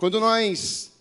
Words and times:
Quando 0.00 0.18
nós 0.18 0.92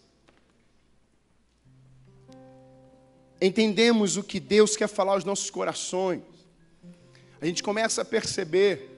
entendemos 3.40 4.18
o 4.18 4.24
que 4.24 4.42
Deus 4.42 4.76
quer 4.76 4.90
falar 4.90 5.14
aos 5.14 5.24
nossos 5.24 5.50
corações, 5.50 6.22
a 7.40 7.46
gente 7.46 7.64
começa 7.64 8.02
a 8.02 8.06
perceber 8.06 8.90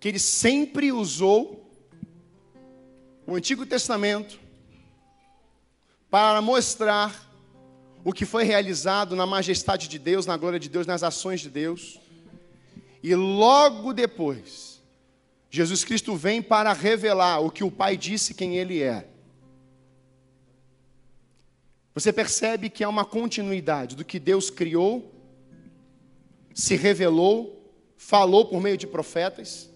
que 0.00 0.08
Ele 0.08 0.18
sempre 0.18 0.90
usou 0.90 1.64
o 3.24 3.36
Antigo 3.36 3.64
Testamento 3.64 4.36
para 6.10 6.42
mostrar 6.42 7.32
o 8.04 8.12
que 8.12 8.26
foi 8.26 8.42
realizado 8.42 9.14
na 9.14 9.26
majestade 9.26 9.86
de 9.86 10.00
Deus, 10.00 10.26
na 10.26 10.36
glória 10.36 10.58
de 10.58 10.68
Deus, 10.68 10.88
nas 10.88 11.04
ações 11.04 11.40
de 11.40 11.50
Deus. 11.50 12.00
E 13.00 13.14
logo 13.14 13.92
depois, 13.92 14.67
Jesus 15.50 15.84
Cristo 15.84 16.14
vem 16.14 16.42
para 16.42 16.72
revelar 16.72 17.40
o 17.40 17.50
que 17.50 17.64
o 17.64 17.70
Pai 17.70 17.96
disse 17.96 18.34
quem 18.34 18.56
Ele 18.56 18.82
é. 18.82 19.08
Você 21.94 22.12
percebe 22.12 22.68
que 22.68 22.84
há 22.84 22.88
uma 22.88 23.04
continuidade 23.04 23.96
do 23.96 24.04
que 24.04 24.20
Deus 24.20 24.50
criou, 24.50 25.12
se 26.54 26.76
revelou, 26.76 27.72
falou 27.96 28.46
por 28.46 28.60
meio 28.60 28.76
de 28.76 28.86
profetas, 28.86 29.70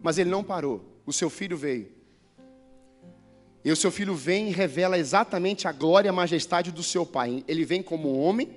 mas 0.00 0.18
Ele 0.18 0.30
não 0.30 0.44
parou. 0.44 0.84
O 1.06 1.12
seu 1.12 1.28
filho 1.28 1.56
veio. 1.56 1.90
E 3.64 3.72
o 3.72 3.76
seu 3.76 3.90
filho 3.90 4.14
vem 4.14 4.48
e 4.48 4.52
revela 4.52 4.98
exatamente 4.98 5.66
a 5.66 5.72
glória 5.72 6.08
e 6.08 6.10
a 6.10 6.12
majestade 6.12 6.70
do 6.70 6.82
seu 6.82 7.06
pai. 7.06 7.42
Ele 7.48 7.64
vem 7.64 7.82
como 7.82 8.20
homem, 8.20 8.50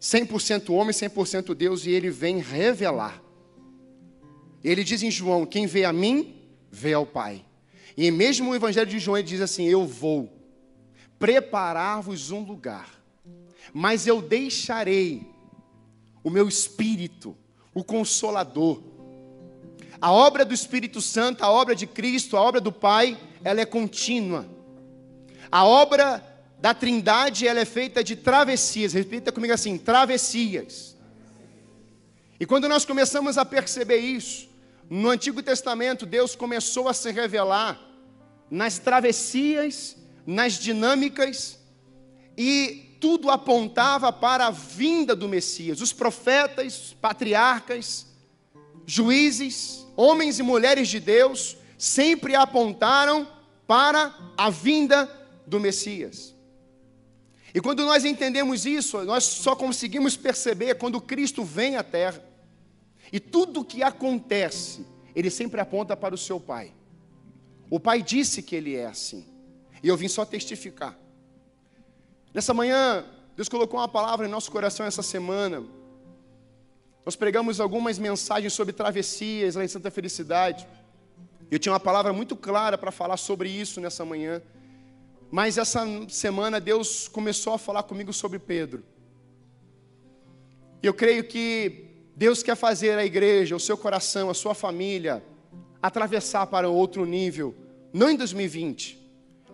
100% 0.00 0.70
homem, 0.74 0.92
100% 0.92 1.54
Deus, 1.54 1.86
e 1.86 1.90
ele 1.90 2.10
vem 2.10 2.38
revelar. 2.38 3.22
Ele 4.66 4.82
diz 4.82 5.00
em 5.00 5.10
João: 5.12 5.46
Quem 5.46 5.64
vê 5.64 5.84
a 5.84 5.92
mim, 5.92 6.34
vê 6.72 6.92
ao 6.92 7.06
Pai. 7.06 7.44
E 7.96 8.10
mesmo 8.10 8.50
o 8.50 8.54
Evangelho 8.54 8.90
de 8.90 8.98
João, 8.98 9.16
ele 9.16 9.28
diz 9.28 9.40
assim: 9.40 9.64
Eu 9.64 9.86
vou 9.86 10.28
preparar-vos 11.20 12.32
um 12.32 12.40
lugar, 12.40 12.90
mas 13.72 14.08
eu 14.08 14.20
deixarei 14.20 15.22
o 16.24 16.28
meu 16.28 16.48
Espírito, 16.48 17.36
o 17.72 17.84
Consolador. 17.84 18.82
A 20.00 20.12
obra 20.12 20.44
do 20.44 20.52
Espírito 20.52 21.00
Santo, 21.00 21.44
a 21.44 21.50
obra 21.50 21.74
de 21.74 21.86
Cristo, 21.86 22.36
a 22.36 22.42
obra 22.42 22.60
do 22.60 22.72
Pai, 22.72 23.16
ela 23.44 23.60
é 23.60 23.64
contínua. 23.64 24.48
A 25.50 25.64
obra 25.64 26.22
da 26.58 26.74
Trindade, 26.74 27.46
ela 27.46 27.60
é 27.60 27.64
feita 27.64 28.02
de 28.02 28.16
travessias. 28.16 28.92
Repita 28.92 29.30
comigo 29.30 29.54
assim: 29.54 29.78
travessias. 29.78 30.96
E 32.40 32.44
quando 32.44 32.68
nós 32.68 32.84
começamos 32.84 33.38
a 33.38 33.44
perceber 33.44 33.98
isso, 33.98 34.55
no 34.88 35.10
Antigo 35.10 35.42
Testamento, 35.42 36.06
Deus 36.06 36.36
começou 36.36 36.88
a 36.88 36.94
se 36.94 37.10
revelar 37.10 37.80
nas 38.50 38.78
travessias, 38.78 39.96
nas 40.24 40.54
dinâmicas, 40.54 41.58
e 42.36 42.96
tudo 43.00 43.30
apontava 43.30 44.12
para 44.12 44.46
a 44.46 44.50
vinda 44.50 45.16
do 45.16 45.28
Messias. 45.28 45.80
Os 45.80 45.92
profetas, 45.92 46.96
patriarcas, 47.00 48.06
juízes, 48.84 49.86
homens 49.96 50.38
e 50.38 50.42
mulheres 50.42 50.88
de 50.88 51.00
Deus, 51.00 51.56
sempre 51.76 52.34
apontaram 52.34 53.26
para 53.66 54.14
a 54.36 54.48
vinda 54.50 55.10
do 55.46 55.58
Messias. 55.58 56.34
E 57.54 57.60
quando 57.60 57.84
nós 57.84 58.04
entendemos 58.04 58.66
isso, 58.66 59.02
nós 59.04 59.24
só 59.24 59.56
conseguimos 59.56 60.16
perceber 60.16 60.74
quando 60.76 61.00
Cristo 61.00 61.42
vem 61.42 61.76
à 61.76 61.82
terra. 61.82 62.22
E 63.12 63.20
tudo 63.20 63.64
que 63.64 63.82
acontece, 63.82 64.86
ele 65.14 65.30
sempre 65.30 65.60
aponta 65.60 65.96
para 65.96 66.14
o 66.14 66.18
seu 66.18 66.40
Pai. 66.40 66.72
O 67.70 67.80
Pai 67.80 68.02
disse 68.02 68.42
que 68.42 68.54
ele 68.54 68.76
é 68.76 68.86
assim. 68.86 69.26
E 69.82 69.88
eu 69.88 69.96
vim 69.96 70.08
só 70.08 70.24
testificar. 70.24 70.98
Nessa 72.32 72.52
manhã, 72.52 73.04
Deus 73.34 73.48
colocou 73.48 73.80
uma 73.80 73.88
palavra 73.88 74.26
em 74.26 74.30
nosso 74.30 74.50
coração 74.50 74.86
essa 74.86 75.02
semana. 75.02 75.64
Nós 77.04 77.16
pregamos 77.16 77.60
algumas 77.60 77.98
mensagens 77.98 78.52
sobre 78.52 78.72
travessias 78.72 79.54
lá 79.54 79.64
em 79.64 79.68
Santa 79.68 79.90
Felicidade. 79.90 80.66
Eu 81.50 81.58
tinha 81.58 81.72
uma 81.72 81.80
palavra 81.80 82.12
muito 82.12 82.34
clara 82.34 82.76
para 82.76 82.90
falar 82.90 83.16
sobre 83.16 83.48
isso 83.48 83.80
nessa 83.80 84.04
manhã. 84.04 84.42
Mas 85.30 85.58
essa 85.58 85.84
semana 86.08 86.60
Deus 86.60 87.08
começou 87.08 87.54
a 87.54 87.58
falar 87.58 87.82
comigo 87.84 88.12
sobre 88.12 88.38
Pedro. 88.38 88.84
Eu 90.82 90.94
creio 90.94 91.24
que 91.24 91.95
Deus 92.16 92.42
quer 92.42 92.56
fazer 92.56 92.96
a 92.98 93.04
igreja, 93.04 93.54
o 93.54 93.60
seu 93.60 93.76
coração, 93.76 94.30
a 94.30 94.34
sua 94.34 94.54
família, 94.54 95.22
atravessar 95.82 96.46
para 96.46 96.66
outro 96.66 97.04
nível, 97.04 97.54
não 97.92 98.08
em 98.08 98.16
2020, 98.16 98.98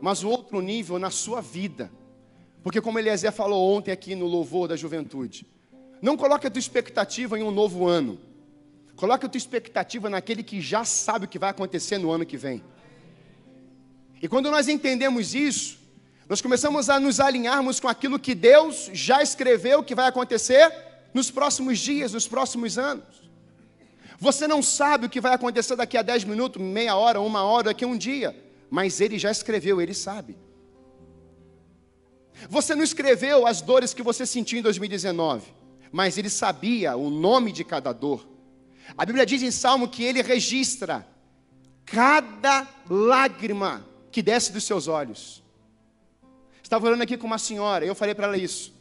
mas 0.01 0.23
o 0.23 0.29
outro 0.29 0.61
nível 0.61 0.97
na 0.97 1.11
sua 1.11 1.41
vida. 1.41 1.91
Porque 2.63 2.81
como 2.81 3.01
Eliezer 3.01 3.33
falou 3.33 3.77
ontem 3.77 3.91
aqui 3.91 4.15
no 4.15 4.27
louvor 4.27 4.69
da 4.69 4.77
juventude, 4.77 5.45
não 6.01 6.17
coloque 6.17 6.47
a 6.47 6.51
tua 6.51 6.61
expectativa 6.61 7.37
em 7.37 7.43
um 7.43 7.51
novo 7.51 7.89
ano. 7.89 8.21
Coloque 8.95 9.27
a 9.27 9.29
tua 9.29 9.39
expectativa 9.39 10.09
naquele 10.09 10.45
que 10.45 10.61
já 10.61 10.85
sabe 10.85 11.25
o 11.25 11.29
que 11.29 11.41
vai 11.41 11.51
acontecer 11.51 11.99
no 11.99 12.13
ano 12.13 12.25
que 12.25 12.37
vem. 12.37 12.63
E 14.23 14.29
quando 14.29 14.53
nós 14.53 14.69
entendemos 14.69 15.35
isso, 15.35 15.81
nós 16.29 16.41
começamos 16.41 16.89
a 16.89 17.01
nos 17.01 17.19
alinharmos 17.19 17.81
com 17.81 17.89
aquilo 17.89 18.21
que 18.21 18.37
Deus 18.37 18.89
já 18.93 19.21
escreveu 19.21 19.83
que 19.83 19.97
vai 19.97 20.07
acontecer 20.07 20.92
nos 21.13 21.31
próximos 21.31 21.79
dias, 21.79 22.13
nos 22.13 22.27
próximos 22.27 22.79
anos. 22.79 23.31
Você 24.19 24.47
não 24.47 24.63
sabe 24.63 25.07
o 25.07 25.11
que 25.11 25.21
vai 25.21 25.35
acontecer 25.35 25.77
daqui 25.77 25.97
a 25.97 26.03
10 26.03 26.25
minutos, 26.25 26.63
meia 26.63 26.97
hora, 26.97 27.21
uma 27.21 27.43
hora, 27.43 27.65
daqui 27.65 27.85
a 27.85 27.89
um 27.89 27.97
dia, 27.97 28.37
mas 28.71 29.01
Ele 29.01 29.19
já 29.19 29.31
escreveu, 29.31 29.81
Ele 29.81 29.95
sabe. 29.95 30.37
Você 32.49 32.75
não 32.75 32.83
escreveu 32.83 33.47
as 33.47 33.61
dores 33.61 33.93
que 33.93 34.03
você 34.03 34.25
sentiu 34.25 34.59
em 34.59 34.63
2019, 34.63 35.53
mas 35.91 36.17
Ele 36.19 36.31
sabia 36.31 36.97
o 36.97 37.11
nome 37.11 37.53
de 37.53 37.65
cada 37.65 37.93
dor. 37.93 38.33
A 38.97 39.05
Bíblia 39.05 39.25
diz 39.25 39.43
em 39.43 39.51
Salmo 39.51 39.89
que 39.89 40.05
ele 40.05 40.23
registra 40.23 41.07
cada 41.85 42.67
lágrima 42.89 43.87
que 44.11 44.23
desce 44.23 44.53
dos 44.53 44.65
seus 44.65 44.89
olhos. 44.89 45.43
Estava 46.63 46.87
orando 46.87 47.03
aqui 47.03 47.17
com 47.17 47.27
uma 47.27 47.39
senhora, 47.39 47.85
eu 47.85 47.95
falei 47.95 48.15
para 48.15 48.27
ela 48.27 48.37
isso. 48.37 48.73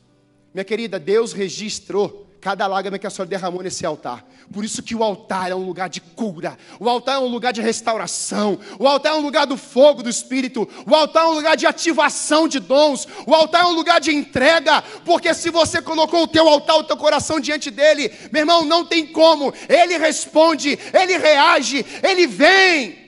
Minha 0.54 0.66
querida, 0.66 1.00
Deus 1.00 1.32
registrou 1.32 2.28
cada 2.42 2.66
lágrima 2.66 2.98
que 2.98 3.06
a 3.06 3.10
senhora 3.10 3.30
derramou 3.30 3.62
nesse 3.62 3.86
altar. 3.86 4.28
Por 4.52 4.66
isso 4.66 4.82
que 4.82 4.96
o 4.96 5.04
altar 5.04 5.52
é 5.52 5.56
um 5.56 5.64
lugar 5.64 5.88
de 5.88 6.02
cura, 6.02 6.58
o 6.80 6.90
altar 6.90 7.18
é 7.18 7.20
um 7.20 7.28
lugar 7.28 7.54
de 7.54 7.62
restauração, 7.62 8.60
o 8.80 8.88
altar 8.88 9.14
é 9.14 9.16
um 9.16 9.22
lugar 9.22 9.46
do 9.46 9.56
fogo 9.56 10.02
do 10.02 10.10
Espírito, 10.10 10.68
o 10.86 10.96
altar 10.96 11.26
é 11.26 11.28
um 11.28 11.34
lugar 11.34 11.56
de 11.56 11.68
ativação 11.68 12.48
de 12.48 12.60
dons, 12.60 13.08
o 13.28 13.36
altar 13.36 13.64
é 13.64 13.68
um 13.68 13.74
lugar 13.74 14.02
de 14.02 14.12
entrega, 14.12 14.82
porque 15.06 15.34
se 15.36 15.52
você 15.52 15.82
colocou 15.82 16.24
o 16.24 16.28
teu 16.28 16.50
altar, 16.50 16.78
o 16.78 16.84
teu 16.84 16.98
coração 16.98 17.40
diante 17.40 17.70
dele, 17.70 18.12
meu 18.32 18.42
irmão, 18.42 18.66
não 18.66 18.84
tem 18.84 19.06
como, 19.06 19.54
ele 19.70 19.98
responde, 19.98 20.78
ele 20.94 21.18
reage, 21.18 21.86
ele 22.02 22.26
vem. 22.26 23.00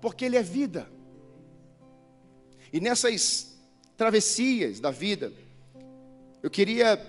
Porque 0.00 0.24
ele 0.24 0.36
é 0.36 0.42
vida. 0.42 0.88
E 2.72 2.80
nessas 2.80 3.53
travessias 3.96 4.80
da 4.80 4.90
vida, 4.90 5.32
eu 6.42 6.50
queria 6.50 7.00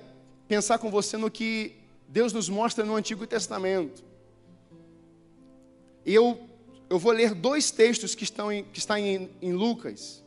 pensar 0.47 0.78
com 0.78 0.90
você 0.90 1.18
no 1.18 1.29
que 1.29 1.75
Deus 2.07 2.31
nos 2.31 2.47
mostra 2.47 2.85
no 2.85 2.96
Antigo 2.96 3.25
Testamento. 3.25 4.03
Eu, 6.06 6.47
eu 6.90 7.00
vou 7.00 7.12
ler 7.12 7.34
dois 7.34 7.72
textos 7.72 8.13
que 8.13 8.23
estão, 8.23 8.51
em, 8.51 8.63
que 8.63 8.79
estão 8.79 8.97
em, 8.97 9.29
em 9.41 9.53
Lucas. 9.53 10.23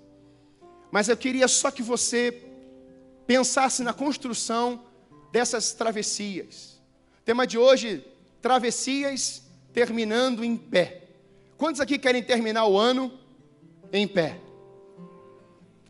Mas 0.91 1.09
eu 1.09 1.17
queria 1.17 1.47
só 1.47 1.71
que 1.71 1.83
você 1.83 2.43
pensasse 3.27 3.83
na 3.83 3.93
construção 3.93 4.85
dessas 5.31 5.73
travessias. 5.73 6.81
O 7.21 7.25
tema 7.25 7.47
de 7.47 7.57
hoje, 7.57 8.05
travessias 8.43 9.43
terminando 9.73 10.43
em 10.43 10.57
pé. 10.57 11.03
Quantos 11.57 11.81
aqui 11.81 11.99
querem 11.99 12.23
terminar 12.23 12.67
o 12.67 12.77
ano 12.77 13.13
em 13.93 14.09
pé? 14.09 14.41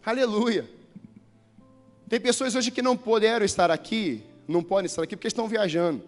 Aleluia. 0.04 0.68
Tem 2.08 2.20
pessoas 2.20 2.54
hoje 2.54 2.70
que 2.70 2.80
não 2.80 2.96
puderam 2.96 3.44
estar 3.44 3.70
aqui, 3.70 4.22
não 4.46 4.62
podem 4.62 4.86
estar 4.86 5.02
aqui 5.02 5.16
porque 5.16 5.28
estão 5.28 5.46
viajando. 5.46 6.02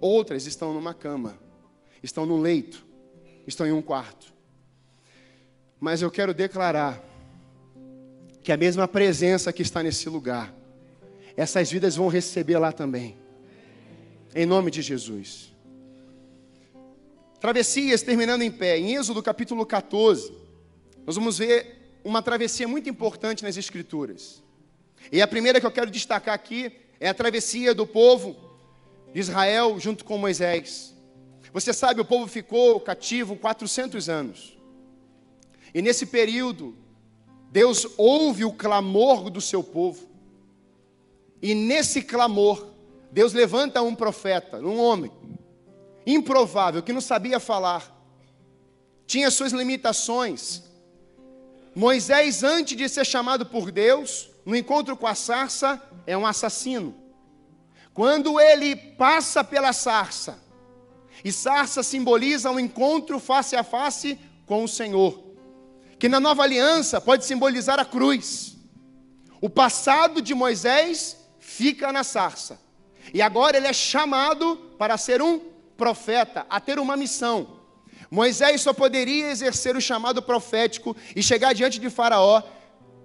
Outras 0.00 0.46
estão 0.46 0.72
numa 0.72 0.94
cama, 0.94 1.38
estão 2.02 2.24
num 2.24 2.40
leito, 2.40 2.84
estão 3.46 3.66
em 3.66 3.72
um 3.72 3.82
quarto. 3.82 4.32
Mas 5.78 6.00
eu 6.00 6.10
quero 6.10 6.32
declarar 6.32 7.02
que 8.42 8.52
a 8.52 8.56
mesma 8.56 8.88
presença 8.88 9.52
que 9.52 9.62
está 9.62 9.82
nesse 9.82 10.08
lugar, 10.08 10.54
essas 11.36 11.70
vidas 11.70 11.96
vão 11.96 12.08
receber 12.08 12.58
lá 12.58 12.72
também. 12.72 13.16
Em 14.34 14.46
nome 14.46 14.70
de 14.70 14.80
Jesus. 14.80 15.52
Travessias 17.40 18.02
terminando 18.02 18.42
em 18.42 18.50
pé. 18.50 18.78
Em 18.78 18.94
Êxodo 18.94 19.22
capítulo 19.22 19.66
14, 19.66 20.32
nós 21.06 21.16
vamos 21.16 21.38
ver 21.38 21.79
uma 22.04 22.22
travessia 22.22 22.66
muito 22.66 22.88
importante 22.88 23.42
nas 23.42 23.56
Escrituras. 23.56 24.42
E 25.10 25.20
a 25.20 25.26
primeira 25.26 25.60
que 25.60 25.66
eu 25.66 25.70
quero 25.70 25.90
destacar 25.90 26.34
aqui 26.34 26.72
é 26.98 27.08
a 27.08 27.14
travessia 27.14 27.74
do 27.74 27.86
povo 27.86 28.36
de 29.12 29.20
Israel 29.20 29.78
junto 29.78 30.04
com 30.04 30.18
Moisés. 30.18 30.94
Você 31.52 31.72
sabe, 31.72 32.00
o 32.00 32.04
povo 32.04 32.26
ficou 32.26 32.78
cativo 32.80 33.36
400 33.36 34.08
anos. 34.08 34.58
E 35.74 35.82
nesse 35.82 36.06
período, 36.06 36.76
Deus 37.50 37.86
ouve 37.96 38.44
o 38.44 38.52
clamor 38.52 39.30
do 39.30 39.40
seu 39.40 39.62
povo. 39.62 40.08
E 41.42 41.54
nesse 41.54 42.02
clamor, 42.02 42.68
Deus 43.10 43.32
levanta 43.32 43.82
um 43.82 43.94
profeta, 43.94 44.58
um 44.58 44.78
homem, 44.78 45.10
improvável, 46.06 46.82
que 46.82 46.92
não 46.92 47.00
sabia 47.00 47.40
falar, 47.40 47.96
tinha 49.06 49.30
suas 49.30 49.52
limitações. 49.52 50.69
Moisés, 51.74 52.42
antes 52.42 52.76
de 52.76 52.88
ser 52.88 53.06
chamado 53.06 53.46
por 53.46 53.70
Deus, 53.70 54.28
no 54.44 54.56
encontro 54.56 54.96
com 54.96 55.06
a 55.06 55.14
sarça, 55.14 55.80
é 56.06 56.16
um 56.16 56.26
assassino. 56.26 56.94
Quando 57.94 58.40
ele 58.40 58.74
passa 58.74 59.44
pela 59.44 59.72
sarça, 59.72 60.42
e 61.24 61.30
sarça 61.30 61.82
simboliza 61.82 62.50
um 62.50 62.58
encontro 62.58 63.18
face 63.18 63.54
a 63.54 63.62
face 63.62 64.18
com 64.46 64.64
o 64.64 64.68
Senhor, 64.68 65.22
que 65.98 66.08
na 66.08 66.18
nova 66.18 66.42
aliança 66.42 67.00
pode 67.00 67.24
simbolizar 67.24 67.78
a 67.78 67.84
cruz. 67.84 68.56
O 69.40 69.48
passado 69.48 70.20
de 70.20 70.34
Moisés 70.34 71.16
fica 71.38 71.92
na 71.92 72.02
sarça, 72.02 72.60
e 73.12 73.22
agora 73.22 73.56
ele 73.56 73.66
é 73.66 73.72
chamado 73.72 74.56
para 74.78 74.96
ser 74.96 75.22
um 75.22 75.38
profeta, 75.76 76.46
a 76.48 76.58
ter 76.58 76.78
uma 76.78 76.96
missão. 76.96 77.59
Moisés 78.10 78.60
só 78.60 78.72
poderia 78.72 79.30
exercer 79.30 79.76
o 79.76 79.80
chamado 79.80 80.20
profético 80.20 80.96
e 81.14 81.22
chegar 81.22 81.54
diante 81.54 81.78
de 81.78 81.88
Faraó 81.88 82.42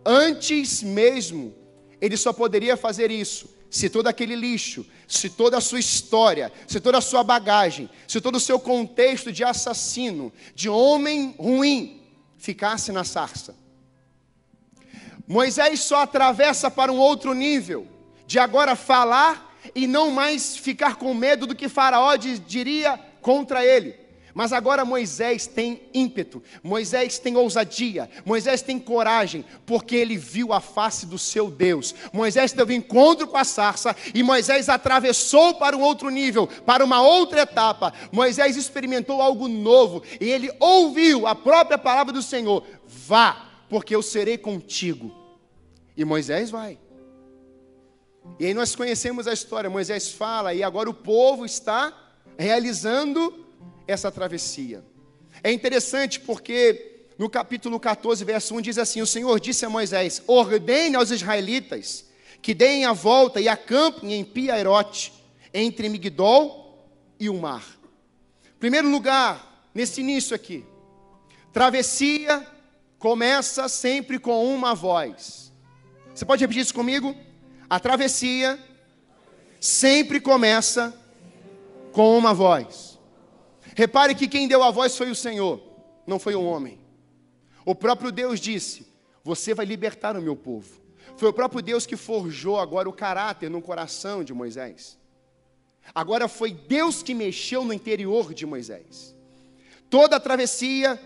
antes 0.03 0.81
mesmo. 0.81 1.53
Ele 2.01 2.17
só 2.17 2.33
poderia 2.33 2.75
fazer 2.75 3.11
isso 3.11 3.55
se 3.75 3.89
todo 3.89 4.07
aquele 4.07 4.37
lixo, 4.37 4.85
se 5.05 5.29
toda 5.29 5.57
a 5.57 5.61
sua 5.61 5.79
história, 5.79 6.49
se 6.65 6.79
toda 6.79 6.99
a 6.99 7.01
sua 7.01 7.25
bagagem, 7.25 7.89
se 8.07 8.21
todo 8.21 8.35
o 8.35 8.39
seu 8.39 8.57
contexto 8.57 9.33
de 9.33 9.43
assassino, 9.43 10.31
de 10.53 10.69
homem 10.69 11.35
ruim, 11.37 12.01
ficasse 12.37 12.93
na 12.93 13.03
sarça. 13.03 13.53
Moisés 15.27 15.81
só 15.81 16.03
atravessa 16.03 16.71
para 16.71 16.89
um 16.89 16.97
outro 16.97 17.33
nível, 17.33 17.85
de 18.25 18.39
agora 18.39 18.77
falar 18.77 19.53
e 19.75 19.87
não 19.87 20.09
mais 20.09 20.55
ficar 20.55 20.95
com 20.95 21.13
medo 21.13 21.45
do 21.45 21.53
que 21.53 21.67
Faraó 21.67 22.15
diria 22.15 22.97
contra 23.21 23.65
ele. 23.65 24.04
Mas 24.35 24.51
agora 24.51 24.83
Moisés 24.83 25.47
tem 25.47 25.83
ímpeto, 25.93 26.43
Moisés 26.61 27.17
tem 27.17 27.37
ousadia, 27.37 28.09
Moisés 28.25 28.61
tem 28.61 28.77
coragem, 28.77 29.45
porque 29.65 29.95
ele 29.95 30.17
viu 30.17 30.51
a 30.51 30.59
face 30.59 31.05
do 31.05 31.17
seu 31.17 31.49
Deus. 31.49 31.95
Moisés 32.11 32.51
teve 32.51 32.75
encontro 32.75 33.27
com 33.27 33.37
a 33.37 33.45
sarça 33.45 33.95
e 34.13 34.21
Moisés 34.21 34.67
atravessou 34.67 35.55
para 35.55 35.77
um 35.77 35.81
outro 35.81 36.09
nível, 36.09 36.47
para 36.47 36.83
uma 36.83 37.01
outra 37.01 37.43
etapa. 37.43 37.93
Moisés 38.11 38.57
experimentou 38.57 39.21
algo 39.21 39.47
novo 39.47 40.03
e 40.19 40.29
ele 40.29 40.51
ouviu 40.59 41.25
a 41.25 41.33
própria 41.33 41.77
palavra 41.77 42.11
do 42.11 42.21
Senhor: 42.21 42.61
Vá, 42.85 43.51
porque 43.69 43.95
eu 43.95 44.03
serei 44.03 44.37
contigo. 44.37 45.15
E 45.95 46.03
Moisés 46.03 46.49
vai. 46.49 46.77
E 48.37 48.47
aí 48.47 48.53
nós 48.53 48.75
conhecemos 48.75 49.29
a 49.29 49.33
história. 49.33 49.69
Moisés 49.69 50.11
fala 50.11 50.53
e 50.53 50.61
agora 50.61 50.89
o 50.89 50.93
povo 50.93 51.45
está 51.45 51.93
realizando 52.37 53.44
essa 53.87 54.11
travessia. 54.11 54.83
É 55.43 55.51
interessante 55.51 56.19
porque 56.19 57.07
no 57.17 57.29
capítulo 57.29 57.79
14, 57.79 58.23
verso 58.25 58.55
1 58.55 58.61
diz 58.61 58.77
assim: 58.77 59.01
O 59.01 59.07
Senhor 59.07 59.39
disse 59.39 59.65
a 59.65 59.69
Moisés: 59.69 60.21
Ordene 60.27 60.95
aos 60.95 61.11
israelitas 61.11 62.05
que 62.41 62.53
deem 62.53 62.85
a 62.85 62.93
volta 62.93 63.41
e 63.41 63.47
acampem 63.47 64.13
em 64.13 64.23
Piairote, 64.23 65.11
entre 65.53 65.89
Migdol 65.89 66.87
e 67.19 67.29
o 67.29 67.33
mar. 67.35 67.65
Primeiro 68.59 68.89
lugar, 68.89 69.67
nesse 69.73 70.01
início 70.01 70.35
aqui, 70.35 70.63
travessia 71.51 72.45
começa 72.99 73.67
sempre 73.67 74.19
com 74.19 74.45
uma 74.53 74.75
voz. 74.75 75.51
Você 76.13 76.25
pode 76.25 76.41
repetir 76.41 76.61
isso 76.61 76.73
comigo? 76.73 77.15
A 77.69 77.79
travessia 77.79 78.59
sempre 79.59 80.19
começa 80.19 80.93
com 81.91 82.17
uma 82.17 82.33
voz. 82.33 82.94
Repare 83.75 84.15
que 84.15 84.27
quem 84.27 84.47
deu 84.47 84.63
a 84.63 84.71
voz 84.71 84.97
foi 84.97 85.11
o 85.11 85.15
Senhor, 85.15 85.61
não 86.07 86.17
foi 86.17 86.33
um 86.33 86.47
homem. 86.47 86.79
O 87.65 87.75
próprio 87.75 88.09
Deus 88.09 88.39
disse: 88.39 88.87
Você 89.21 89.53
vai 89.53 89.65
libertar 89.65 90.15
o 90.15 90.21
meu 90.21 90.35
povo. 90.35 90.81
Foi 91.17 91.29
o 91.29 91.33
próprio 91.33 91.61
Deus 91.61 91.85
que 91.85 91.97
forjou 91.97 92.57
agora 92.57 92.87
o 92.87 92.93
caráter 92.93 93.49
no 93.49 93.61
coração 93.61 94.23
de 94.23 94.33
Moisés. 94.33 94.97
Agora 95.93 96.27
foi 96.29 96.51
Deus 96.51 97.03
que 97.03 97.13
mexeu 97.13 97.65
no 97.65 97.73
interior 97.73 98.33
de 98.33 98.45
Moisés. 98.45 99.13
Toda 99.89 100.15
a 100.15 100.19
travessia 100.21 100.99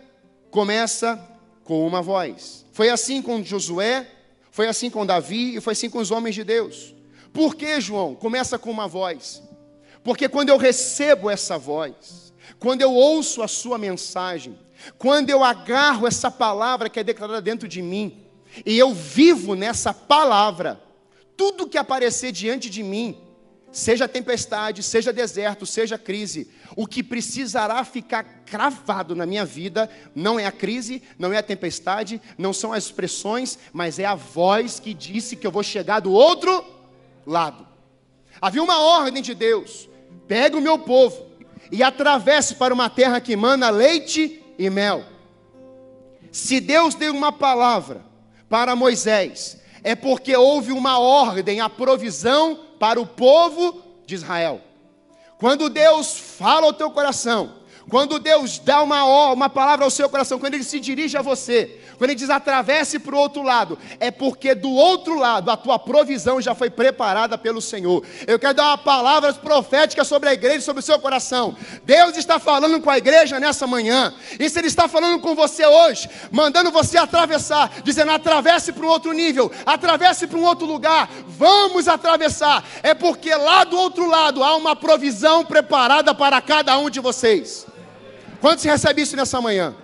começa 0.52 1.20
com 1.64 1.86
uma 1.86 2.02
voz. 2.04 2.66
Foi 2.72 2.90
assim 2.90 3.22
com 3.22 3.44
Josué, 3.44 4.08
foi 4.52 4.68
assim 4.68 4.90
com 4.92 5.06
Davi 5.06 5.56
e 5.56 5.62
foi 5.62 5.74
assim 5.74 5.90
com 5.90 5.98
os 5.98 6.12
homens 6.12 6.36
de 6.36 6.44
Deus. 6.44 6.96
Por 7.34 7.56
que, 7.56 7.82
João? 7.82 8.16
Começa 8.16 8.60
com 8.60 8.70
uma 8.70 8.88
voz. 8.88 9.42
Porque 10.04 10.30
quando 10.30 10.50
eu 10.50 10.58
recebo 10.58 11.30
essa 11.30 11.58
voz, 11.58 12.29
quando 12.60 12.82
eu 12.82 12.94
ouço 12.94 13.42
a 13.42 13.48
sua 13.48 13.78
mensagem, 13.78 14.58
quando 14.98 15.30
eu 15.30 15.44
agarro 15.44 16.06
essa 16.06 16.30
palavra 16.30 16.90
que 16.90 17.00
é 17.00 17.04
declarada 17.04 17.42
dentro 17.42 17.68
de 17.68 17.82
mim, 17.82 18.26
e 18.66 18.78
eu 18.78 18.94
vivo 18.94 19.56
nessa 19.56 19.94
palavra, 19.94 20.80
tudo 21.38 21.68
que 21.68 21.78
aparecer 21.78 22.32
diante 22.32 22.70
de 22.70 22.84
mim, 22.84 23.18
seja 23.72 24.08
tempestade, 24.08 24.82
seja 24.82 25.14
deserto, 25.14 25.66
seja 25.66 25.98
crise, 25.98 26.50
o 26.76 26.88
que 26.88 27.04
precisará 27.04 27.84
ficar 27.84 28.24
cravado 28.46 29.16
na 29.16 29.26
minha 29.26 29.46
vida 29.46 29.90
não 30.16 30.40
é 30.40 30.46
a 30.46 30.52
crise, 30.52 31.02
não 31.18 31.32
é 31.32 31.38
a 31.38 31.44
tempestade, 31.44 32.22
não 32.38 32.52
são 32.52 32.74
as 32.74 32.86
expressões, 32.86 33.58
mas 33.72 34.00
é 34.00 34.06
a 34.06 34.16
voz 34.16 34.80
que 34.80 34.94
disse 34.94 35.36
que 35.36 35.46
eu 35.46 35.52
vou 35.52 35.64
chegar 35.64 36.00
do 36.00 36.12
outro 36.12 36.66
lado. 37.26 37.68
Havia 38.42 38.64
uma 38.64 38.80
ordem 38.80 39.22
de 39.22 39.36
Deus: 39.36 39.88
pega 40.28 40.58
o 40.58 40.62
meu 40.62 40.80
povo, 40.80 41.29
e 41.72 41.84
atravesse 41.84 42.56
para 42.56 42.74
uma 42.74 42.90
terra 42.90 43.22
que 43.22 43.36
mana 43.36 43.70
leite 43.70 44.42
e 44.58 44.70
mel. 44.70 45.04
Se 46.32 46.60
Deus 46.60 46.96
deu 46.96 47.14
uma 47.14 47.32
palavra 47.32 48.02
para 48.50 48.76
Moisés, 48.76 49.60
é 49.84 49.96
porque 49.96 50.36
houve 50.36 50.72
uma 50.72 51.00
ordem, 51.00 51.62
a 51.62 51.70
provisão 51.70 52.60
para 52.80 53.00
o 53.00 53.06
povo 53.06 53.82
de 54.06 54.16
Israel. 54.16 54.62
Quando 55.38 55.70
Deus 55.70 56.18
fala 56.18 56.66
ao 56.66 56.74
teu 56.74 56.92
coração, 56.92 57.56
quando 57.90 58.20
Deus 58.20 58.60
dá 58.60 58.82
uma, 58.84 59.32
uma 59.32 59.50
palavra 59.50 59.86
ao 59.86 59.92
seu 59.92 60.10
coração, 60.10 60.38
quando 60.38 60.54
Ele 60.54 60.64
se 60.64 60.80
dirige 60.80 61.18
a 61.18 61.22
você, 61.22 61.80
quando 62.00 62.12
ele 62.12 62.20
diz 62.20 62.30
atravesse 62.30 62.98
para 62.98 63.14
o 63.14 63.20
outro 63.20 63.44
lado, 63.44 63.78
é 64.00 64.10
porque 64.10 64.56
do 64.56 64.72
outro 64.72 65.20
lado 65.20 65.52
a 65.52 65.58
tua 65.58 65.78
provisão 65.78 66.40
já 66.40 66.56
foi 66.56 66.70
preparada 66.70 67.38
pelo 67.38 67.62
Senhor. 67.62 68.02
Eu 68.26 68.40
quero 68.40 68.54
dar 68.54 68.68
uma 68.68 68.78
palavra 68.78 69.34
profética 69.34 70.06
sobre 70.06 70.30
a 70.30 70.34
igreja, 70.34 70.62
sobre 70.62 70.80
o 70.80 70.86
seu 70.86 70.98
coração. 70.98 71.58
Deus 71.84 72.16
está 72.16 72.40
falando 72.40 72.80
com 72.80 72.90
a 72.90 72.98
igreja 72.98 73.38
nessa 73.38 73.68
manhã. 73.68 74.14
E 74.40 74.50
se 74.50 74.58
Ele 74.58 74.70
está 74.70 74.88
falando 74.88 75.20
com 75.20 75.36
você 75.36 75.66
hoje, 75.66 76.10
mandando 76.32 76.72
você 76.72 76.98
atravessar, 76.98 77.70
dizendo 77.84 78.14
atravesse 78.14 78.72
para 78.72 78.86
um 78.86 78.90
outro 78.90 79.12
nível, 79.12 79.52
atravesse 79.66 80.26
para 80.26 80.40
um 80.40 80.46
outro 80.46 80.66
lugar, 80.66 81.10
vamos 81.28 81.90
atravessar. 81.90 82.64
É 82.82 82.94
porque 82.94 83.36
lá 83.36 83.66
do 83.66 83.78
outro 83.78 84.08
lado 84.08 84.42
há 84.42 84.56
uma 84.56 84.74
provisão 84.74 85.44
preparada 85.44 86.16
para 86.16 86.42
cada 86.42 86.78
um 86.78 86.90
de 86.90 87.02
vocês. 87.02 87.68
Quantos 88.40 88.64
recebe 88.64 89.02
isso 89.02 89.18
nessa 89.18 89.42
manhã? 89.42 89.76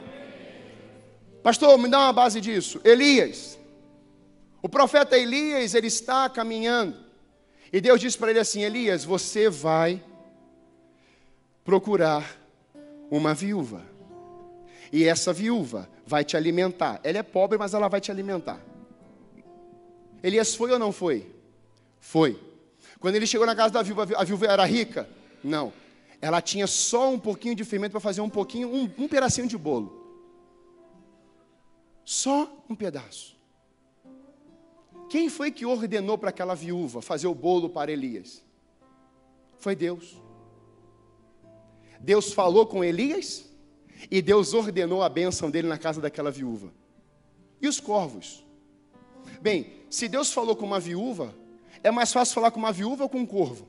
Pastor, 1.45 1.77
me 1.77 1.87
dá 1.87 1.99
uma 1.99 2.11
base 2.11 2.41
disso. 2.41 2.81
Elias. 2.83 3.59
O 4.63 4.67
profeta 4.67 5.15
Elias, 5.15 5.75
ele 5.75 5.85
está 5.85 6.27
caminhando. 6.27 6.97
E 7.71 7.79
Deus 7.79 8.01
disse 8.01 8.17
para 8.17 8.31
ele 8.31 8.39
assim: 8.39 8.63
Elias, 8.63 9.05
você 9.05 9.47
vai 9.47 10.03
procurar 11.63 12.35
uma 13.11 13.35
viúva. 13.35 13.83
E 14.91 15.03
essa 15.03 15.31
viúva 15.31 15.87
vai 16.03 16.23
te 16.23 16.35
alimentar. 16.35 16.99
Ela 17.03 17.19
é 17.19 17.23
pobre, 17.23 17.59
mas 17.59 17.75
ela 17.75 17.87
vai 17.87 18.01
te 18.01 18.09
alimentar. 18.09 18.59
Elias 20.23 20.55
foi 20.55 20.71
ou 20.71 20.79
não 20.79 20.91
foi? 20.91 21.31
Foi. 21.99 22.41
Quando 22.99 23.17
ele 23.17 23.27
chegou 23.27 23.45
na 23.45 23.55
casa 23.55 23.71
da 23.71 23.83
viúva, 23.83 24.07
a 24.17 24.23
viúva 24.23 24.47
era 24.47 24.65
rica? 24.65 25.07
Não. 25.43 25.71
Ela 26.19 26.41
tinha 26.41 26.65
só 26.65 27.11
um 27.11 27.19
pouquinho 27.19 27.53
de 27.53 27.63
fermento 27.63 27.91
para 27.91 27.99
fazer 27.99 28.21
um 28.21 28.29
pouquinho, 28.31 28.67
um, 28.67 28.89
um 28.97 29.07
pedacinho 29.07 29.47
de 29.47 29.59
bolo. 29.59 30.04
Só 32.05 32.49
um 32.69 32.75
pedaço. 32.75 33.35
Quem 35.09 35.27
foi 35.27 35.51
que 35.51 35.65
ordenou 35.65 36.17
para 36.17 36.29
aquela 36.29 36.55
viúva 36.55 37.01
fazer 37.01 37.27
o 37.27 37.35
bolo 37.35 37.69
para 37.69 37.91
Elias? 37.91 38.41
Foi 39.57 39.75
Deus. 39.75 40.21
Deus 41.99 42.31
falou 42.31 42.65
com 42.65 42.83
Elias 42.83 43.49
e 44.09 44.21
Deus 44.21 44.53
ordenou 44.53 45.01
a 45.03 45.09
bênção 45.09 45.51
dele 45.51 45.67
na 45.67 45.77
casa 45.77 45.99
daquela 45.99 46.31
viúva. 46.31 46.71
E 47.61 47.67
os 47.67 47.79
corvos? 47.79 48.45
Bem, 49.41 49.73
se 49.89 50.07
Deus 50.07 50.31
falou 50.31 50.55
com 50.55 50.65
uma 50.65 50.79
viúva, 50.79 51.35
é 51.83 51.91
mais 51.91 52.13
fácil 52.13 52.35
falar 52.35 52.51
com 52.51 52.59
uma 52.59 52.71
viúva 52.71 53.03
ou 53.03 53.09
com 53.09 53.19
um 53.19 53.25
corvo? 53.25 53.67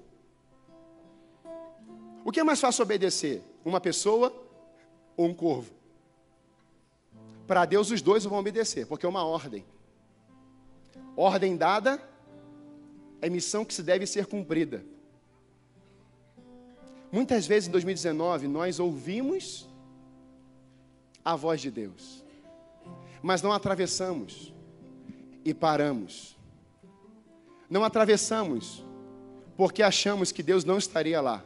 O 2.24 2.30
que 2.30 2.40
é 2.40 2.44
mais 2.44 2.60
fácil 2.60 2.82
obedecer? 2.82 3.42
uma 3.66 3.80
pessoa 3.80 4.32
ou 5.16 5.26
um 5.26 5.34
corvo. 5.34 5.72
Para 7.46 7.64
Deus, 7.64 7.90
os 7.90 8.02
dois 8.02 8.24
vão 8.24 8.38
obedecer, 8.38 8.86
porque 8.86 9.06
é 9.06 9.08
uma 9.08 9.24
ordem. 9.24 9.64
Ordem 11.16 11.56
dada 11.56 12.00
é 13.20 13.30
missão 13.30 13.64
que 13.64 13.72
se 13.72 13.82
deve 13.82 14.06
ser 14.06 14.26
cumprida. 14.26 14.84
Muitas 17.10 17.46
vezes 17.46 17.68
em 17.68 17.72
2019 17.72 18.48
nós 18.48 18.78
ouvimos 18.80 19.68
a 21.24 21.34
voz 21.34 21.60
de 21.60 21.70
Deus, 21.70 22.24
mas 23.22 23.42
não 23.42 23.52
atravessamos 23.52 24.52
e 25.44 25.54
paramos. 25.54 26.36
Não 27.70 27.82
atravessamos 27.82 28.84
porque 29.56 29.82
achamos 29.82 30.30
que 30.30 30.42
Deus 30.42 30.64
não 30.64 30.78
estaria 30.78 31.20
lá. 31.20 31.44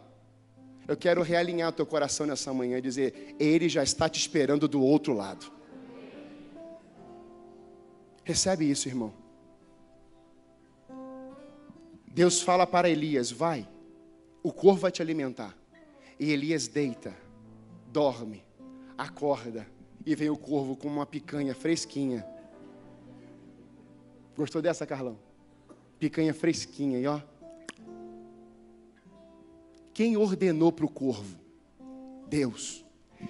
Eu 0.89 0.97
quero 0.97 1.23
realinhar 1.23 1.69
o 1.69 1.73
teu 1.73 1.87
coração 1.87 2.27
nessa 2.27 2.53
manhã 2.53 2.79
e 2.79 2.83
dizer: 2.83 3.37
Ele 3.39 3.69
já 3.69 3.83
está 3.83 4.09
te 4.09 4.19
esperando 4.19 4.67
do 4.67 4.83
outro 4.83 5.15
lado. 5.15 5.60
Recebe 8.25 8.71
isso, 8.71 8.89
irmão. 8.89 9.13
Deus 12.07 12.43
fala 12.43 12.67
para 12.67 12.89
Elias: 12.89 13.31
Vai, 13.31 13.69
o 14.43 14.53
corvo 14.53 14.81
vai 14.81 14.91
te 14.91 15.03
alimentar. 15.03 15.57
E 16.19 16.31
Elias 16.31 16.69
deita, 16.69 17.17
dorme, 17.87 18.45
acorda, 18.99 19.67
e 20.05 20.15
vem 20.15 20.29
o 20.29 20.37
corvo 20.37 20.77
com 20.77 20.89
uma 20.89 21.07
picanha 21.07 21.55
fresquinha. 21.55 22.27
Gostou 24.37 24.61
dessa, 24.61 24.87
Carlão? 24.87 25.19
Picanha 25.99 26.35
fresquinha, 26.35 26.99
e 26.99 27.07
ó. 27.07 27.21
Quem 29.95 30.17
ordenou 30.17 30.73
para 30.73 30.85
o 30.87 30.91
corvo? 30.91 31.39
Deus. 32.29 32.85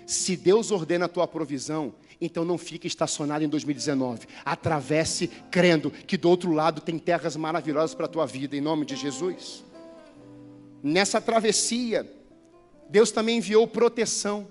Se 0.07 0.37
Deus 0.37 0.71
ordena 0.71 1.07
a 1.07 1.09
tua 1.09 1.27
provisão, 1.27 1.95
então 2.21 2.45
não 2.45 2.59
fique 2.59 2.87
estacionado 2.87 3.45
em 3.45 3.49
2019. 3.49 4.27
Atravesse 4.45 5.29
crendo 5.51 5.91
que 5.91 6.17
do 6.17 6.29
outro 6.29 6.53
lado 6.53 6.81
tem 6.81 6.99
terras 6.99 7.37
maravilhosas 7.37 7.95
para 7.95 8.07
a 8.07 8.09
tua 8.09 8.27
vida, 8.27 8.57
em 8.57 8.61
nome 8.61 8.85
de 8.85 8.97
Jesus. 8.97 9.65
Nessa 10.83 11.21
travessia, 11.21 12.11
Deus 12.89 13.11
também 13.11 13.39
enviou 13.39 13.67
proteção. 13.67 14.49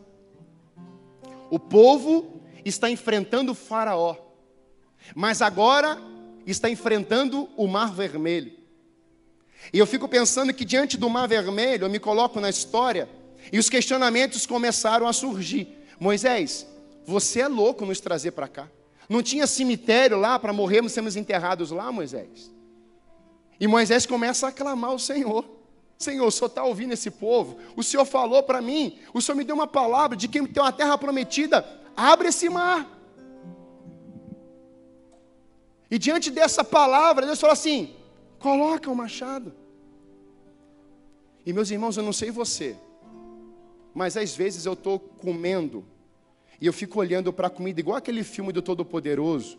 O 1.49 1.59
povo 1.59 2.41
está 2.63 2.89
enfrentando 2.89 3.51
o 3.51 3.55
Faraó, 3.55 4.15
mas 5.15 5.41
agora 5.41 6.01
está 6.45 6.69
enfrentando 6.69 7.49
o 7.55 7.67
Mar 7.67 7.93
Vermelho. 7.93 8.53
E 9.73 9.77
eu 9.77 9.85
fico 9.85 10.07
pensando 10.07 10.53
que 10.53 10.63
diante 10.63 10.97
do 10.97 11.09
Mar 11.09 11.27
Vermelho, 11.27 11.85
eu 11.85 11.89
me 11.89 11.99
coloco 11.99 12.39
na 12.39 12.49
história, 12.49 13.09
e 13.51 13.59
os 13.59 13.69
questionamentos 13.69 14.45
começaram 14.45 15.07
a 15.07 15.13
surgir. 15.13 15.67
Moisés, 15.99 16.65
você 17.09 17.41
é 17.41 17.47
louco 17.47 17.85
nos 17.85 17.99
trazer 17.99 18.31
para 18.31 18.47
cá. 18.47 18.67
Não 19.09 19.23
tinha 19.23 19.47
cemitério 19.47 20.17
lá 20.17 20.37
para 20.37 20.53
morrermos, 20.53 20.91
sermos 20.91 21.15
enterrados 21.15 21.71
lá, 21.71 21.91
Moisés. 21.91 22.51
E 23.59 23.67
Moisés 23.67 24.05
começa 24.05 24.47
a 24.47 24.51
clamar 24.51 24.91
ao 24.91 24.99
Senhor. 24.99 25.43
Senhor, 25.97 26.27
o 26.27 26.31
Senhor 26.31 26.47
está 26.47 26.63
ouvindo 26.63 26.93
esse 26.93 27.09
povo? 27.09 27.57
O 27.75 27.83
Senhor 27.83 28.05
falou 28.05 28.43
para 28.43 28.61
mim, 28.61 28.97
o 29.13 29.21
Senhor 29.21 29.35
me 29.35 29.43
deu 29.43 29.55
uma 29.55 29.67
palavra 29.67 30.15
de 30.15 30.27
que 30.27 30.47
tem 30.47 30.63
uma 30.63 30.71
terra 30.71 30.97
prometida, 30.97 31.67
abre 31.97 32.29
esse 32.29 32.47
mar. 32.47 32.87
E 35.91 35.97
diante 35.97 36.29
dessa 36.29 36.63
palavra, 36.63 37.25
Deus 37.25 37.41
falou 37.41 37.53
assim: 37.53 37.95
Coloca 38.37 38.89
o 38.89 38.95
machado. 38.95 39.53
E 41.45 41.51
meus 41.51 41.71
irmãos, 41.71 41.97
eu 41.97 42.03
não 42.03 42.13
sei 42.13 42.29
você, 42.29 42.77
mas 43.93 44.15
às 44.15 44.35
vezes 44.35 44.65
eu 44.65 44.73
estou 44.73 44.99
comendo 44.99 45.83
e 46.61 46.65
eu 46.65 46.73
fico 46.73 46.99
olhando 46.99 47.31
para 47.31 47.47
a 47.47 47.49
comida, 47.49 47.79
igual 47.79 47.97
aquele 47.97 48.23
filme 48.23 48.51
do 48.51 48.61
Todo-Poderoso. 48.61 49.57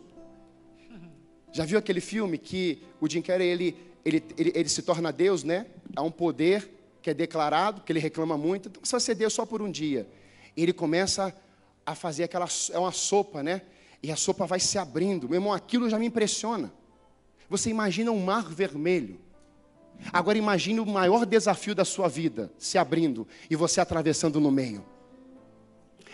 Já 1.51 1.65
viu 1.65 1.77
aquele 1.77 1.99
filme 1.99 2.37
que 2.37 2.83
o 2.99 3.09
Jim 3.09 3.21
Carrey 3.21 3.47
ele, 3.47 3.77
ele, 4.05 4.23
ele, 4.37 4.51
ele, 4.55 4.69
se 4.69 4.81
torna 4.81 5.11
Deus, 5.11 5.43
né? 5.43 5.65
Há 5.95 6.01
um 6.01 6.11
poder 6.11 6.69
que 7.01 7.09
é 7.09 7.13
declarado, 7.13 7.81
que 7.81 7.91
ele 7.91 7.99
reclama 7.99 8.37
muito, 8.37 8.69
então 8.69 8.81
você 8.83 8.91
vai 8.91 9.01
ser 9.01 9.15
Deus 9.15 9.33
só 9.33 9.45
por 9.45 9.61
um 9.61 9.69
dia. 9.69 10.07
E 10.55 10.63
ele 10.63 10.71
começa 10.71 11.35
a 11.85 11.95
fazer 11.95 12.23
aquela, 12.23 12.47
é 12.71 12.77
uma 12.77 12.91
sopa, 12.91 13.41
né? 13.41 13.63
E 14.03 14.11
a 14.11 14.15
sopa 14.15 14.45
vai 14.45 14.59
se 14.59 14.77
abrindo. 14.77 15.27
Meu 15.27 15.37
irmão, 15.37 15.53
aquilo 15.53 15.89
já 15.89 15.97
me 15.97 16.05
impressiona. 16.05 16.71
Você 17.49 17.69
imagina 17.69 18.11
um 18.11 18.23
mar 18.23 18.43
vermelho. 18.43 19.19
Agora 20.13 20.37
imagine 20.37 20.79
o 20.79 20.85
maior 20.85 21.25
desafio 21.25 21.75
da 21.75 21.85
sua 21.85 22.07
vida 22.07 22.51
se 22.57 22.77
abrindo 22.77 23.27
e 23.49 23.55
você 23.55 23.81
atravessando 23.81 24.39
no 24.39 24.49
meio. 24.49 24.83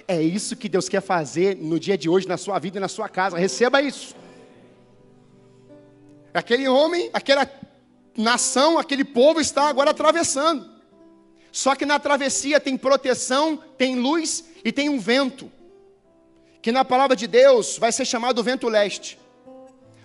É 0.07 0.21
isso 0.21 0.55
que 0.55 0.69
Deus 0.69 0.87
quer 0.87 1.01
fazer 1.01 1.57
no 1.57 1.79
dia 1.79 1.97
de 1.97 2.07
hoje 2.07 2.27
na 2.27 2.37
sua 2.37 2.57
vida 2.59 2.77
e 2.77 2.79
na 2.79 2.87
sua 2.87 3.09
casa. 3.09 3.37
Receba 3.37 3.81
isso. 3.81 4.15
Aquele 6.33 6.67
homem, 6.67 7.09
aquela 7.11 7.49
nação, 8.15 8.77
aquele 8.77 9.03
povo 9.03 9.41
está 9.41 9.67
agora 9.67 9.91
atravessando. 9.91 10.69
Só 11.51 11.75
que 11.75 11.85
na 11.85 11.99
travessia 11.99 12.59
tem 12.59 12.77
proteção, 12.77 13.57
tem 13.77 13.95
luz 13.95 14.45
e 14.63 14.71
tem 14.71 14.87
um 14.89 14.99
vento. 14.99 15.51
Que 16.61 16.71
na 16.71 16.85
palavra 16.85 17.15
de 17.15 17.27
Deus 17.27 17.77
vai 17.77 17.91
ser 17.91 18.05
chamado 18.05 18.43
vento 18.43 18.69
leste. 18.69 19.19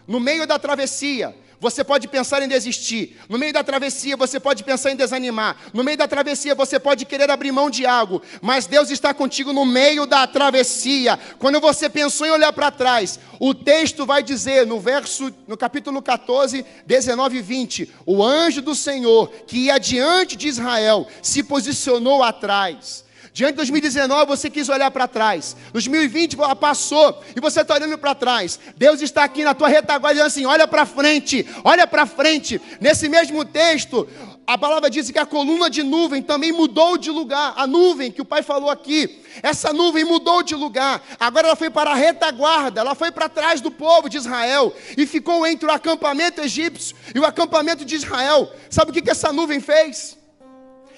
No 0.07 0.19
meio 0.19 0.47
da 0.47 0.59
travessia, 0.59 1.37
você 1.62 1.85
pode 1.85 2.09
pensar 2.09 2.42
em 2.42 2.49
desistir. 2.49 3.16
No 3.28 3.38
meio 3.38 3.52
da 3.52 3.62
travessia, 3.62 4.16
você 4.16 4.40
pode 4.40 4.64
pensar 4.64 4.90
em 4.90 4.97
desanimar. 4.97 5.57
No 5.73 5.85
meio 5.85 5.97
da 5.97 6.09
travessia, 6.09 6.57
você 6.57 6.76
pode 6.76 7.04
querer 7.04 7.31
abrir 7.31 7.52
mão 7.52 7.71
de 7.71 7.87
algo. 7.87 8.21
Mas 8.40 8.66
Deus 8.66 8.90
está 8.90 9.14
contigo 9.14 9.52
no 9.52 9.64
meio 9.64 10.04
da 10.04 10.26
travessia. 10.26 11.16
Quando 11.38 11.61
você 11.61 11.88
pensou 11.88 12.26
em 12.26 12.31
olhar 12.31 12.52
para 12.52 12.73
trás, 12.73 13.21
o 13.38 13.54
texto 13.54 14.04
vai 14.04 14.25
dizer 14.25 14.66
no 14.66 14.81
verso, 14.81 15.33
no 15.47 15.57
capítulo 15.57 16.02
14, 16.02 16.66
19 16.85 17.38
e 17.38 17.42
20: 17.42 17.90
O 18.04 18.25
anjo 18.25 18.61
do 18.61 18.75
Senhor, 18.75 19.28
que 19.47 19.66
ia 19.66 19.78
diante 19.78 20.35
de 20.35 20.49
Israel, 20.49 21.07
se 21.23 21.45
posicionou 21.45 22.25
atrás 22.25 23.04
Diante 23.33 23.53
de 23.53 23.57
2019 23.57 24.27
você 24.27 24.51
quis 24.51 24.69
olhar 24.69 24.91
para 24.91 25.09
trás. 25.09 25.57
2020 25.73 26.37
passou 26.61 27.23
e 27.35 27.41
você 27.41 27.62
está 27.62 27.75
olhando 27.75 27.97
para 27.97 28.15
trás. 28.15 28.61
Deus 28.77 29.01
está 29.01 29.25
aqui 29.25 29.43
na 29.43 29.55
tua 29.55 29.69
retaguarda 29.69 30.15
dizendo 30.15 30.27
assim: 30.27 30.45
olha 30.45 30.69
para 30.69 30.85
frente, 30.85 31.47
olha 31.65 31.87
para 31.87 32.05
frente. 32.05 32.61
Nesse 32.79 33.09
mesmo 33.09 33.43
texto, 33.43 34.07
a 34.47 34.59
palavra 34.59 34.91
diz 34.91 35.11
que 35.11 35.19
a 35.19 35.25
coluna 35.25 35.71
de 35.71 35.83
nuvem 35.83 36.21
também 36.21 36.53
mudou 36.53 36.99
de 36.99 37.11
lugar. 37.11 37.55
A 37.57 37.67
nuvem 37.67 38.12
que 38.12 38.21
o 38.21 38.25
pai 38.25 38.43
falou 38.43 38.69
aqui, 38.69 39.23
essa 39.43 39.73
nuvem 39.73 40.05
mudou 40.05 40.43
de 40.43 40.55
lugar. 40.55 41.03
Agora 41.19 41.47
ela 41.47 41.57
foi 41.57 41.71
para 41.71 41.93
a 41.93 41.95
retaguarda, 41.95 42.83
ela 42.83 42.95
foi 42.95 43.11
para 43.11 43.31
trás 43.31 43.62
do 43.62 43.71
povo 43.71 44.11
de 44.11 44.19
Israel 44.19 44.75
e 44.95 45.07
ficou 45.07 45.47
entre 45.47 45.67
o 45.67 45.73
acampamento 45.73 46.43
egípcio 46.43 46.95
e 47.15 47.19
o 47.19 47.25
acampamento 47.25 47.83
de 47.83 47.95
Israel. 47.95 48.53
Sabe 48.69 48.91
o 48.91 48.95
que, 48.95 49.01
que 49.01 49.11
essa 49.11 49.33
nuvem 49.33 49.59
fez? 49.59 50.21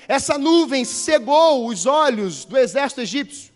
Essa 0.08 0.38
nuvem 0.38 0.84
cegou 0.84 1.66
os 1.66 1.86
olhos 1.86 2.44
do 2.44 2.56
exército 2.56 3.00
egípcio. 3.00 3.52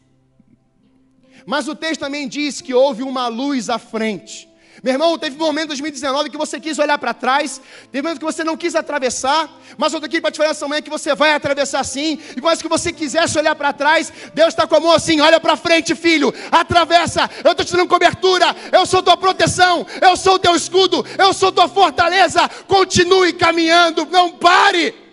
Mas 1.47 1.69
o 1.69 1.75
texto 1.75 2.01
também 2.01 2.29
diz 2.29 2.61
que 2.61 2.75
houve 2.75 3.03
uma 3.03 3.29
luz 3.29 3.71
à 3.71 3.79
frente. 3.79 4.49
Meu 4.83 4.93
irmão, 4.93 5.19
teve 5.19 5.35
um 5.35 5.47
momento 5.47 5.65
em 5.65 5.69
2019 5.69 6.31
que 6.31 6.37
você 6.37 6.61
quis 6.61 6.79
olhar 6.79 6.99
para 6.99 7.13
trás, 7.13 7.61
teve 7.91 8.01
um 8.01 8.03
momento 8.05 8.21
que 8.21 8.25
você 8.25 8.45
não 8.45 8.57
quis 8.57 8.77
atravessar, 8.77 9.51
mas 9.77 9.93
eu 9.93 9.99
estou 9.99 10.07
aqui 10.07 10.21
para 10.21 10.31
te 10.31 10.37
falar 10.37 10.51
essa 10.51 10.69
manhã 10.69 10.81
que 10.81 10.91
você 10.91 11.17
vai 11.17 11.33
atravessar 11.33 11.83
sim, 11.85 12.19
e 12.37 12.41
mais 12.41 12.63
que 12.63 12.69
você 12.69 12.93
quisesse 12.93 13.37
olhar 13.37 13.57
para 13.57 13.73
trás, 13.73 14.13
Deus 14.35 14.49
está 14.49 14.69
com 14.69 14.77
a 14.77 14.81
mão 14.81 14.93
assim: 14.93 15.21
olha 15.21 15.41
para 15.41 15.57
frente, 15.57 15.97
filho, 15.97 16.33
atravessa, 16.53 17.29
eu 17.43 17.51
estou 17.51 17.67
te 17.67 17.73
dando 17.73 17.89
cobertura, 17.89 18.55
eu 18.71 18.87
sou 18.87 19.03
tua 19.03 19.17
proteção, 19.17 19.85
eu 20.01 20.17
sou 20.17 20.39
teu 20.39 20.55
escudo, 20.55 21.05
eu 21.19 21.33
sou 21.33 21.51
tua 21.51 21.69
fortaleza, 21.69 22.49
continue 22.69 23.33
caminhando, 23.33 24.07
não 24.07 24.31
pare. 24.33 25.08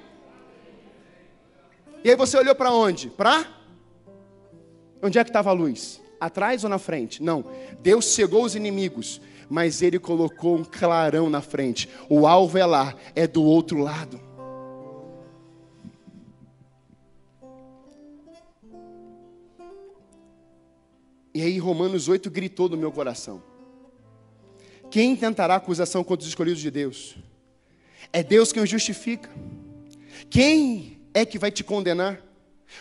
E 2.06 2.10
aí 2.12 2.16
você 2.16 2.38
olhou 2.38 2.54
para 2.54 2.72
onde? 2.72 3.10
Para? 3.10 3.48
Onde 5.02 5.18
é 5.18 5.24
que 5.24 5.32
estava 5.32 5.50
a 5.50 5.54
luz? 5.54 6.00
Atrás 6.20 6.64
ou 6.64 6.70
na 6.70 6.78
frente? 6.78 7.24
Não. 7.24 7.44
Deus 7.82 8.06
cegou 8.06 8.44
os 8.44 8.54
inimigos, 8.54 9.20
mas 9.50 9.82
ele 9.82 9.98
colocou 9.98 10.56
um 10.56 10.64
clarão 10.64 11.32
na 11.32 11.42
frente. 11.42 11.90
O 12.08 12.28
alvo 12.28 12.60
é 12.60 12.66
lá, 12.66 12.96
é 13.16 13.26
do 13.26 13.44
outro 13.44 13.80
lado. 13.80 14.22
E 21.34 21.42
aí 21.42 21.58
Romanos 21.58 22.08
8 22.08 22.30
gritou 22.30 22.70
no 22.70 22.78
meu 22.78 22.92
coração. 22.92 23.42
Quem 24.92 25.16
tentará 25.16 25.56
acusação 25.56 26.04
contra 26.04 26.22
os 26.22 26.30
escolhidos 26.30 26.62
de 26.62 26.70
Deus? 26.70 27.18
É 28.14 28.22
Deus 28.22 28.52
quem 28.52 28.62
os 28.62 28.70
justifica. 28.70 29.28
Quem 30.30 30.95
é 31.16 31.26
que 31.26 31.40
vai 31.40 31.50
te 31.50 31.64
condenar? 31.64 32.22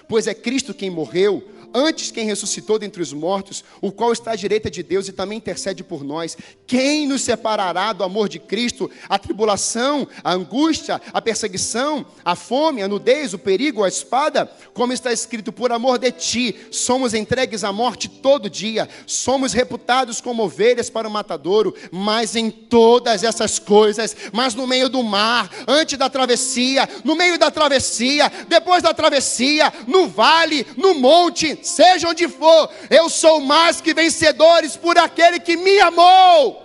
Pois 0.08 0.26
é 0.26 0.34
Cristo 0.34 0.74
quem 0.74 0.90
morreu, 0.90 1.48
antes 1.74 2.12
quem 2.12 2.24
ressuscitou 2.24 2.78
dentre 2.78 3.02
os 3.02 3.12
mortos, 3.12 3.64
o 3.80 3.90
qual 3.90 4.12
está 4.12 4.30
à 4.30 4.36
direita 4.36 4.70
de 4.70 4.82
Deus 4.82 5.08
e 5.08 5.12
também 5.12 5.38
intercede 5.38 5.82
por 5.82 6.04
nós. 6.04 6.36
Quem 6.66 7.08
nos 7.08 7.22
separará 7.22 7.92
do 7.92 8.04
amor 8.04 8.28
de 8.28 8.38
Cristo? 8.38 8.88
A 9.08 9.18
tribulação, 9.18 10.06
a 10.22 10.32
angústia, 10.32 11.02
a 11.12 11.20
perseguição, 11.20 12.06
a 12.24 12.36
fome, 12.36 12.82
a 12.82 12.88
nudez, 12.88 13.34
o 13.34 13.38
perigo, 13.38 13.82
a 13.82 13.88
espada? 13.88 14.50
Como 14.72 14.92
está 14.92 15.12
escrito, 15.12 15.52
por 15.52 15.72
amor 15.72 15.98
de 15.98 16.12
ti, 16.12 16.56
somos 16.70 17.12
entregues 17.12 17.64
à 17.64 17.72
morte 17.72 18.08
todo 18.08 18.48
dia, 18.48 18.88
somos 19.06 19.52
reputados 19.52 20.20
como 20.20 20.44
ovelhas 20.44 20.88
para 20.88 21.08
o 21.08 21.10
matadouro, 21.10 21.74
mas 21.90 22.36
em 22.36 22.50
todas 22.50 23.24
essas 23.24 23.58
coisas, 23.58 24.16
mas 24.32 24.54
no 24.54 24.66
meio 24.66 24.88
do 24.88 25.02
mar, 25.02 25.50
antes 25.66 25.98
da 25.98 26.08
travessia, 26.08 26.88
no 27.02 27.16
meio 27.16 27.38
da 27.38 27.50
travessia, 27.50 28.30
depois 28.48 28.82
da 28.82 28.94
travessia, 28.94 29.72
no 29.86 30.06
vale, 30.06 30.66
no 30.76 30.94
monte, 30.94 31.63
seja 31.66 32.08
onde 32.08 32.28
for, 32.28 32.70
eu 32.90 33.08
sou 33.08 33.40
mais 33.40 33.80
que 33.80 33.94
vencedores 33.94 34.76
por 34.76 34.98
aquele 34.98 35.40
que 35.40 35.56
me 35.56 35.80
amou. 35.80 36.62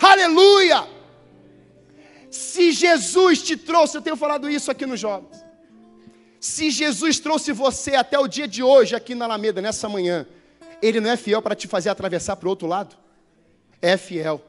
Aleluia! 0.00 0.88
Se 2.30 2.72
Jesus 2.72 3.42
te 3.42 3.56
trouxe, 3.56 3.96
eu 3.96 4.02
tenho 4.02 4.16
falado 4.16 4.48
isso 4.48 4.70
aqui 4.70 4.86
nos 4.86 4.98
jovens. 4.98 5.44
Se 6.40 6.70
Jesus 6.70 7.20
trouxe 7.20 7.52
você 7.52 7.94
até 7.94 8.18
o 8.18 8.26
dia 8.26 8.48
de 8.48 8.62
hoje 8.62 8.96
aqui 8.96 9.14
na 9.14 9.26
Alameda, 9.26 9.60
nessa 9.60 9.88
manhã, 9.88 10.26
Ele 10.80 10.98
não 10.98 11.10
é 11.10 11.16
fiel 11.16 11.40
para 11.40 11.54
te 11.54 11.68
fazer 11.68 11.90
atravessar 11.90 12.34
para 12.36 12.46
o 12.46 12.50
outro 12.50 12.66
lado? 12.66 12.96
É 13.80 13.96
fiel, 13.96 14.42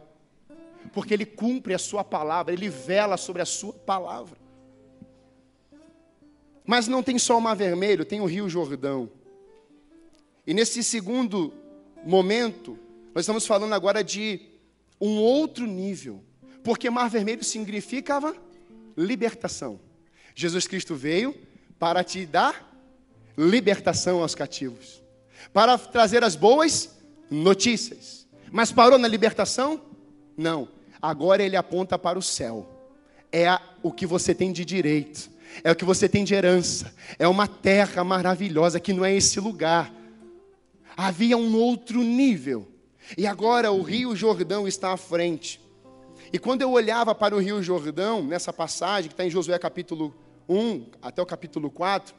porque 0.91 1.13
Ele 1.13 1.25
cumpre 1.25 1.73
a 1.73 1.77
Sua 1.77 2.03
palavra, 2.03 2.53
Ele 2.53 2.69
vela 2.69 3.17
sobre 3.17 3.41
a 3.41 3.45
Sua 3.45 3.73
palavra. 3.73 4.37
Mas 6.65 6.87
não 6.87 7.03
tem 7.03 7.19
só 7.19 7.37
o 7.37 7.41
Mar 7.41 7.55
Vermelho, 7.55 8.05
tem 8.05 8.21
o 8.21 8.25
Rio 8.25 8.49
Jordão. 8.49 9.09
E 10.45 10.53
nesse 10.53 10.83
segundo 10.83 11.53
momento, 12.05 12.77
nós 13.13 13.23
estamos 13.23 13.45
falando 13.45 13.73
agora 13.73 14.03
de 14.03 14.41
um 14.99 15.17
outro 15.17 15.65
nível. 15.65 16.23
Porque 16.63 16.89
Mar 16.89 17.09
Vermelho 17.09 17.43
significava 17.43 18.35
libertação. 18.95 19.79
Jesus 20.35 20.67
Cristo 20.67 20.95
veio 20.95 21.35
para 21.77 22.03
te 22.03 22.25
dar 22.25 22.71
libertação 23.37 24.21
aos 24.21 24.35
cativos, 24.35 25.01
para 25.51 25.77
trazer 25.77 26.23
as 26.23 26.35
boas 26.35 26.89
notícias. 27.29 28.27
Mas 28.51 28.71
parou 28.71 28.97
na 28.97 29.07
libertação? 29.07 29.81
Não. 30.37 30.67
Agora 31.01 31.43
ele 31.43 31.55
aponta 31.55 31.97
para 31.97 32.17
o 32.17 32.21
céu. 32.21 32.69
É 33.31 33.59
o 33.81 33.91
que 33.91 34.05
você 34.05 34.33
tem 34.33 34.51
de 34.51 34.63
direito, 34.63 35.29
é 35.63 35.71
o 35.71 35.75
que 35.75 35.83
você 35.83 36.07
tem 36.07 36.23
de 36.23 36.35
herança, 36.35 36.93
é 37.17 37.27
uma 37.27 37.47
terra 37.47 38.03
maravilhosa 38.03 38.79
que 38.79 38.93
não 38.93 39.03
é 39.03 39.13
esse 39.13 39.39
lugar 39.39 39.91
havia 40.95 41.37
um 41.37 41.57
outro 41.57 42.01
nível. 42.01 42.67
E 43.17 43.27
agora 43.27 43.71
o 43.71 43.81
Rio 43.81 44.15
Jordão 44.15 44.67
está 44.67 44.93
à 44.93 44.97
frente. 44.97 45.61
E 46.31 46.39
quando 46.39 46.61
eu 46.61 46.71
olhava 46.71 47.13
para 47.13 47.35
o 47.35 47.39
Rio 47.39 47.61
Jordão, 47.61 48.23
nessa 48.23 48.51
passagem 48.51 49.09
que 49.09 49.13
está 49.13 49.25
em 49.25 49.29
Josué 49.29 49.57
capítulo 49.59 50.13
1 50.47 50.87
até 51.01 51.21
o 51.21 51.25
capítulo 51.25 51.69
4, 51.69 52.15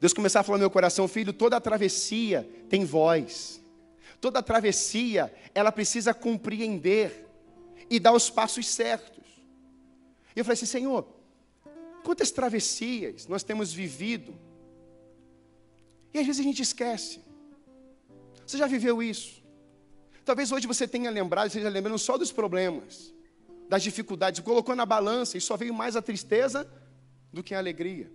Deus 0.00 0.14
começava 0.14 0.40
a 0.40 0.44
falar 0.44 0.58
no 0.58 0.62
meu 0.62 0.70
coração, 0.70 1.06
filho, 1.06 1.32
toda 1.32 1.60
travessia 1.60 2.48
tem 2.68 2.84
voz. 2.84 3.60
Toda 4.20 4.42
travessia, 4.42 5.32
ela 5.54 5.70
precisa 5.70 6.12
compreender 6.12 7.26
e 7.88 8.00
dar 8.00 8.12
os 8.12 8.30
passos 8.30 8.66
certos. 8.68 9.24
E 10.34 10.38
eu 10.38 10.44
falei 10.44 10.54
assim, 10.54 10.66
Senhor, 10.66 11.06
quantas 12.02 12.30
travessias 12.30 13.26
nós 13.26 13.42
temos 13.42 13.72
vivido? 13.72 14.34
E 16.12 16.18
às 16.18 16.26
vezes 16.26 16.40
a 16.40 16.44
gente 16.44 16.62
esquece. 16.62 17.20
Você 18.50 18.58
já 18.58 18.66
viveu 18.66 19.00
isso? 19.00 19.40
Talvez 20.24 20.50
hoje 20.50 20.66
você 20.66 20.88
tenha 20.88 21.08
lembrado, 21.08 21.46
esteja 21.46 21.68
lembrando 21.68 22.00
só 22.00 22.18
dos 22.18 22.32
problemas, 22.32 23.14
das 23.68 23.80
dificuldades, 23.80 24.40
colocou 24.40 24.74
na 24.74 24.84
balança 24.84 25.38
e 25.38 25.40
só 25.40 25.56
veio 25.56 25.72
mais 25.72 25.94
a 25.94 26.02
tristeza 26.02 26.68
do 27.32 27.44
que 27.44 27.54
a 27.54 27.58
alegria. 27.58 28.10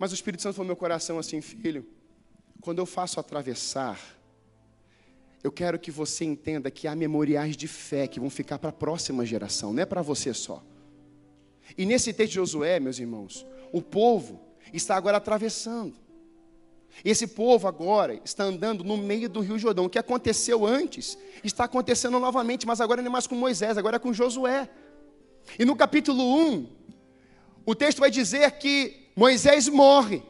Mas 0.00 0.10
o 0.10 0.16
Espírito 0.16 0.42
Santo 0.42 0.56
falou 0.56 0.66
meu 0.66 0.74
coração 0.74 1.16
assim, 1.16 1.40
filho, 1.40 1.86
quando 2.60 2.80
eu 2.80 2.86
faço 2.86 3.20
atravessar, 3.20 4.00
eu 5.44 5.52
quero 5.52 5.78
que 5.78 5.92
você 5.92 6.24
entenda 6.24 6.68
que 6.68 6.88
há 6.88 6.96
memoriais 6.96 7.56
de 7.56 7.68
fé 7.68 8.08
que 8.08 8.18
vão 8.18 8.30
ficar 8.30 8.58
para 8.58 8.70
a 8.70 8.72
próxima 8.72 9.24
geração, 9.24 9.72
não 9.72 9.80
é 9.80 9.86
para 9.86 10.02
você 10.02 10.34
só. 10.34 10.60
E 11.78 11.86
nesse 11.86 12.12
texto 12.12 12.30
de 12.30 12.34
Josué, 12.34 12.80
meus 12.80 12.98
irmãos, 12.98 13.46
o 13.72 13.80
povo 13.80 14.40
está 14.72 14.96
agora 14.96 15.18
atravessando. 15.18 16.01
Esse 17.04 17.26
povo 17.26 17.66
agora 17.66 18.20
está 18.24 18.44
andando 18.44 18.84
no 18.84 18.96
meio 18.96 19.28
do 19.28 19.40
Rio 19.40 19.58
Jordão. 19.58 19.86
O 19.86 19.90
que 19.90 19.98
aconteceu 19.98 20.66
antes 20.66 21.18
está 21.42 21.64
acontecendo 21.64 22.18
novamente, 22.20 22.66
mas 22.66 22.80
agora 22.80 23.00
não 23.02 23.08
é 23.08 23.12
mais 23.12 23.26
com 23.26 23.34
Moisés, 23.34 23.76
agora 23.76 23.96
é 23.96 23.98
com 23.98 24.12
Josué. 24.12 24.68
E 25.58 25.64
no 25.64 25.74
capítulo 25.74 26.22
1, 26.22 26.66
o 27.66 27.74
texto 27.74 27.98
vai 27.98 28.10
dizer 28.10 28.50
que 28.52 29.08
Moisés 29.16 29.68
morre. 29.68 30.22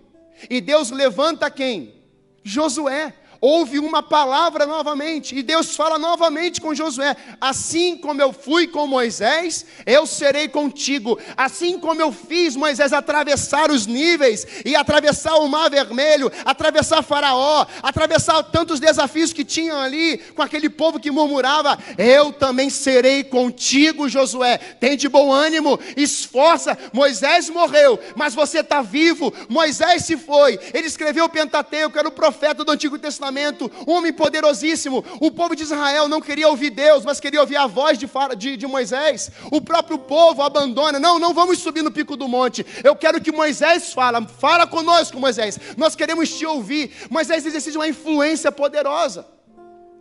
E 0.48 0.60
Deus 0.60 0.90
levanta 0.90 1.50
quem? 1.50 1.94
Josué 2.42 3.14
houve 3.42 3.80
uma 3.80 4.04
palavra 4.04 4.64
novamente, 4.64 5.36
e 5.36 5.42
Deus 5.42 5.74
fala 5.74 5.98
novamente 5.98 6.60
com 6.60 6.72
Josué: 6.72 7.16
Assim 7.40 7.98
como 7.98 8.22
eu 8.22 8.32
fui 8.32 8.68
com 8.68 8.86
Moisés, 8.86 9.66
eu 9.84 10.06
serei 10.06 10.46
contigo. 10.46 11.18
Assim 11.36 11.76
como 11.76 12.00
eu 12.00 12.12
fiz 12.12 12.54
Moisés 12.54 12.92
atravessar 12.92 13.72
os 13.72 13.84
níveis 13.84 14.46
e 14.64 14.76
atravessar 14.76 15.34
o 15.38 15.48
mar 15.48 15.68
vermelho, 15.68 16.30
atravessar 16.44 17.02
Faraó, 17.02 17.66
atravessar 17.82 18.44
tantos 18.44 18.78
desafios 18.78 19.32
que 19.32 19.44
tinham 19.44 19.80
ali 19.80 20.18
com 20.36 20.42
aquele 20.42 20.70
povo 20.70 21.00
que 21.00 21.10
murmurava, 21.10 21.76
eu 21.98 22.32
também 22.32 22.70
serei 22.70 23.24
contigo, 23.24 24.08
Josué. 24.08 24.58
Tem 24.58 24.96
de 24.96 25.08
bom 25.08 25.32
ânimo, 25.32 25.80
esforça. 25.96 26.78
Moisés 26.92 27.50
morreu, 27.50 27.98
mas 28.14 28.36
você 28.36 28.60
está 28.60 28.82
vivo. 28.82 29.34
Moisés 29.48 30.04
se 30.04 30.16
foi, 30.16 30.60
ele 30.72 30.86
escreveu 30.86 31.24
o 31.24 31.28
Pentateuco, 31.28 31.98
era 31.98 32.06
o 32.06 32.12
profeta 32.12 32.62
do 32.64 32.70
Antigo 32.70 32.96
Testamento 32.96 33.31
Testamento, 33.32 33.70
homem 33.86 34.12
poderosíssimo. 34.12 35.02
O 35.18 35.30
povo 35.30 35.56
de 35.56 35.62
Israel 35.62 36.06
não 36.06 36.20
queria 36.20 36.48
ouvir 36.48 36.68
Deus, 36.68 37.04
mas 37.04 37.18
queria 37.18 37.40
ouvir 37.40 37.56
a 37.56 37.66
voz 37.66 37.98
de, 37.98 38.06
de, 38.36 38.56
de 38.58 38.66
Moisés. 38.66 39.30
O 39.50 39.60
próprio 39.60 39.98
povo 39.98 40.42
abandona. 40.42 41.00
Não, 41.00 41.18
não 41.18 41.32
vamos 41.32 41.58
subir 41.58 41.82
no 41.82 41.90
pico 41.90 42.14
do 42.14 42.28
monte. 42.28 42.64
Eu 42.84 42.94
quero 42.94 43.20
que 43.20 43.32
Moisés 43.32 43.94
fala. 43.94 44.26
Fala 44.26 44.66
conosco, 44.66 45.18
Moisés. 45.18 45.58
Nós 45.78 45.96
queremos 45.96 46.36
te 46.36 46.44
ouvir. 46.44 46.90
Moisés 47.08 47.46
exerce 47.46 47.74
uma 47.74 47.88
influência 47.88 48.52
poderosa. 48.52 49.26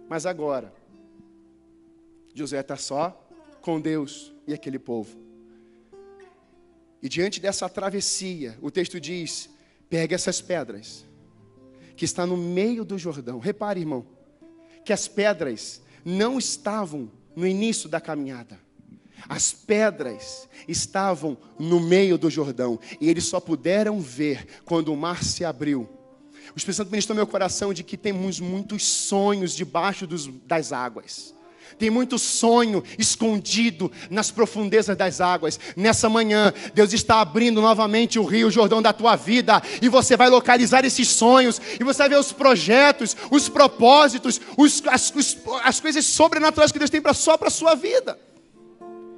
Mas 0.09 0.25
agora, 0.25 0.73
José 2.35 2.59
está 2.59 2.75
só 2.75 3.17
com 3.61 3.79
Deus 3.79 4.33
e 4.45 4.53
aquele 4.53 4.77
povo. 4.77 5.17
E 7.01 7.07
diante 7.07 7.39
dessa 7.39 7.69
travessia, 7.69 8.57
o 8.61 8.69
texto 8.69 8.99
diz: 8.99 9.49
pegue 9.89 10.13
essas 10.13 10.41
pedras 10.41 11.05
que 12.01 12.05
está 12.05 12.25
no 12.25 12.35
meio 12.35 12.83
do 12.83 12.97
Jordão. 12.97 13.37
Repare, 13.37 13.79
irmão, 13.79 14.03
que 14.83 14.91
as 14.91 15.07
pedras 15.07 15.83
não 16.03 16.39
estavam 16.39 17.11
no 17.35 17.45
início 17.45 17.87
da 17.87 18.01
caminhada. 18.01 18.59
As 19.29 19.53
pedras 19.53 20.49
estavam 20.67 21.37
no 21.59 21.79
meio 21.79 22.17
do 22.17 22.27
Jordão 22.27 22.79
e 22.99 23.07
eles 23.07 23.25
só 23.25 23.39
puderam 23.39 24.01
ver 24.01 24.47
quando 24.65 24.91
o 24.91 24.97
mar 24.97 25.23
se 25.23 25.45
abriu. 25.45 25.87
O 26.55 26.57
Espírito 26.57 26.77
Santo 26.77 26.89
ministrou 26.89 27.15
meu 27.15 27.27
coração 27.27 27.71
de 27.71 27.83
que 27.83 27.95
temos 27.95 28.39
muitos 28.39 28.83
sonhos 28.83 29.55
debaixo 29.55 30.07
dos, 30.07 30.25
das 30.25 30.73
águas. 30.73 31.35
Tem 31.77 31.89
muito 31.89 32.17
sonho 32.19 32.83
escondido 32.97 33.91
nas 34.09 34.31
profundezas 34.31 34.95
das 34.95 35.21
águas. 35.21 35.59
Nessa 35.75 36.09
manhã, 36.09 36.53
Deus 36.73 36.93
está 36.93 37.21
abrindo 37.21 37.61
novamente 37.61 38.19
o 38.19 38.25
rio 38.25 38.51
Jordão 38.51 38.81
da 38.81 38.93
tua 38.93 39.15
vida. 39.15 39.61
E 39.81 39.89
você 39.89 40.15
vai 40.17 40.29
localizar 40.29 40.85
esses 40.85 41.07
sonhos. 41.07 41.61
E 41.79 41.83
você 41.83 41.99
vai 41.99 42.09
ver 42.09 42.19
os 42.19 42.31
projetos, 42.31 43.15
os 43.29 43.49
propósitos, 43.49 44.39
os, 44.57 44.83
as, 44.87 45.13
os, 45.15 45.37
as 45.63 45.79
coisas 45.79 46.05
sobrenaturais 46.05 46.71
que 46.71 46.79
Deus 46.79 46.89
tem 46.89 47.01
pra, 47.01 47.13
só 47.13 47.37
para 47.37 47.47
a 47.47 47.51
sua 47.51 47.75
vida. 47.75 48.19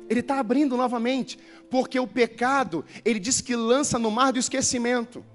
Ele 0.09 0.19
está 0.19 0.39
abrindo 0.39 0.77
novamente. 0.77 1.37
Porque 1.69 1.99
o 1.99 2.07
pecado, 2.07 2.85
ele 3.03 3.19
diz 3.19 3.41
que 3.41 3.55
lança 3.55 3.97
no 3.97 4.11
mar 4.11 4.31
do 4.31 4.39
esquecimento. 4.39 5.25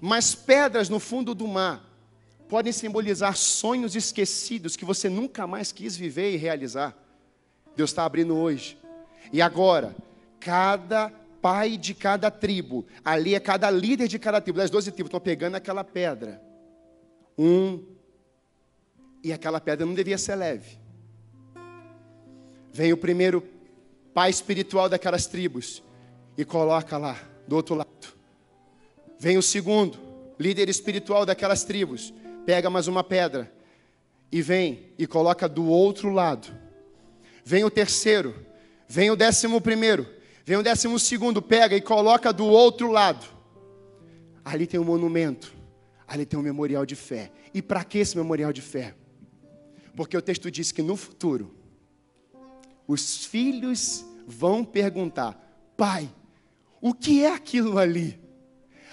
Mas 0.00 0.34
pedras 0.34 0.88
no 0.88 1.00
fundo 1.00 1.34
do 1.34 1.48
mar 1.48 1.89
podem 2.50 2.72
simbolizar 2.72 3.36
sonhos 3.36 3.94
esquecidos 3.94 4.74
que 4.74 4.84
você 4.84 5.08
nunca 5.08 5.46
mais 5.46 5.70
quis 5.70 5.96
viver 5.96 6.32
e 6.32 6.36
realizar. 6.36 6.98
Deus 7.76 7.90
está 7.90 8.04
abrindo 8.04 8.36
hoje. 8.36 8.76
E 9.32 9.40
agora, 9.40 9.94
cada 10.40 11.10
pai 11.40 11.76
de 11.76 11.94
cada 11.94 12.28
tribo, 12.28 12.84
ali 13.04 13.36
é 13.36 13.40
cada 13.40 13.70
líder 13.70 14.08
de 14.08 14.18
cada 14.18 14.40
tribo, 14.40 14.58
das 14.58 14.68
doze 14.68 14.90
tribos, 14.90 15.10
estão 15.10 15.20
pegando 15.20 15.54
aquela 15.54 15.84
pedra. 15.84 16.42
Um, 17.38 17.84
e 19.22 19.32
aquela 19.32 19.60
pedra 19.60 19.86
não 19.86 19.94
devia 19.94 20.18
ser 20.18 20.34
leve. 20.34 20.76
Vem 22.72 22.92
o 22.92 22.96
primeiro 22.96 23.46
pai 24.12 24.28
espiritual 24.28 24.88
daquelas 24.88 25.24
tribos 25.24 25.84
e 26.36 26.44
coloca 26.44 26.98
lá, 26.98 27.16
do 27.46 27.54
outro 27.54 27.76
lado. 27.76 27.88
Vem 29.20 29.38
o 29.38 29.42
segundo, 29.42 29.96
líder 30.36 30.68
espiritual 30.68 31.24
daquelas 31.24 31.62
tribos, 31.62 32.12
pega 32.44 32.70
mais 32.70 32.88
uma 32.88 33.04
pedra 33.04 33.52
e 34.30 34.40
vem 34.42 34.92
e 34.98 35.06
coloca 35.06 35.48
do 35.48 35.66
outro 35.66 36.10
lado. 36.10 36.48
Vem 37.44 37.64
o 37.64 37.70
terceiro, 37.70 38.34
vem 38.88 39.10
o 39.10 39.16
décimo 39.16 39.60
primeiro, 39.60 40.06
vem 40.44 40.56
o 40.56 40.62
décimo 40.62 40.98
segundo, 40.98 41.42
pega 41.42 41.76
e 41.76 41.80
coloca 41.80 42.32
do 42.32 42.46
outro 42.46 42.90
lado. 42.90 43.26
Ali 44.44 44.66
tem 44.66 44.78
um 44.78 44.84
monumento, 44.84 45.54
ali 46.06 46.24
tem 46.24 46.38
um 46.38 46.42
memorial 46.42 46.86
de 46.86 46.94
fé. 46.94 47.30
E 47.52 47.60
para 47.60 47.84
que 47.84 47.98
esse 47.98 48.16
memorial 48.16 48.52
de 48.52 48.62
fé? 48.62 48.94
Porque 49.96 50.16
o 50.16 50.22
texto 50.22 50.50
diz 50.50 50.72
que 50.72 50.82
no 50.82 50.96
futuro, 50.96 51.54
os 52.86 53.24
filhos 53.26 54.04
vão 54.26 54.64
perguntar: 54.64 55.38
Pai, 55.76 56.10
o 56.80 56.94
que 56.94 57.24
é 57.24 57.32
aquilo 57.32 57.78
ali? 57.78 58.18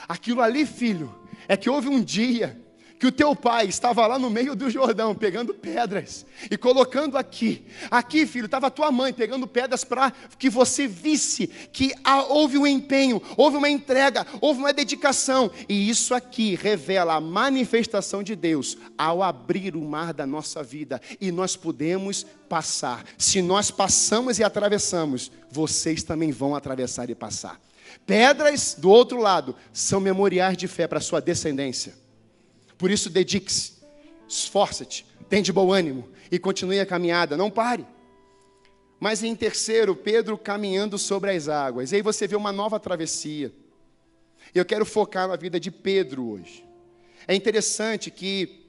Aquilo 0.07 0.41
ali, 0.41 0.65
filho, 0.65 1.13
é 1.47 1.55
que 1.55 1.69
houve 1.69 1.87
um 1.87 2.01
dia 2.03 2.59
que 2.99 3.07
o 3.07 3.11
teu 3.11 3.35
pai 3.35 3.67
estava 3.67 4.05
lá 4.07 4.17
no 4.17 4.29
meio 4.29 4.55
do 4.55 4.69
Jordão, 4.69 5.13
pegando 5.13 5.53
pedras 5.53 6.25
e 6.49 6.57
colocando 6.57 7.17
aqui. 7.17 7.65
Aqui, 7.91 8.25
filho, 8.25 8.45
estava 8.45 8.71
tua 8.71 8.91
mãe 8.91 9.13
pegando 9.13 9.47
pedras 9.47 9.83
para 9.83 10.11
que 10.37 10.49
você 10.49 10.87
visse 10.87 11.47
que 11.71 11.93
houve 12.29 12.57
um 12.57 12.65
empenho, 12.65 13.21
houve 13.35 13.57
uma 13.57 13.69
entrega, 13.69 14.25
houve 14.41 14.59
uma 14.59 14.73
dedicação. 14.73 15.51
E 15.69 15.89
isso 15.89 16.13
aqui 16.13 16.55
revela 16.55 17.15
a 17.15 17.21
manifestação 17.21 18.23
de 18.23 18.35
Deus 18.35 18.77
ao 18.97 19.21
abrir 19.21 19.75
o 19.75 19.81
mar 19.81 20.13
da 20.13 20.25
nossa 20.25 20.63
vida. 20.63 20.99
E 21.21 21.31
nós 21.31 21.55
podemos 21.55 22.25
passar. 22.49 23.03
Se 23.17 23.41
nós 23.41 23.69
passamos 23.69 24.39
e 24.39 24.43
atravessamos, 24.43 25.31
vocês 25.51 26.03
também 26.03 26.31
vão 26.31 26.55
atravessar 26.55 27.09
e 27.09 27.15
passar. 27.15 27.59
Pedras 28.05 28.75
do 28.77 28.89
outro 28.89 29.19
lado 29.19 29.55
são 29.71 29.99
memoriais 29.99 30.57
de 30.57 30.67
fé 30.67 30.87
para 30.87 30.99
sua 30.99 31.21
descendência. 31.21 32.06
Por 32.77 32.91
isso, 32.91 33.09
dedique-se, 33.09 33.73
esforça-te, 34.27 35.05
tem 35.29 35.41
de 35.41 35.51
bom 35.51 35.71
ânimo 35.71 36.09
e 36.31 36.37
continue 36.37 36.79
a 36.79 36.85
caminhada, 36.85 37.35
não 37.35 37.49
pare. 37.49 37.85
Mas 38.99 39.23
em 39.23 39.35
terceiro, 39.35 39.95
Pedro 39.95 40.37
caminhando 40.37 40.97
sobre 40.97 41.31
as 41.31 41.47
águas. 41.47 41.91
E 41.91 41.97
aí 41.97 42.01
você 42.01 42.27
vê 42.27 42.35
uma 42.35 42.51
nova 42.51 42.79
travessia. 42.79 43.53
Eu 44.53 44.65
quero 44.65 44.85
focar 44.85 45.27
na 45.27 45.35
vida 45.35 45.59
de 45.59 45.69
Pedro 45.69 46.29
hoje. 46.29 46.65
É 47.27 47.35
interessante 47.35 48.09
que 48.09 48.67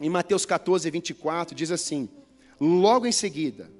em 0.00 0.08
Mateus 0.08 0.46
14, 0.46 0.90
24, 0.90 1.54
diz 1.54 1.70
assim: 1.70 2.08
Logo 2.58 3.06
em 3.06 3.12
seguida, 3.12 3.70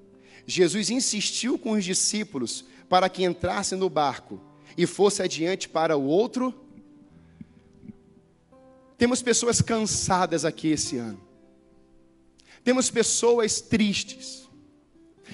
Jesus 0.46 0.90
insistiu 0.90 1.58
com 1.58 1.72
os 1.72 1.84
discípulos 1.84 2.64
para 2.88 3.08
que 3.08 3.24
entrassem 3.24 3.78
no 3.78 3.88
barco 3.88 4.40
e 4.76 4.86
fosse 4.86 5.22
adiante 5.22 5.68
para 5.68 5.96
o 5.96 6.04
outro 6.04 6.54
temos 9.00 9.22
pessoas 9.22 9.62
cansadas 9.62 10.44
aqui 10.44 10.68
esse 10.68 10.98
ano. 10.98 11.18
Temos 12.62 12.90
pessoas 12.90 13.58
tristes. 13.58 14.46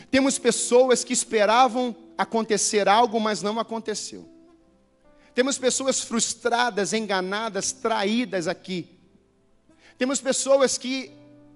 Temos 0.08 0.38
pessoas 0.38 1.02
que 1.02 1.12
esperavam 1.12 1.96
acontecer 2.16 2.88
algo, 2.88 3.18
mas 3.18 3.42
não 3.42 3.58
aconteceu. 3.58 4.24
Temos 5.34 5.58
pessoas 5.58 6.00
frustradas, 6.00 6.92
enganadas, 6.92 7.72
traídas 7.72 8.46
aqui. 8.46 9.00
Temos 9.98 10.20
pessoas 10.20 10.78
que 10.78 11.10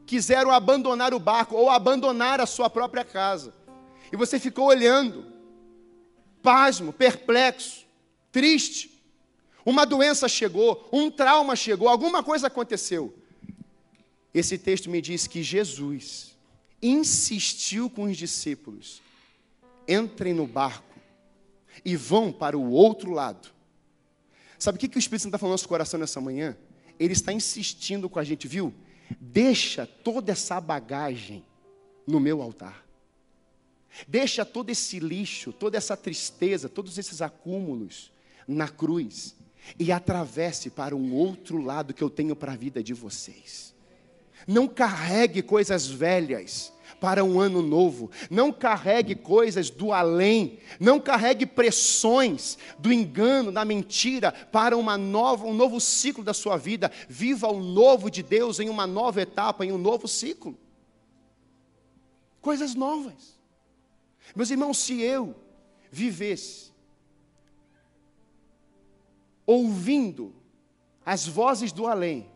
quiseram 0.04 0.50
abandonar 0.50 1.14
o 1.14 1.20
barco 1.20 1.54
ou 1.54 1.70
abandonar 1.70 2.40
a 2.40 2.46
sua 2.46 2.68
própria 2.68 3.04
casa. 3.04 3.54
E 4.10 4.16
você 4.16 4.40
ficou 4.40 4.66
olhando, 4.66 5.32
pasmo, 6.42 6.92
perplexo, 6.92 7.86
triste. 8.32 8.89
Uma 9.70 9.84
doença 9.84 10.28
chegou, 10.28 10.88
um 10.92 11.08
trauma 11.08 11.54
chegou, 11.54 11.86
alguma 11.86 12.24
coisa 12.24 12.48
aconteceu. 12.48 13.14
Esse 14.34 14.58
texto 14.58 14.90
me 14.90 15.00
diz 15.00 15.28
que 15.28 15.44
Jesus 15.44 16.36
insistiu 16.82 17.88
com 17.88 18.02
os 18.02 18.16
discípulos: 18.16 19.00
entrem 19.86 20.34
no 20.34 20.44
barco 20.44 20.98
e 21.84 21.94
vão 21.94 22.32
para 22.32 22.58
o 22.58 22.72
outro 22.72 23.12
lado. 23.12 23.48
Sabe 24.58 24.74
o 24.74 24.80
que, 24.80 24.88
o 24.88 24.98
Espírito 24.98 25.22
Santo 25.22 25.28
está 25.28 25.38
falando 25.38 25.52
no 25.52 25.54
nosso 25.54 25.68
coração 25.68 26.00
nessa 26.00 26.20
manhã? 26.20 26.58
Ele 26.98 27.12
está 27.12 27.32
insistindo 27.32 28.10
com 28.10 28.18
a 28.18 28.24
gente, 28.24 28.48
viu? 28.48 28.74
Deixa 29.20 29.86
toda 29.86 30.32
essa 30.32 30.60
bagagem 30.60 31.44
no 32.08 32.18
meu 32.18 32.42
altar. 32.42 32.84
Deixa 34.08 34.44
todo 34.44 34.68
esse 34.70 34.98
lixo, 34.98 35.52
toda 35.52 35.78
essa 35.78 35.96
tristeza, 35.96 36.68
todos 36.68 36.98
esses 36.98 37.22
acúmulos 37.22 38.10
na 38.48 38.68
cruz 38.68 39.38
e 39.78 39.92
atravesse 39.92 40.70
para 40.70 40.94
um 40.94 41.14
outro 41.14 41.62
lado 41.62 41.94
que 41.94 42.02
eu 42.02 42.10
tenho 42.10 42.34
para 42.34 42.52
a 42.52 42.56
vida 42.56 42.82
de 42.82 42.94
vocês. 42.94 43.74
Não 44.46 44.66
carregue 44.66 45.42
coisas 45.42 45.86
velhas 45.86 46.72
para 47.00 47.24
um 47.24 47.40
ano 47.40 47.62
novo. 47.62 48.10
Não 48.30 48.52
carregue 48.52 49.14
coisas 49.14 49.70
do 49.70 49.92
além. 49.92 50.58
Não 50.78 51.00
carregue 51.00 51.46
pressões 51.46 52.58
do 52.78 52.92
engano, 52.92 53.50
da 53.50 53.64
mentira 53.64 54.32
para 54.32 54.76
uma 54.76 54.96
nova, 54.98 55.46
um 55.46 55.54
novo 55.54 55.80
ciclo 55.80 56.22
da 56.22 56.34
sua 56.34 56.56
vida. 56.56 56.90
Viva 57.08 57.48
o 57.48 57.62
novo 57.62 58.10
de 58.10 58.22
Deus 58.22 58.60
em 58.60 58.68
uma 58.68 58.86
nova 58.86 59.22
etapa, 59.22 59.64
em 59.64 59.72
um 59.72 59.78
novo 59.78 60.06
ciclo. 60.06 60.56
Coisas 62.40 62.74
novas. 62.74 63.38
Meus 64.34 64.50
irmãos, 64.50 64.78
se 64.78 65.00
eu 65.00 65.34
vivesse 65.90 66.69
ouvindo 69.50 70.32
as 71.04 71.26
vozes 71.26 71.72
do 71.72 71.88
além, 71.88 72.30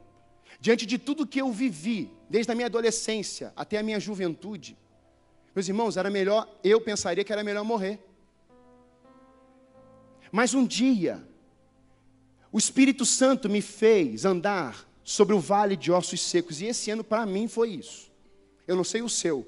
diante 0.58 0.84
de 0.84 0.98
tudo 0.98 1.24
que 1.26 1.40
eu 1.40 1.52
vivi, 1.52 2.10
desde 2.28 2.50
a 2.50 2.56
minha 2.56 2.66
adolescência 2.66 3.52
até 3.54 3.78
a 3.78 3.84
minha 3.84 4.00
juventude, 4.00 4.76
meus 5.54 5.68
irmãos, 5.68 5.96
era 5.96 6.10
melhor, 6.10 6.48
eu 6.64 6.80
pensaria 6.80 7.22
que 7.22 7.32
era 7.32 7.44
melhor 7.44 7.62
morrer. 7.62 8.04
Mas 10.32 10.54
um 10.54 10.66
dia, 10.66 11.24
o 12.50 12.58
Espírito 12.58 13.06
Santo 13.06 13.48
me 13.48 13.62
fez 13.62 14.24
andar 14.24 14.84
sobre 15.04 15.36
o 15.36 15.38
vale 15.38 15.76
de 15.76 15.92
ossos 15.92 16.20
secos, 16.20 16.60
e 16.60 16.64
esse 16.64 16.90
ano 16.90 17.04
para 17.04 17.24
mim 17.24 17.46
foi 17.46 17.70
isso. 17.70 18.10
Eu 18.66 18.74
não 18.74 18.82
sei 18.82 19.02
o 19.02 19.08
seu. 19.08 19.46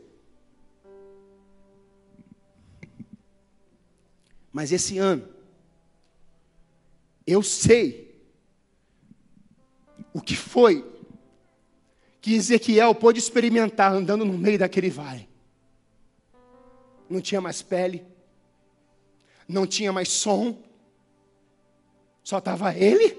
Mas 4.52 4.70
esse 4.70 4.98
ano, 4.98 5.35
eu 7.26 7.42
sei 7.42 8.06
o 10.12 10.20
que 10.20 10.36
foi 10.36 10.84
que 12.20 12.34
Ezequiel 12.34 12.94
pôde 12.94 13.18
experimentar 13.18 13.92
andando 13.92 14.24
no 14.24 14.32
meio 14.32 14.58
daquele 14.58 14.90
vale. 14.90 15.28
Não 17.08 17.20
tinha 17.20 17.40
mais 17.40 17.62
pele, 17.62 18.04
não 19.48 19.66
tinha 19.66 19.92
mais 19.92 20.08
som, 20.08 20.60
só 22.22 22.38
estava 22.38 22.74
ele 22.74 23.16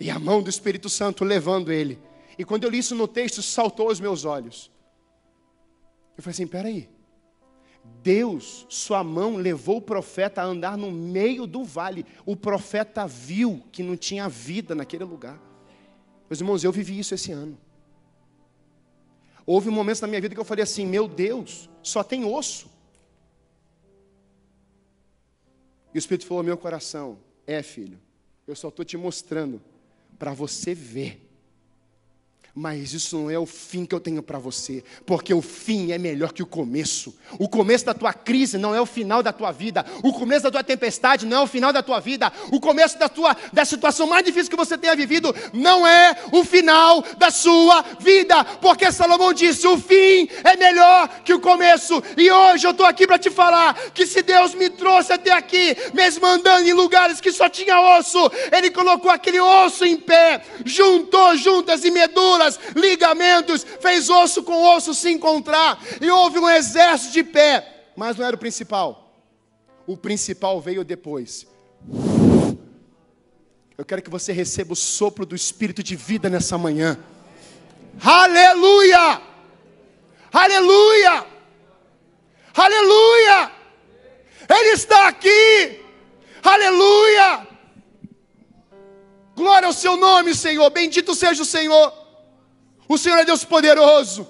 e 0.00 0.10
a 0.10 0.18
mão 0.18 0.42
do 0.42 0.48
Espírito 0.48 0.88
Santo 0.88 1.24
levando 1.24 1.72
ele. 1.72 1.98
E 2.38 2.44
quando 2.44 2.64
eu 2.64 2.70
li 2.70 2.78
isso 2.78 2.94
no 2.94 3.08
texto, 3.08 3.42
saltou 3.42 3.88
aos 3.88 4.00
meus 4.00 4.24
olhos. 4.24 4.70
Eu 6.16 6.22
falei 6.22 6.32
assim: 6.32 6.46
peraí, 6.46 6.88
Deus, 8.02 8.66
sua 8.68 9.04
mão 9.04 9.36
levou 9.36 9.78
o 9.78 9.82
profeta 9.82 10.40
a 10.40 10.44
andar 10.44 10.76
no 10.76 10.90
meio 10.90 11.46
do 11.46 11.64
vale. 11.64 12.06
O 12.24 12.36
profeta 12.36 13.06
viu 13.06 13.62
que 13.70 13.82
não 13.82 13.96
tinha 13.96 14.28
vida 14.28 14.74
naquele 14.74 15.04
lugar. 15.04 15.40
Meus 16.28 16.40
irmãos, 16.40 16.64
eu 16.64 16.72
vivi 16.72 16.98
isso 16.98 17.14
esse 17.14 17.32
ano. 17.32 17.58
Houve 19.44 19.70
momentos 19.70 20.00
na 20.00 20.08
minha 20.08 20.20
vida 20.20 20.34
que 20.34 20.40
eu 20.40 20.44
falei 20.44 20.62
assim: 20.62 20.86
meu 20.86 21.08
Deus, 21.08 21.68
só 21.82 22.02
tem 22.02 22.24
osso. 22.24 22.70
E 25.94 25.96
o 25.96 26.00
Espírito 26.00 26.26
falou 26.26 26.40
ao 26.40 26.44
meu 26.44 26.56
coração: 26.56 27.18
é, 27.46 27.62
filho, 27.62 27.98
eu 28.46 28.54
só 28.54 28.68
estou 28.68 28.84
te 28.84 28.96
mostrando 28.96 29.60
para 30.18 30.32
você 30.32 30.74
ver 30.74 31.27
mas 32.58 32.92
isso 32.92 33.16
não 33.16 33.30
é 33.30 33.38
o 33.38 33.46
fim 33.46 33.86
que 33.86 33.94
eu 33.94 34.00
tenho 34.00 34.20
para 34.20 34.36
você, 34.36 34.82
porque 35.06 35.32
o 35.32 35.40
fim 35.40 35.92
é 35.92 35.98
melhor 35.98 36.32
que 36.32 36.42
o 36.42 36.46
começo. 36.46 37.14
O 37.38 37.48
começo 37.48 37.86
da 37.86 37.94
tua 37.94 38.12
crise 38.12 38.58
não 38.58 38.74
é 38.74 38.80
o 38.80 38.86
final 38.86 39.22
da 39.22 39.32
tua 39.32 39.52
vida. 39.52 39.86
O 40.02 40.12
começo 40.12 40.42
da 40.42 40.50
tua 40.50 40.64
tempestade 40.64 41.24
não 41.24 41.36
é 41.36 41.40
o 41.42 41.46
final 41.46 41.72
da 41.72 41.84
tua 41.84 42.00
vida. 42.00 42.32
O 42.50 42.58
começo 42.58 42.98
da 42.98 43.08
tua 43.08 43.36
da 43.52 43.64
situação 43.64 44.08
mais 44.08 44.24
difícil 44.24 44.50
que 44.50 44.56
você 44.56 44.76
tenha 44.76 44.96
vivido 44.96 45.32
não 45.52 45.86
é 45.86 46.16
o 46.32 46.42
final 46.42 47.00
da 47.16 47.30
sua 47.30 47.84
vida, 48.00 48.42
porque 48.60 48.90
Salomão 48.90 49.32
disse: 49.32 49.64
"O 49.68 49.78
fim 49.78 50.28
é 50.42 50.56
melhor 50.56 51.08
que 51.24 51.32
o 51.32 51.40
começo". 51.40 52.02
E 52.16 52.28
hoje 52.28 52.66
eu 52.66 52.72
estou 52.72 52.86
aqui 52.86 53.06
para 53.06 53.20
te 53.20 53.30
falar 53.30 53.74
que 53.94 54.04
se 54.04 54.20
Deus 54.20 54.52
me 54.54 54.68
trouxe 54.68 55.12
até 55.12 55.30
aqui, 55.30 55.76
mesmo 55.94 56.26
andando 56.26 56.66
em 56.66 56.72
lugares 56.72 57.20
que 57.20 57.30
só 57.30 57.48
tinha 57.48 57.98
osso, 57.98 58.18
ele 58.50 58.68
colocou 58.72 59.12
aquele 59.12 59.40
osso 59.40 59.84
em 59.84 59.96
pé, 59.96 60.42
juntou 60.64 61.36
juntas 61.36 61.84
e 61.84 61.90
medulas 61.92 62.47
ligamentos, 62.74 63.66
fez 63.80 64.08
osso 64.08 64.42
com 64.42 64.62
osso 64.76 64.94
se 64.94 65.10
encontrar, 65.10 65.82
e 66.00 66.08
houve 66.10 66.38
um 66.38 66.48
exército 66.48 67.12
de 67.12 67.24
pé, 67.24 67.90
mas 67.96 68.16
não 68.16 68.24
era 68.24 68.36
o 68.36 68.38
principal. 68.38 69.12
O 69.86 69.96
principal 69.96 70.60
veio 70.60 70.84
depois. 70.84 71.46
Eu 73.76 73.84
quero 73.84 74.02
que 74.02 74.10
você 74.10 74.32
receba 74.32 74.72
o 74.72 74.76
sopro 74.76 75.24
do 75.24 75.34
Espírito 75.34 75.82
de 75.82 75.96
vida 75.96 76.28
nessa 76.28 76.58
manhã. 76.58 76.98
Aleluia! 78.02 79.20
Aleluia! 80.32 81.26
Aleluia! 82.54 83.52
Ele 84.48 84.68
está 84.70 85.08
aqui! 85.08 85.80
Aleluia! 86.42 87.46
Glória 89.36 89.66
ao 89.66 89.72
seu 89.72 89.96
nome, 89.96 90.34
Senhor. 90.34 90.68
Bendito 90.70 91.14
seja 91.14 91.42
o 91.42 91.46
Senhor. 91.46 91.92
O 92.88 92.96
Senhor 92.96 93.18
é 93.18 93.24
Deus 93.24 93.44
poderoso. 93.44 94.26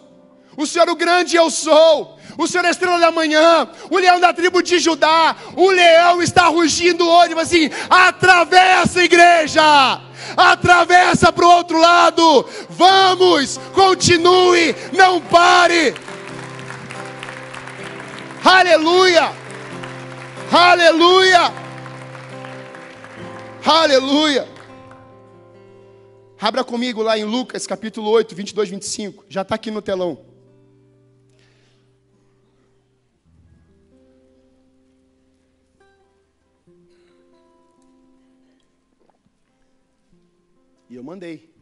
O 0.56 0.66
Senhor, 0.66 0.88
o 0.88 0.96
grande 0.96 1.36
eu 1.36 1.50
sou. 1.50 2.18
O 2.36 2.46
Senhor 2.46 2.64
é 2.64 2.68
a 2.68 2.70
estrela 2.70 2.98
da 3.00 3.10
manhã, 3.10 3.68
o 3.90 3.98
leão 3.98 4.20
da 4.20 4.32
tribo 4.32 4.62
de 4.62 4.78
Judá. 4.78 5.34
O 5.56 5.70
leão 5.70 6.22
está 6.22 6.46
rugindo 6.46 7.08
hoje, 7.08 7.34
mas 7.34 7.48
assim, 7.48 7.70
atravessa 7.88 9.00
a 9.00 9.04
igreja 9.04 10.08
atravessa 10.36 11.32
para 11.32 11.44
o 11.44 11.50
outro 11.50 11.78
lado. 11.78 12.46
Vamos, 12.70 13.58
continue, 13.74 14.74
não 14.92 15.20
pare. 15.20 15.94
Aleluia, 18.44 19.32
aleluia, 20.50 21.52
aleluia. 23.64 24.57
Abra 26.40 26.62
comigo 26.62 27.02
lá 27.02 27.18
em 27.18 27.24
Lucas 27.24 27.66
capítulo 27.66 28.08
8, 28.10 28.32
22, 28.32 28.68
25. 28.70 29.24
Já 29.28 29.42
está 29.42 29.56
aqui 29.56 29.72
no 29.72 29.82
telão. 29.82 30.24
E 40.88 40.94
eu 40.94 41.02
mandei. 41.02 41.52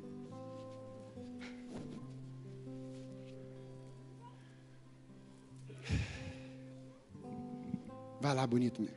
Vai 8.20 8.34
lá, 8.34 8.46
bonito 8.46 8.82
meu. 8.82 8.92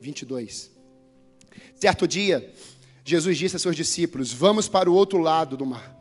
22. 0.00 0.76
Certo 1.76 2.08
dia, 2.08 2.52
Jesus 3.08 3.38
disse 3.38 3.56
a 3.56 3.58
seus 3.58 3.74
discípulos: 3.74 4.34
Vamos 4.34 4.68
para 4.68 4.90
o 4.90 4.94
outro 4.94 5.18
lado 5.18 5.56
do 5.56 5.64
mar. 5.64 5.96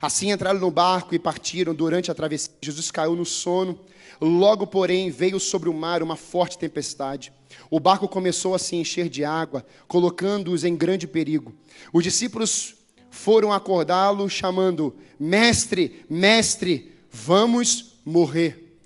Assim 0.00 0.32
entraram 0.32 0.58
no 0.58 0.70
barco 0.70 1.14
e 1.14 1.18
partiram 1.18 1.74
durante 1.74 2.10
a 2.10 2.14
travessia. 2.14 2.54
Jesus 2.62 2.90
caiu 2.90 3.14
no 3.14 3.26
sono. 3.26 3.78
Logo, 4.18 4.66
porém, 4.66 5.10
veio 5.10 5.38
sobre 5.38 5.68
o 5.68 5.74
mar 5.74 6.02
uma 6.02 6.16
forte 6.16 6.56
tempestade. 6.56 7.30
O 7.70 7.78
barco 7.78 8.08
começou 8.08 8.54
a 8.54 8.58
se 8.58 8.76
encher 8.76 9.10
de 9.10 9.26
água, 9.26 9.66
colocando-os 9.86 10.64
em 10.64 10.74
grande 10.74 11.06
perigo. 11.06 11.54
Os 11.92 12.02
discípulos 12.02 12.76
foram 13.10 13.52
acordá-lo, 13.52 14.26
chamando: 14.30 14.96
Mestre, 15.20 16.06
mestre, 16.08 16.94
vamos 17.10 18.00
morrer. 18.06 18.78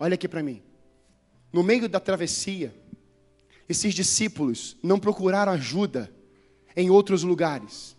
Olha 0.00 0.14
aqui 0.14 0.26
para 0.26 0.42
mim. 0.42 0.62
No 1.52 1.62
meio 1.62 1.90
da 1.90 2.00
travessia, 2.00 2.74
esses 3.68 3.92
discípulos 3.92 4.78
não 4.82 4.98
procuraram 4.98 5.52
ajuda 5.52 6.15
em 6.76 6.90
outros 6.90 7.22
lugares. 7.22 7.96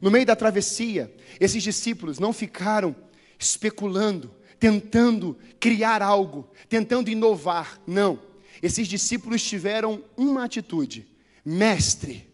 No 0.00 0.10
meio 0.10 0.26
da 0.26 0.36
travessia, 0.36 1.12
esses 1.40 1.62
discípulos 1.62 2.18
não 2.18 2.32
ficaram 2.32 2.94
especulando, 3.38 4.30
tentando 4.58 5.36
criar 5.58 6.02
algo, 6.02 6.48
tentando 6.68 7.10
inovar. 7.10 7.80
Não. 7.86 8.18
Esses 8.62 8.86
discípulos 8.86 9.42
tiveram 9.42 10.04
uma 10.16 10.44
atitude: 10.44 11.06
Mestre, 11.44 12.26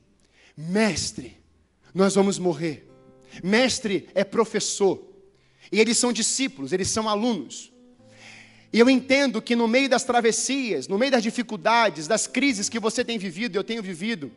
mestre, 0.57 1.37
nós 1.94 2.14
vamos 2.14 2.38
morrer. 2.38 2.88
Mestre 3.42 4.09
é 4.14 4.24
professor. 4.24 5.09
E 5.72 5.79
eles 5.79 5.98
são 5.98 6.12
discípulos, 6.12 6.72
eles 6.72 6.88
são 6.88 7.09
alunos. 7.09 7.72
E 8.72 8.79
eu 8.79 8.88
entendo 8.88 9.42
que 9.42 9.57
no 9.57 9.66
meio 9.66 9.88
das 9.88 10.05
travessias, 10.05 10.87
no 10.87 10.98
meio 10.98 11.12
das 11.12 11.22
dificuldades, 11.22 12.07
das 12.07 12.26
crises 12.26 12.68
que 12.68 12.79
você 12.79 13.05
tem 13.05 13.18
vivido, 13.18 13.57
eu 13.57 13.64
tenho 13.64 13.83
vivido, 13.83 14.31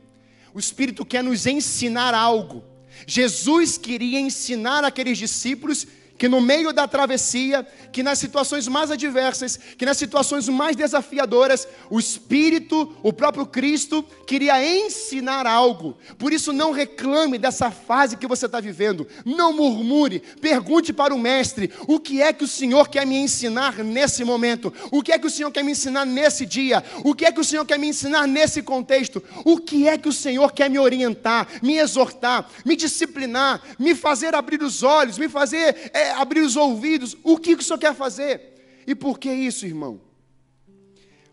o 0.54 0.60
Espírito 0.60 1.06
quer 1.06 1.24
nos 1.24 1.46
ensinar 1.46 2.14
algo. 2.14 2.64
Jesus 3.08 3.78
queria 3.78 4.20
ensinar 4.20 4.84
aqueles 4.84 5.18
discípulos 5.18 5.88
que 6.18 6.30
no 6.30 6.40
meio 6.40 6.72
da 6.72 6.88
travessia, 6.88 7.66
que 7.92 8.04
nas 8.04 8.20
situações 8.20 8.68
mais 8.68 8.92
adversas, 8.92 9.60
que 9.78 9.86
nas 9.86 9.98
situações 9.98 10.48
mais 10.48 10.76
desafiadoras, 10.76 11.68
o 11.90 12.00
Espírito, 12.00 12.96
o 13.02 13.12
próprio 13.12 13.46
Cristo, 13.46 14.04
queria 14.26 14.64
ensinar 14.64 15.46
algo. 15.46 15.98
Por 16.18 16.32
isso, 16.32 16.54
não 16.54 16.72
reclame 16.72 17.38
dessa 17.38 17.72
fase 17.72 18.18
que 18.18 18.28
você 18.28 18.46
está 18.46 18.60
vivendo, 18.60 19.08
não 19.26 19.54
murmure, 19.54 20.22
pergunte 20.42 20.94
para 20.94 21.14
o 21.14 21.20
Mestre: 21.20 21.72
o 21.88 22.00
que 22.00 22.22
é 22.22 22.32
que 22.32 22.44
o 22.44 22.48
Senhor 22.48 22.90
quer 22.90 23.06
me 23.06 23.18
ensinar 23.18 23.84
nesse 23.84 24.24
momento? 24.24 24.74
O 24.92 25.02
que 25.02 25.12
é 25.12 25.20
que 25.20 25.28
o 25.28 25.32
Senhor 25.32 25.52
quer 25.52 25.64
me 25.64 25.72
ensinar 25.72 26.06
nesse 26.06 26.46
dia? 26.46 26.84
O 27.04 27.14
que 27.14 27.26
é 27.26 27.32
que 27.32 27.40
o 27.40 27.44
Senhor 27.44 27.66
quer 27.66 27.80
me 27.80 27.88
ensinar 27.88 28.28
nesse 28.28 28.62
contexto? 28.62 29.24
O 29.44 29.58
que 29.58 29.88
é 29.88 29.98
que 29.98 30.10
o 30.10 30.14
Senhor 30.14 30.52
quer 30.52 30.70
me 30.70 30.80
orientar, 30.80 31.48
me 31.62 31.78
exortar, 31.78 32.50
me 32.66 32.76
disciplinar, 32.76 33.62
me 33.78 33.96
fazer 33.96 34.36
abrir 34.36 34.62
os 34.62 34.84
olhos, 34.84 35.18
me 35.18 35.28
fazer. 35.28 35.92
É, 35.94 36.13
abrir 36.14 36.42
os 36.42 36.56
ouvidos. 36.56 37.16
O 37.24 37.38
que, 37.38 37.56
que 37.56 37.62
o 37.62 37.66
Senhor 37.66 37.80
quer 37.80 37.96
fazer? 37.96 38.84
E 38.88 38.96
por 38.96 39.20
que 39.20 39.32
isso, 39.32 39.66
irmão? 39.66 40.02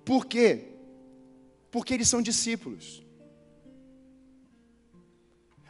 Por 0.04 0.26
quê? 0.26 0.68
Porque 1.70 1.94
eles 1.94 2.08
são 2.08 2.20
discípulos. 2.20 3.02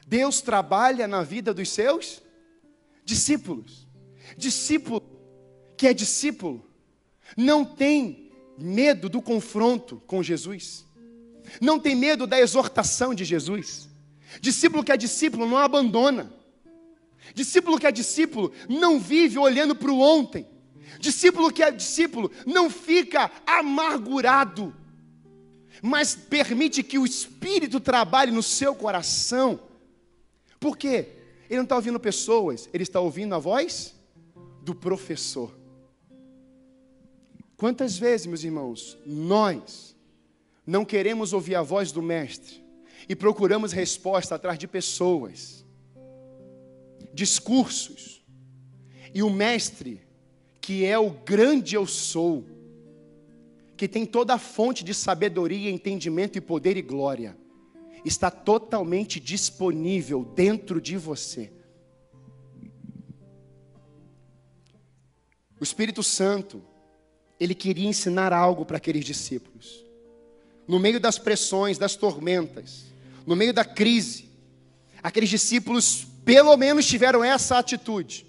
Deus 0.06 0.40
trabalha 0.40 1.06
na 1.06 1.22
vida 1.22 1.54
dos 1.54 1.68
seus 1.68 2.22
discípulos. 3.04 3.86
Discípulo 4.36 5.02
que 5.76 5.86
é 5.86 5.94
discípulo 5.94 6.64
não 7.36 7.64
tem 7.64 8.30
medo 8.58 9.08
do 9.08 9.22
confronto 9.22 10.02
com 10.06 10.22
Jesus. 10.22 10.84
Não 11.60 11.78
tem 11.78 11.94
medo 11.94 12.26
da 12.26 12.38
exortação 12.38 13.14
de 13.14 13.24
Jesus. 13.24 13.88
Discípulo 14.40 14.84
que 14.84 14.92
é 14.92 14.96
discípulo 14.96 15.46
não 15.46 15.56
abandona. 15.56 16.32
Discípulo 17.34 17.78
que 17.78 17.86
é 17.86 17.92
discípulo 17.92 18.52
não 18.68 18.98
vive 18.98 19.38
olhando 19.38 19.74
para 19.74 19.90
o 19.90 20.00
ontem. 20.00 20.46
Discípulo 20.98 21.52
que 21.52 21.62
é 21.62 21.70
discípulo 21.70 22.30
não 22.46 22.68
fica 22.68 23.30
amargurado, 23.46 24.74
mas 25.82 26.14
permite 26.14 26.82
que 26.82 26.98
o 26.98 27.06
Espírito 27.06 27.80
trabalhe 27.80 28.32
no 28.32 28.42
seu 28.42 28.74
coração. 28.74 29.60
Por 30.58 30.76
quê? 30.76 31.08
Ele 31.48 31.58
não 31.58 31.64
está 31.64 31.76
ouvindo 31.76 31.98
pessoas, 31.98 32.68
ele 32.72 32.82
está 32.82 33.00
ouvindo 33.00 33.34
a 33.34 33.38
voz 33.38 33.94
do 34.62 34.74
professor. 34.74 35.54
Quantas 37.56 37.98
vezes, 37.98 38.26
meus 38.26 38.44
irmãos, 38.44 38.96
nós 39.04 39.96
não 40.66 40.84
queremos 40.84 41.32
ouvir 41.32 41.54
a 41.54 41.62
voz 41.62 41.92
do 41.92 42.02
Mestre 42.02 42.64
e 43.08 43.16
procuramos 43.16 43.72
resposta 43.72 44.34
atrás 44.34 44.58
de 44.58 44.66
pessoas 44.66 45.59
discursos. 47.12 48.22
E 49.14 49.22
o 49.22 49.30
mestre, 49.30 50.00
que 50.60 50.84
é 50.84 50.98
o 50.98 51.10
grande 51.10 51.74
eu 51.74 51.86
sou, 51.86 52.46
que 53.76 53.88
tem 53.88 54.04
toda 54.04 54.34
a 54.34 54.38
fonte 54.38 54.84
de 54.84 54.92
sabedoria, 54.92 55.70
entendimento 55.70 56.36
e 56.36 56.40
poder 56.40 56.76
e 56.76 56.82
glória, 56.82 57.36
está 58.04 58.30
totalmente 58.30 59.18
disponível 59.18 60.24
dentro 60.24 60.80
de 60.80 60.96
você. 60.96 61.50
O 65.58 65.64
Espírito 65.64 66.02
Santo, 66.02 66.62
ele 67.38 67.54
queria 67.54 67.88
ensinar 67.88 68.32
algo 68.32 68.64
para 68.64 68.78
aqueles 68.78 69.04
discípulos. 69.04 69.84
No 70.66 70.78
meio 70.78 71.00
das 71.00 71.18
pressões, 71.18 71.76
das 71.76 71.96
tormentas, 71.96 72.86
no 73.26 73.36
meio 73.36 73.52
da 73.52 73.64
crise, 73.64 74.30
aqueles 75.02 75.28
discípulos 75.28 76.06
pelo 76.24 76.56
menos 76.56 76.86
tiveram 76.86 77.24
essa 77.24 77.58
atitude. 77.58 78.26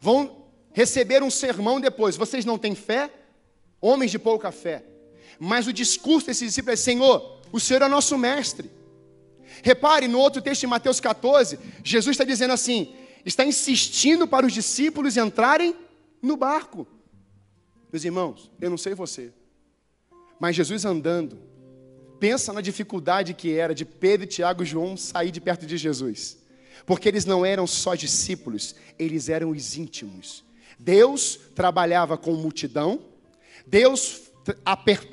Vão 0.00 0.46
receber 0.72 1.22
um 1.22 1.30
sermão 1.30 1.80
depois. 1.80 2.16
Vocês 2.16 2.44
não 2.44 2.58
têm 2.58 2.74
fé? 2.74 3.10
Homens 3.80 4.10
de 4.10 4.18
pouca 4.18 4.50
fé. 4.50 4.84
Mas 5.38 5.66
o 5.66 5.72
discurso 5.72 6.26
desses 6.26 6.48
discípulos 6.48 6.80
é: 6.80 6.82
Senhor, 6.82 7.40
o 7.52 7.60
Senhor 7.60 7.82
é 7.82 7.88
nosso 7.88 8.16
mestre. 8.18 8.70
Repare 9.62 10.08
no 10.08 10.18
outro 10.18 10.42
texto 10.42 10.62
de 10.62 10.66
Mateus 10.66 11.00
14, 11.00 11.58
Jesus 11.82 12.14
está 12.14 12.24
dizendo 12.24 12.52
assim: 12.52 12.94
está 13.24 13.44
insistindo 13.44 14.26
para 14.26 14.46
os 14.46 14.52
discípulos 14.52 15.16
entrarem 15.16 15.74
no 16.20 16.36
barco. 16.36 16.86
Meus 17.92 18.04
irmãos, 18.04 18.50
eu 18.60 18.68
não 18.68 18.76
sei 18.76 18.94
você, 18.94 19.32
mas 20.38 20.56
Jesus 20.56 20.84
andando, 20.84 21.38
pensa 22.18 22.52
na 22.52 22.60
dificuldade 22.60 23.32
que 23.32 23.56
era 23.56 23.74
de 23.74 23.84
Pedro, 23.84 24.26
Tiago 24.26 24.62
e 24.62 24.66
João 24.66 24.96
sair 24.96 25.30
de 25.30 25.40
perto 25.40 25.64
de 25.64 25.76
Jesus 25.76 26.45
porque 26.84 27.08
eles 27.08 27.24
não 27.24 27.44
eram 27.44 27.66
só 27.66 27.94
discípulos, 27.94 28.74
eles 28.98 29.28
eram 29.28 29.50
os 29.50 29.76
íntimos. 29.76 30.44
Deus 30.78 31.38
trabalhava 31.54 32.18
com 32.18 32.34
multidão, 32.34 33.00
Deus 33.66 34.30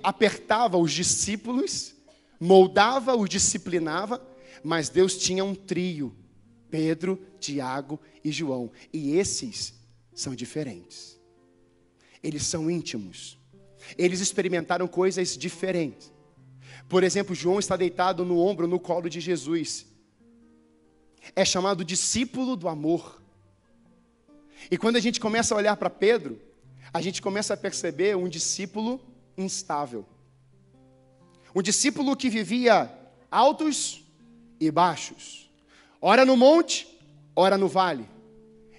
apertava 0.03 0.77
os 0.77 0.91
discípulos, 0.91 1.95
moldava, 2.39 3.15
os 3.15 3.29
disciplinava, 3.29 4.21
Mas 4.63 4.87
Deus 4.87 5.17
tinha 5.17 5.43
um 5.43 5.53
trio: 5.53 6.15
Pedro, 6.69 7.19
Tiago 7.39 7.99
e 8.23 8.31
João. 8.31 8.71
E 8.93 9.17
esses 9.17 9.73
são 10.13 10.33
diferentes. 10.33 11.19
Eles 12.23 12.45
são 12.45 12.71
íntimos. 12.71 13.37
Eles 13.97 14.21
experimentaram 14.21 14.87
coisas 14.87 15.37
diferentes. 15.37 16.11
Por 16.87 17.03
exemplo, 17.03 17.35
João 17.35 17.59
está 17.59 17.75
deitado 17.75 18.23
no 18.23 18.39
ombro, 18.39 18.67
no 18.67 18.79
colo 18.79 19.09
de 19.09 19.19
Jesus. 19.19 19.85
É 21.35 21.45
chamado 21.45 21.83
discípulo 21.85 22.55
do 22.55 22.67
amor. 22.67 23.21
E 24.69 24.77
quando 24.77 24.95
a 24.95 24.99
gente 24.99 25.19
começa 25.19 25.53
a 25.53 25.57
olhar 25.57 25.75
para 25.75 25.89
Pedro, 25.89 26.39
a 26.93 27.01
gente 27.01 27.21
começa 27.21 27.53
a 27.53 27.57
perceber 27.57 28.15
um 28.15 28.29
discípulo 28.29 29.01
instável. 29.37 30.05
Um 31.55 31.61
discípulo 31.61 32.15
que 32.15 32.29
vivia 32.29 32.91
altos 33.29 34.03
e 34.59 34.69
baixos. 34.71 35.49
Ora 36.01 36.25
no 36.25 36.37
monte, 36.37 36.87
ora 37.35 37.57
no 37.57 37.67
vale. 37.67 38.07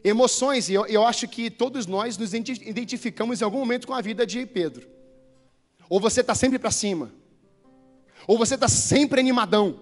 Emoções, 0.03 0.69
e 0.69 0.75
eu, 0.75 0.85
eu 0.87 1.05
acho 1.05 1.27
que 1.27 1.51
todos 1.51 1.87
nós 1.87 2.19
nos 2.19 2.35
identificamos 2.35 3.41
em 3.41 3.45
algum 3.45 3.59
momento 3.59 3.87
com 3.87 3.95
a 3.95 4.03
vida 4.03 4.27
de 4.27 4.45
Pedro. 4.45 4.87
Ou 5.89 5.99
você 5.99 6.21
está 6.21 6.35
sempre 6.35 6.59
para 6.59 6.71
cima, 6.71 7.11
ou 8.27 8.37
você 8.37 8.55
está 8.55 8.69
sempre 8.69 9.21
animadão, 9.21 9.81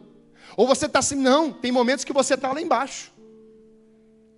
ou 0.56 0.66
você 0.66 0.86
está 0.86 0.98
assim, 0.98 1.16
não, 1.16 1.52
tem 1.52 1.72
momentos 1.72 2.04
que 2.04 2.12
você 2.12 2.34
está 2.34 2.52
lá 2.52 2.60
embaixo. 2.60 3.12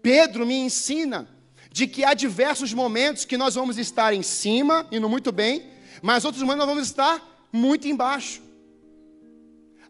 Pedro 0.02 0.46
me 0.46 0.54
ensina 0.54 1.28
de 1.70 1.86
que 1.86 2.04
há 2.04 2.14
diversos 2.14 2.72
momentos 2.72 3.24
que 3.24 3.36
nós 3.36 3.54
vamos 3.54 3.78
estar 3.78 4.14
em 4.14 4.22
cima, 4.22 4.86
indo 4.92 5.08
muito 5.08 5.32
bem, 5.32 5.64
mas 6.02 6.24
outros 6.24 6.42
momentos 6.42 6.66
nós 6.66 6.74
vamos 6.74 6.88
estar 6.88 7.48
muito 7.52 7.88
embaixo. 7.88 8.42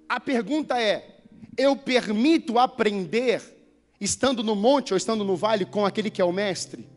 A 0.08 0.20
pergunta 0.20 0.80
é: 0.80 1.18
eu 1.58 1.76
permito 1.76 2.58
aprender 2.58 3.42
estando 4.00 4.42
no 4.42 4.54
monte 4.54 4.92
ou 4.92 4.96
estando 4.96 5.24
no 5.24 5.37
vale 5.37 5.64
com 5.64 5.84
aquele 5.84 6.10
que 6.10 6.22
é 6.22 6.24
o 6.24 6.32
mestre? 6.32 6.88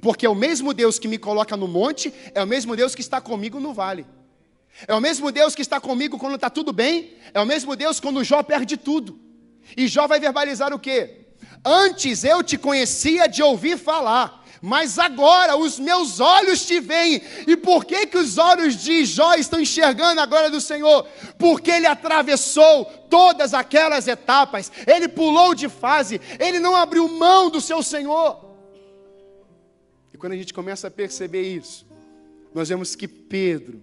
Porque 0.00 0.26
é 0.26 0.28
o 0.28 0.34
mesmo 0.34 0.74
Deus 0.74 0.98
que 0.98 1.08
me 1.08 1.18
coloca 1.18 1.56
no 1.56 1.68
monte, 1.68 2.12
é 2.34 2.42
o 2.42 2.46
mesmo 2.46 2.76
Deus 2.76 2.94
que 2.94 3.00
está 3.00 3.20
comigo 3.20 3.60
no 3.60 3.72
vale. 3.72 4.04
É 4.86 4.94
o 4.94 5.00
mesmo 5.00 5.32
Deus 5.32 5.54
que 5.54 5.62
está 5.62 5.80
comigo 5.80 6.18
quando 6.18 6.34
está 6.34 6.50
tudo 6.50 6.72
bem, 6.72 7.14
é 7.32 7.40
o 7.40 7.46
mesmo 7.46 7.74
Deus 7.76 8.00
quando 8.00 8.24
Jó 8.24 8.42
perde 8.42 8.76
tudo. 8.76 9.18
E 9.76 9.88
Jó 9.88 10.06
vai 10.06 10.20
verbalizar 10.20 10.74
o 10.74 10.78
quê? 10.78 11.26
Antes 11.64 12.24
eu 12.24 12.42
te 12.42 12.58
conhecia 12.58 13.26
de 13.26 13.42
ouvir 13.42 13.78
falar, 13.78 14.44
mas 14.60 14.98
agora 14.98 15.56
os 15.56 15.78
meus 15.78 16.20
olhos 16.20 16.66
te 16.66 16.78
veem. 16.78 17.22
E 17.46 17.56
por 17.56 17.84
que, 17.84 18.06
que 18.06 18.18
os 18.18 18.38
olhos 18.38 18.76
de 18.76 19.04
Jó 19.04 19.34
estão 19.34 19.60
enxergando 19.60 20.20
a 20.20 20.26
glória 20.26 20.50
do 20.50 20.60
Senhor? 20.60 21.06
Porque 21.38 21.70
ele 21.70 21.86
atravessou 21.86 22.84
todas 23.08 23.54
aquelas 23.54 24.06
etapas, 24.06 24.70
ele 24.86 25.08
pulou 25.08 25.54
de 25.54 25.68
fase, 25.68 26.20
ele 26.38 26.58
não 26.58 26.76
abriu 26.76 27.08
mão 27.08 27.48
do 27.50 27.60
seu 27.60 27.82
Senhor. 27.82 28.44
E 30.12 30.18
quando 30.18 30.32
a 30.32 30.36
gente 30.36 30.54
começa 30.54 30.88
a 30.88 30.90
perceber 30.90 31.42
isso, 31.42 31.86
nós 32.54 32.68
vemos 32.68 32.94
que 32.94 33.06
Pedro, 33.06 33.82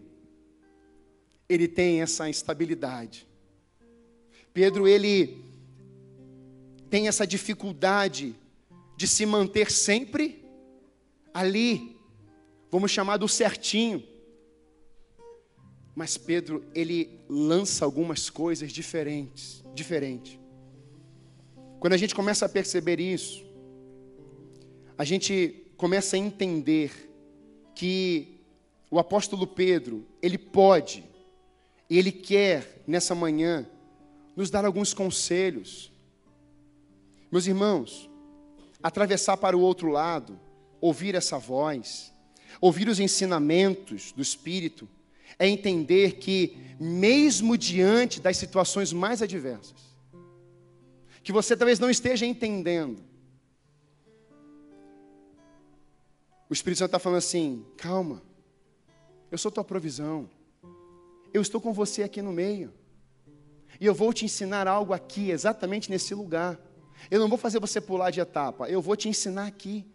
ele 1.48 1.68
tem 1.68 2.02
essa 2.02 2.30
instabilidade. 2.30 3.28
Pedro, 4.54 4.88
ele 4.88 5.44
tem 6.90 7.08
essa 7.08 7.26
dificuldade 7.26 8.36
de 8.96 9.08
se 9.08 9.26
manter 9.26 9.72
sempre 9.72 10.46
ali, 11.34 11.98
vamos 12.72 12.92
chamar 12.92 13.18
do 13.18 13.28
certinho. 13.28 14.04
Mas 15.96 16.18
Pedro, 16.18 16.64
ele 16.74 17.20
lança 17.28 17.86
algumas 17.86 18.30
coisas 18.30 18.72
diferentes, 18.72 19.64
diferente. 19.74 20.40
Quando 21.80 21.94
a 21.94 21.98
gente 21.98 22.16
começa 22.16 22.46
a 22.46 22.50
perceber 22.50 23.00
isso, 23.00 23.44
a 24.98 25.04
gente 25.04 25.66
começa 25.76 26.16
a 26.16 26.20
entender 26.20 26.92
que 27.76 28.40
o 28.90 29.00
apóstolo 29.00 29.48
Pedro, 29.48 30.06
ele 30.22 30.38
pode, 30.38 31.04
e 31.94 31.98
ele 32.00 32.12
quer 32.12 32.82
nessa 32.88 33.14
manhã 33.14 33.68
nos 34.36 34.50
dar 34.50 34.66
alguns 34.66 34.96
conselhos. 34.96 35.92
Meus 37.32 37.46
irmãos, 37.46 38.10
atravessar 38.82 39.38
para 39.38 39.56
o 39.56 39.62
outro 39.62 39.90
lado, 39.90 40.40
ouvir 40.82 41.14
essa 41.14 41.38
voz, 41.38 42.12
ouvir 42.60 42.90
os 42.90 43.00
ensinamentos 43.00 44.12
do 44.12 44.24
Espírito, 44.24 44.90
é 45.38 45.48
entender 45.48 46.14
que, 46.14 46.58
mesmo 46.80 47.56
diante 47.56 48.20
das 48.20 48.38
situações 48.38 48.92
mais 48.92 49.22
adversas, 49.22 49.96
que 51.24 51.32
você 51.32 51.56
talvez 51.56 51.78
não 51.78 51.92
esteja 51.92 52.26
entendendo, 52.26 53.04
o 56.50 56.54
Espírito 56.54 56.80
Santo 56.80 56.90
está 56.90 56.98
falando 56.98 57.20
assim: 57.20 57.64
calma, 57.78 58.20
eu 59.30 59.38
sou 59.38 59.52
tua 59.52 59.64
provisão, 59.64 60.28
eu 61.34 61.42
estou 61.42 61.60
com 61.60 61.74
você 61.74 62.04
aqui 62.04 62.22
no 62.22 62.32
meio, 62.32 62.74
e 63.80 63.86
eu 63.86 63.94
vou 63.94 64.14
te 64.14 64.24
ensinar 64.26 64.68
algo 64.68 64.94
aqui, 64.94 65.32
exatamente 65.32 65.90
nesse 65.90 66.14
lugar. 66.14 66.60
Eu 67.10 67.20
não 67.20 67.28
vou 67.28 67.38
fazer 67.38 67.60
você 67.60 67.82
pular 67.82 68.12
de 68.12 68.20
etapa, 68.20 68.70
eu 68.70 68.82
vou 68.82 68.96
te 68.96 69.10
ensinar 69.10 69.48
aqui. 69.48 69.86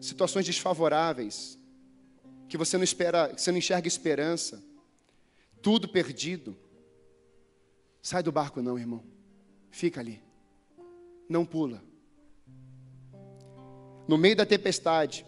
Situações 0.00 0.44
desfavoráveis, 0.44 1.58
que 2.48 2.58
você 2.58 2.76
não 2.76 2.84
espera, 2.84 3.32
você 3.36 3.50
não 3.50 3.58
enxerga 3.58 3.88
esperança, 3.88 4.62
tudo 5.62 5.88
perdido. 5.88 6.56
Sai 8.02 8.22
do 8.22 8.32
barco 8.32 8.60
não, 8.60 8.78
irmão. 8.78 9.02
Fica 9.70 10.00
ali. 10.00 10.22
Não 11.28 11.46
pula. 11.46 11.82
No 14.12 14.18
meio 14.18 14.36
da 14.36 14.44
tempestade, 14.44 15.24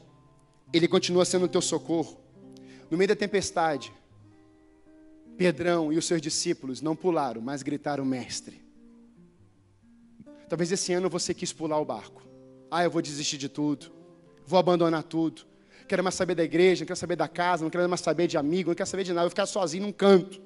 ele 0.70 0.86
continua 0.86 1.24
sendo 1.24 1.46
o 1.46 1.48
teu 1.48 1.62
socorro. 1.62 2.20
No 2.90 2.98
meio 2.98 3.08
da 3.08 3.16
tempestade, 3.16 3.90
Pedrão 5.38 5.90
e 5.90 5.96
os 5.96 6.04
seus 6.04 6.20
discípulos 6.20 6.82
não 6.82 6.94
pularam, 6.94 7.40
mas 7.40 7.62
gritaram: 7.62 8.04
Mestre. 8.04 8.62
Talvez 10.50 10.70
esse 10.70 10.92
ano 10.92 11.08
você 11.08 11.32
quis 11.32 11.50
pular 11.50 11.80
o 11.80 11.84
barco. 11.86 12.28
Ah, 12.70 12.84
eu 12.84 12.90
vou 12.90 13.00
desistir 13.00 13.38
de 13.38 13.48
tudo, 13.48 13.90
vou 14.44 14.58
abandonar 14.58 15.02
tudo. 15.02 15.46
Quero 15.88 16.04
mais 16.04 16.14
saber 16.14 16.34
da 16.34 16.44
igreja, 16.44 16.82
não 16.82 16.86
quero 16.88 16.98
saber 16.98 17.16
da 17.16 17.26
casa, 17.26 17.64
não 17.64 17.70
quero 17.70 17.88
mais 17.88 18.02
saber 18.02 18.26
de 18.26 18.36
amigo, 18.36 18.68
não 18.68 18.74
quero 18.74 18.90
saber 18.90 19.04
de 19.04 19.14
nada, 19.14 19.22
vou 19.22 19.30
ficar 19.30 19.46
sozinho 19.46 19.84
num 19.84 19.92
canto. 19.92 20.42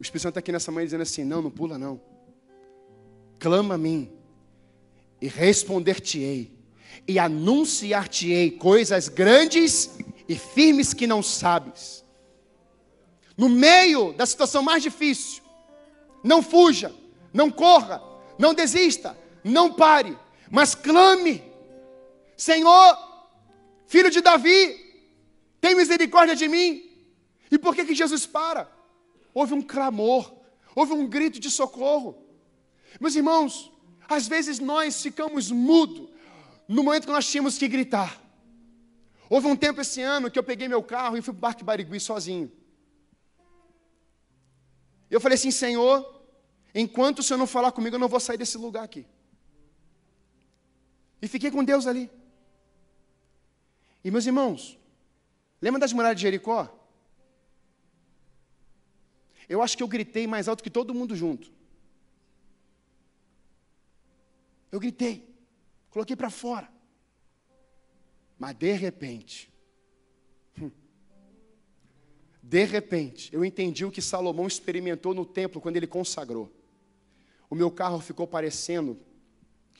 O 0.00 0.02
Espírito 0.02 0.22
Santo 0.22 0.32
está 0.32 0.40
aqui 0.40 0.50
nessa 0.50 0.72
manhã 0.72 0.84
dizendo 0.84 1.02
assim: 1.02 1.22
Não, 1.22 1.40
não 1.40 1.50
pula 1.52 1.78
não. 1.78 2.00
Clama 3.38 3.76
a 3.76 3.78
mim 3.78 4.10
e 5.22 5.28
responder-te-ei 5.28 6.55
e 7.06 7.18
anunciar-te-ei 7.18 8.50
coisas 8.50 9.08
grandes 9.08 9.90
e 10.28 10.36
firmes 10.36 10.92
que 10.92 11.06
não 11.06 11.22
sabes 11.22 12.06
no 13.36 13.48
meio 13.48 14.12
da 14.14 14.24
situação 14.24 14.62
mais 14.62 14.82
difícil, 14.82 15.42
não 16.24 16.42
fuja, 16.42 16.94
não 17.32 17.50
corra, 17.50 18.02
não 18.38 18.54
desista, 18.54 19.16
não 19.44 19.72
pare, 19.72 20.16
mas 20.50 20.74
clame: 20.74 21.42
Senhor, 22.36 22.96
filho 23.86 24.10
de 24.10 24.20
Davi, 24.20 25.04
tem 25.60 25.74
misericórdia 25.74 26.34
de 26.34 26.48
mim. 26.48 26.82
E 27.50 27.58
por 27.58 27.74
que, 27.74 27.84
que 27.84 27.94
Jesus 27.94 28.26
para? 28.26 28.68
Houve 29.34 29.54
um 29.54 29.62
clamor, 29.62 30.32
houve 30.74 30.92
um 30.92 31.06
grito 31.06 31.38
de 31.38 31.50
socorro. 31.50 32.16
Meus 32.98 33.14
irmãos, 33.14 33.70
às 34.08 34.26
vezes 34.26 34.58
nós 34.58 35.00
ficamos 35.02 35.50
mudos 35.50 36.08
no 36.68 36.82
momento 36.82 37.06
que 37.06 37.12
nós 37.12 37.28
tínhamos 37.28 37.58
que 37.58 37.68
gritar. 37.68 38.20
Houve 39.28 39.46
um 39.46 39.56
tempo 39.56 39.80
esse 39.80 40.00
ano 40.00 40.30
que 40.30 40.38
eu 40.38 40.42
peguei 40.42 40.68
meu 40.68 40.82
carro 40.82 41.16
e 41.16 41.22
fui 41.22 41.32
para 41.32 41.38
o 41.38 41.40
Parque 41.40 41.64
Barigui 41.64 41.98
sozinho. 41.98 42.50
Eu 45.10 45.20
falei 45.20 45.36
assim, 45.36 45.50
Senhor, 45.50 46.22
enquanto 46.74 47.20
o 47.20 47.22
Senhor 47.22 47.38
não 47.38 47.46
falar 47.46 47.72
comigo, 47.72 47.96
eu 47.96 48.00
não 48.00 48.08
vou 48.08 48.20
sair 48.20 48.36
desse 48.36 48.58
lugar 48.58 48.84
aqui. 48.84 49.06
E 51.20 51.28
fiquei 51.28 51.50
com 51.50 51.64
Deus 51.64 51.86
ali. 51.86 52.10
E 54.04 54.10
meus 54.10 54.26
irmãos, 54.26 54.78
lembra 55.60 55.80
das 55.80 55.92
muralhas 55.92 56.16
de 56.16 56.22
Jericó? 56.22 56.72
Eu 59.48 59.62
acho 59.62 59.76
que 59.76 59.82
eu 59.82 59.88
gritei 59.88 60.26
mais 60.26 60.48
alto 60.48 60.62
que 60.62 60.70
todo 60.70 60.94
mundo 60.94 61.14
junto. 61.14 61.50
Eu 64.70 64.80
gritei, 64.80 65.35
coloquei 65.96 66.14
para 66.14 66.28
fora. 66.28 66.70
Mas 68.38 68.54
de 68.54 68.70
repente, 68.72 69.50
de 72.42 72.64
repente, 72.66 73.32
eu 73.32 73.42
entendi 73.42 73.82
o 73.82 73.90
que 73.90 74.02
Salomão 74.02 74.46
experimentou 74.46 75.14
no 75.14 75.24
templo 75.24 75.58
quando 75.58 75.78
ele 75.78 75.86
consagrou. 75.86 76.52
O 77.48 77.54
meu 77.54 77.70
carro 77.70 77.98
ficou 77.98 78.26
parecendo 78.26 79.00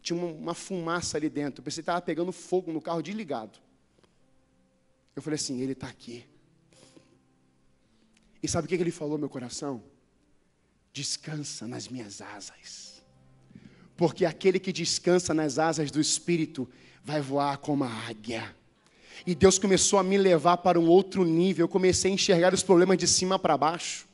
tinha 0.00 0.18
uma 0.18 0.54
fumaça 0.54 1.18
ali 1.18 1.28
dentro. 1.28 1.60
Eu 1.60 1.64
pensei 1.64 1.82
que 1.82 1.90
estava 1.90 2.00
pegando 2.00 2.32
fogo 2.32 2.72
no 2.72 2.80
carro 2.80 3.02
desligado. 3.02 3.58
Eu 5.14 5.20
falei 5.20 5.34
assim: 5.34 5.60
ele 5.60 5.72
está 5.72 5.88
aqui. 5.88 6.24
E 8.42 8.48
sabe 8.48 8.64
o 8.64 8.68
que 8.68 8.74
ele 8.76 8.90
falou, 8.90 9.18
meu 9.18 9.28
coração? 9.28 9.82
Descansa 10.92 11.66
nas 11.66 11.88
minhas 11.88 12.22
asas. 12.22 12.95
Porque 13.96 14.24
aquele 14.24 14.58
que 14.58 14.72
descansa 14.72 15.32
nas 15.32 15.58
asas 15.58 15.90
do 15.90 16.00
Espírito 16.00 16.68
vai 17.04 17.20
voar 17.20 17.58
como 17.58 17.84
a 17.84 17.90
águia. 18.08 18.54
E 19.26 19.34
Deus 19.34 19.58
começou 19.58 19.98
a 19.98 20.02
me 20.02 20.18
levar 20.18 20.58
para 20.58 20.78
um 20.78 20.88
outro 20.88 21.24
nível. 21.24 21.64
Eu 21.64 21.68
comecei 21.68 22.10
a 22.10 22.14
enxergar 22.14 22.52
os 22.52 22.62
problemas 22.62 22.98
de 22.98 23.06
cima 23.06 23.38
para 23.38 23.56
baixo. 23.56 24.06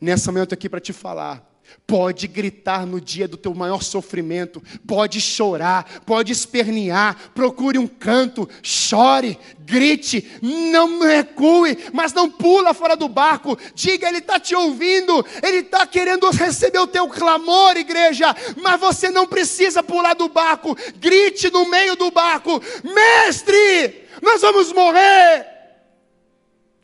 Nessa 0.00 0.32
manhã 0.32 0.42
eu 0.42 0.44
estou 0.44 0.56
aqui 0.56 0.68
para 0.68 0.80
te 0.80 0.92
falar. 0.92 1.49
Pode 1.86 2.28
gritar 2.28 2.86
no 2.86 3.00
dia 3.00 3.26
do 3.26 3.36
teu 3.36 3.52
maior 3.52 3.82
sofrimento, 3.82 4.62
pode 4.86 5.20
chorar, 5.20 6.02
pode 6.06 6.32
espernear, 6.32 7.32
procure 7.34 7.78
um 7.78 7.86
canto, 7.86 8.48
chore, 8.62 9.38
grite, 9.58 10.38
não 10.40 11.00
recue, 11.00 11.76
mas 11.92 12.12
não 12.12 12.30
pula 12.30 12.72
fora 12.72 12.96
do 12.96 13.08
barco. 13.08 13.58
Diga, 13.74 14.08
ele 14.08 14.18
está 14.18 14.38
te 14.38 14.54
ouvindo, 14.54 15.24
ele 15.42 15.58
está 15.58 15.86
querendo 15.86 16.30
receber 16.30 16.78
o 16.78 16.86
teu 16.86 17.08
clamor, 17.08 17.76
igreja, 17.76 18.34
mas 18.62 18.80
você 18.80 19.10
não 19.10 19.26
precisa 19.26 19.82
pular 19.82 20.14
do 20.14 20.28
barco. 20.28 20.76
Grite 20.96 21.50
no 21.50 21.68
meio 21.68 21.96
do 21.96 22.10
barco, 22.10 22.62
mestre, 22.84 24.06
nós 24.22 24.40
vamos 24.42 24.72
morrer. 24.72 25.46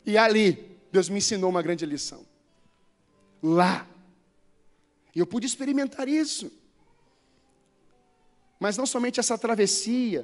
E 0.05 0.17
ali, 0.17 0.77
Deus 0.91 1.09
me 1.09 1.17
ensinou 1.17 1.49
uma 1.49 1.61
grande 1.61 1.85
lição. 1.85 2.25
Lá, 3.43 3.85
e 5.17 5.19
eu 5.19 5.25
pude 5.25 5.47
experimentar 5.47 6.07
isso. 6.07 6.51
Mas 8.59 8.77
não 8.77 8.85
somente 8.85 9.19
essa 9.19 9.35
travessia, 9.35 10.23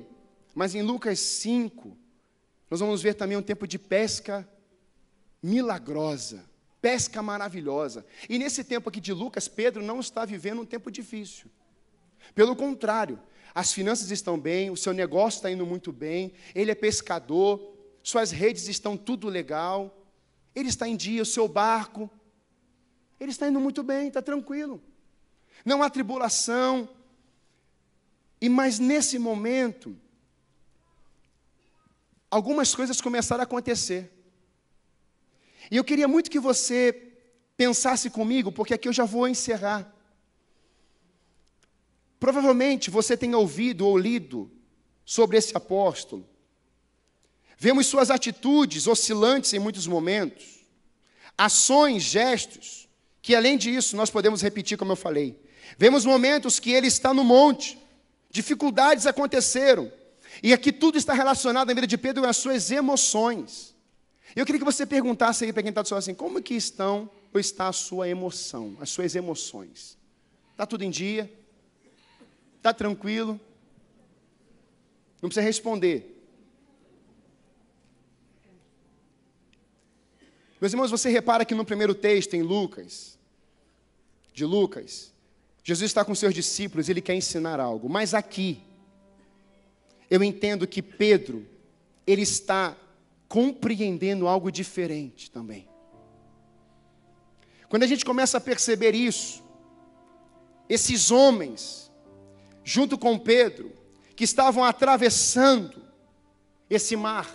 mas 0.53 0.75
em 0.75 0.83
Lucas 0.83 1.17
5, 1.19 1.97
nós 2.69 2.79
vamos 2.79 3.01
ver 3.01 3.15
também 3.15 3.35
um 3.35 3.41
tempo 3.41 3.65
de 3.65 3.79
pesca 3.79 4.47
milagrosa, 5.41 6.47
pesca 6.79 7.23
maravilhosa. 7.23 8.05
E 8.29 8.37
nesse 8.37 8.63
tempo 8.63 8.87
aqui 8.87 9.01
de 9.01 9.11
Lucas, 9.11 9.47
Pedro 9.47 9.81
não 9.81 9.99
está 9.99 10.25
vivendo 10.25 10.61
um 10.61 10.65
tempo 10.65 10.91
difícil. 10.91 11.49
Pelo 12.35 12.55
contrário, 12.55 13.19
as 13.55 13.73
finanças 13.73 14.11
estão 14.11 14.39
bem, 14.39 14.69
o 14.69 14.77
seu 14.77 14.93
negócio 14.93 15.39
está 15.39 15.49
indo 15.49 15.65
muito 15.65 15.91
bem, 15.91 16.33
ele 16.53 16.69
é 16.69 16.75
pescador, 16.75 17.59
suas 18.03 18.29
redes 18.29 18.67
estão 18.67 18.95
tudo 18.95 19.27
legal, 19.27 20.05
ele 20.53 20.69
está 20.69 20.87
em 20.87 20.95
dia, 20.95 21.23
o 21.23 21.25
seu 21.25 21.47
barco 21.47 22.11
ele 23.19 23.31
está 23.31 23.47
indo 23.47 23.59
muito 23.59 23.83
bem, 23.83 24.07
está 24.07 24.21
tranquilo. 24.21 24.81
Não 25.63 25.81
há 25.81 25.89
tribulação. 25.89 26.89
E 28.41 28.49
mas 28.49 28.79
nesse 28.79 29.17
momento, 29.17 29.95
algumas 32.29 32.75
coisas 32.75 32.99
começaram 32.99 33.41
a 33.41 33.45
acontecer. 33.45 34.11
E 35.71 35.77
eu 35.77 35.83
queria 35.83 36.07
muito 36.07 36.29
que 36.29 36.39
você 36.39 37.13
pensasse 37.55 38.09
comigo, 38.09 38.51
porque 38.51 38.73
aqui 38.73 38.87
eu 38.87 38.93
já 38.93 39.05
vou 39.05 39.27
encerrar. 39.27 39.91
Provavelmente 42.19 42.89
você 42.89 43.15
tenha 43.15 43.37
ouvido 43.37 43.87
ou 43.87 43.97
lido 43.97 44.51
sobre 45.05 45.37
esse 45.37 45.55
apóstolo. 45.55 46.27
Vemos 47.57 47.87
suas 47.87 48.09
atitudes 48.09 48.87
oscilantes 48.87 49.53
em 49.53 49.59
muitos 49.59 49.87
momentos, 49.87 50.65
ações, 51.37 52.03
gestos 52.03 52.82
que 53.23 53.33
além 53.33 53.57
disso 53.57 53.95
nós 53.95 54.11
podemos 54.11 54.41
repetir 54.41 54.77
como 54.77 54.91
eu 54.91 54.97
falei. 54.97 55.41
Vemos 55.77 56.03
momentos 56.03 56.59
que 56.59 56.71
ele 56.71 56.87
está 56.87 57.13
no 57.13 57.23
monte, 57.23 57.79
dificuldades 58.29 59.07
aconteceram, 59.07 59.89
e 60.43 60.51
aqui 60.51 60.73
tudo 60.73 60.97
está 60.97 61.13
relacionado 61.13 61.71
à 61.71 61.73
vida 61.73 61.87
de 61.87 61.97
Pedro 61.97 62.27
às 62.27 62.35
suas 62.35 62.69
emoções. 62.69 63.73
Eu 64.35 64.45
queria 64.45 64.59
que 64.59 64.65
você 64.65 64.85
perguntasse 64.85 65.45
aí 65.45 65.53
para 65.53 65.63
quem 65.63 65.69
está 65.69 65.81
do 65.81 65.87
seu 65.87 65.95
assim, 65.95 66.13
como 66.13 66.41
que 66.41 66.53
estão 66.53 67.09
ou 67.33 67.39
está 67.39 67.69
a 67.69 67.73
sua 67.73 68.09
emoção, 68.09 68.75
as 68.81 68.89
suas 68.89 69.15
emoções? 69.15 69.97
Está 70.51 70.65
tudo 70.65 70.83
em 70.83 70.89
dia? 70.89 71.31
Está 72.57 72.73
tranquilo? 72.73 73.39
Não 75.21 75.29
precisa 75.29 75.45
responder. 75.45 76.09
Meus 80.59 80.73
irmãos, 80.73 80.91
você 80.91 81.09
repara 81.09 81.45
que 81.45 81.55
no 81.55 81.63
primeiro 81.63 81.95
texto, 81.95 82.33
em 82.33 82.41
Lucas, 82.41 83.12
de 84.33 84.45
Lucas, 84.45 85.13
Jesus 85.63 85.89
está 85.89 86.03
com 86.03 86.13
seus 86.13 86.33
discípulos, 86.33 86.89
ele 86.89 87.01
quer 87.01 87.15
ensinar 87.15 87.59
algo. 87.59 87.87
Mas 87.87 88.13
aqui, 88.13 88.61
eu 90.09 90.23
entendo 90.23 90.67
que 90.67 90.81
Pedro, 90.81 91.47
ele 92.05 92.21
está 92.23 92.75
compreendendo 93.27 94.27
algo 94.27 94.51
diferente 94.51 95.31
também. 95.31 95.67
Quando 97.69 97.83
a 97.83 97.87
gente 97.87 98.03
começa 98.03 98.37
a 98.37 98.41
perceber 98.41 98.93
isso, 98.93 99.41
esses 100.67 101.11
homens, 101.11 101.91
junto 102.63 102.97
com 102.97 103.17
Pedro, 103.17 103.71
que 104.15 104.23
estavam 104.23 104.63
atravessando 104.63 105.81
esse 106.69 106.95
mar, 106.95 107.27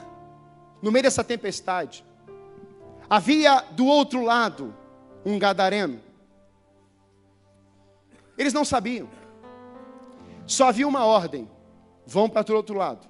no 0.83 0.93
meio 0.93 1.03
dessa 1.03 1.25
tempestade, 1.25 2.05
Havia 3.11 3.65
do 3.71 3.87
outro 3.87 4.23
lado 4.23 4.75
um 5.25 5.39
gadareno. 5.39 6.01
Eles 8.39 8.53
não 8.53 8.65
sabiam. 8.65 9.09
Só 10.47 10.69
havia 10.69 10.89
uma 10.89 11.05
ordem: 11.05 11.51
vão 12.07 12.31
para 12.31 12.51
o 12.51 12.57
outro 12.57 12.77
lado. 12.77 13.07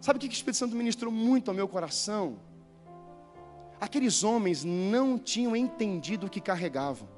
Sabe 0.00 0.18
o 0.18 0.20
que 0.20 0.28
o 0.28 0.30
Espírito 0.30 0.58
Santo 0.58 0.76
ministrou 0.76 1.10
muito 1.10 1.50
ao 1.50 1.54
meu 1.54 1.66
coração? 1.66 2.38
Aqueles 3.80 4.22
homens 4.22 4.62
não 4.62 5.18
tinham 5.18 5.56
entendido 5.56 6.26
o 6.26 6.30
que 6.30 6.40
carregavam. 6.40 7.08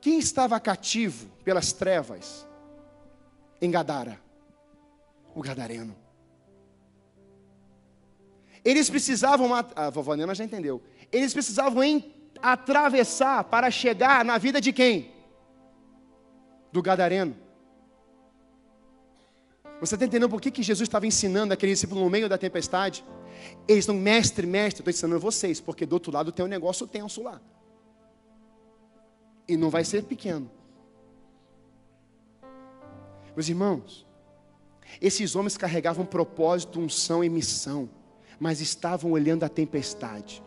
Quem 0.00 0.18
estava 0.18 0.58
cativo 0.60 1.28
pelas 1.44 1.72
trevas 1.72 2.46
em 3.62 3.70
Gadara? 3.70 4.26
o 5.36 5.42
gadareno. 5.42 5.94
Eles 8.64 8.88
precisavam, 8.88 9.50
a 9.54 9.90
vovó 9.90 10.16
Nena 10.16 10.34
já 10.34 10.42
entendeu, 10.42 10.82
eles 11.12 11.32
precisavam 11.32 11.82
atravessar 12.42 13.44
para 13.44 13.70
chegar 13.70 14.24
na 14.24 14.38
vida 14.38 14.60
de 14.60 14.72
quem? 14.72 15.10
Do 16.72 16.82
gadareno. 16.82 17.36
Você 19.80 19.94
está 19.94 20.06
entendendo 20.06 20.30
por 20.30 20.40
que, 20.40 20.50
que 20.50 20.62
Jesus 20.62 20.88
estava 20.88 21.06
ensinando 21.06 21.52
aquele 21.52 21.72
discípulo 21.72 22.02
no 22.02 22.10
meio 22.10 22.28
da 22.28 22.38
tempestade? 22.38 23.04
Eles 23.68 23.82
estão, 23.82 23.94
mestre, 23.94 24.46
mestre, 24.46 24.80
estou 24.80 24.90
ensinando 24.90 25.20
vocês, 25.20 25.60
porque 25.60 25.84
do 25.84 25.92
outro 25.92 26.12
lado 26.12 26.32
tem 26.32 26.44
um 26.44 26.48
negócio 26.48 26.86
tenso 26.86 27.22
lá. 27.22 27.40
E 29.46 29.56
não 29.56 29.68
vai 29.68 29.84
ser 29.84 30.04
pequeno. 30.04 30.50
Meus 33.34 33.48
irmãos, 33.50 34.06
esses 35.00 35.36
homens 35.36 35.58
carregavam 35.58 36.06
propósito, 36.06 36.80
unção 36.80 37.22
e 37.22 37.28
missão, 37.28 37.88
mas 38.40 38.62
estavam 38.62 39.12
olhando 39.12 39.44
a 39.44 39.48
tempestade. 39.48 40.42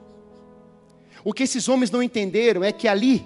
O 1.24 1.34
que 1.34 1.44
esses 1.44 1.68
homens 1.68 1.92
não 1.92 2.02
entenderam 2.02 2.64
é 2.64 2.72
que 2.72 2.88
ali, 2.88 3.26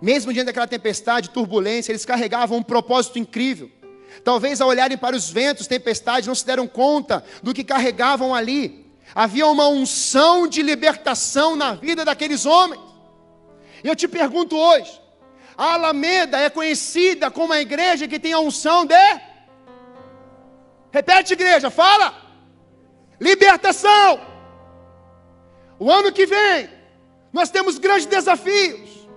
mesmo 0.00 0.32
diante 0.32 0.46
daquela 0.46 0.66
tempestade, 0.66 1.30
turbulência, 1.30 1.92
eles 1.92 2.04
carregavam 2.04 2.58
um 2.58 2.62
propósito 2.62 3.18
incrível. 3.18 3.70
Talvez 4.24 4.60
ao 4.60 4.68
olharem 4.68 4.98
para 4.98 5.16
os 5.16 5.30
ventos, 5.30 5.66
tempestade, 5.66 6.26
não 6.26 6.34
se 6.34 6.44
deram 6.44 6.66
conta 6.66 7.24
do 7.42 7.54
que 7.54 7.64
carregavam 7.64 8.34
ali. 8.34 8.86
Havia 9.14 9.46
uma 9.46 9.68
unção 9.68 10.46
de 10.46 10.62
libertação 10.62 11.56
na 11.56 11.74
vida 11.74 12.04
daqueles 12.04 12.44
homens. 12.44 12.80
E 13.82 13.88
eu 13.88 13.96
te 13.96 14.06
pergunto 14.06 14.56
hoje: 14.56 15.00
a 15.56 15.74
Alameda 15.74 16.38
é 16.38 16.50
conhecida 16.50 17.30
como 17.30 17.52
a 17.52 17.60
igreja 17.60 18.06
que 18.06 18.18
tem 18.18 18.32
a 18.32 18.40
unção 18.40 18.84
de 18.84 18.94
Repete, 20.92 21.34
igreja, 21.34 21.70
fala. 21.70 22.14
Libertação. 23.20 24.20
O 25.78 25.90
ano 25.90 26.12
que 26.12 26.26
vem, 26.26 26.68
nós 27.32 27.50
temos 27.50 27.78
grandes 27.78 28.06
desafios. 28.06 29.08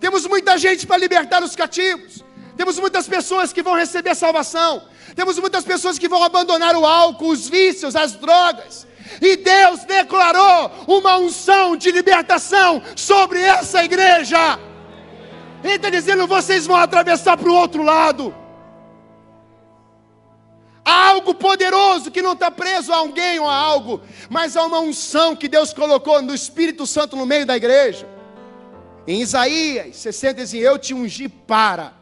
Temos 0.00 0.26
muita 0.26 0.58
gente 0.58 0.86
para 0.86 0.96
libertar 0.96 1.42
os 1.42 1.54
cativos. 1.54 2.24
Temos 2.56 2.78
muitas 2.78 3.06
pessoas 3.06 3.52
que 3.52 3.62
vão 3.62 3.74
receber 3.74 4.14
salvação. 4.14 4.82
Temos 5.14 5.38
muitas 5.38 5.64
pessoas 5.64 5.98
que 5.98 6.08
vão 6.08 6.22
abandonar 6.22 6.74
o 6.76 6.84
álcool, 6.84 7.30
os 7.30 7.48
vícios, 7.48 7.94
as 7.94 8.12
drogas. 8.12 8.86
E 9.20 9.36
Deus 9.36 9.84
declarou 9.84 10.70
uma 10.86 11.18
unção 11.18 11.76
de 11.76 11.90
libertação 11.90 12.82
sobre 12.96 13.40
essa 13.40 13.84
igreja. 13.84 14.58
Ele 15.62 15.74
está 15.74 15.90
dizendo: 15.90 16.26
vocês 16.26 16.66
vão 16.66 16.76
atravessar 16.76 17.36
para 17.36 17.48
o 17.48 17.54
outro 17.54 17.82
lado. 17.82 18.34
Algo 21.12 21.34
poderoso 21.34 22.10
que 22.10 22.22
não 22.22 22.32
está 22.32 22.50
preso 22.50 22.90
a 22.90 22.96
alguém 22.96 23.38
ou 23.38 23.46
a 23.46 23.54
algo, 23.54 24.00
mas 24.30 24.56
há 24.56 24.64
uma 24.64 24.80
unção 24.80 25.36
que 25.36 25.46
Deus 25.46 25.72
colocou 25.74 26.22
no 26.22 26.34
Espírito 26.34 26.86
Santo 26.86 27.16
no 27.16 27.26
meio 27.26 27.44
da 27.44 27.54
igreja. 27.54 28.08
Em 29.06 29.20
Isaías 29.20 29.96
60 29.96 30.34
diz 30.34 30.44
assim, 30.44 30.58
eu 30.58 30.78
te 30.78 30.94
ungi 30.94 31.28
para. 31.28 31.92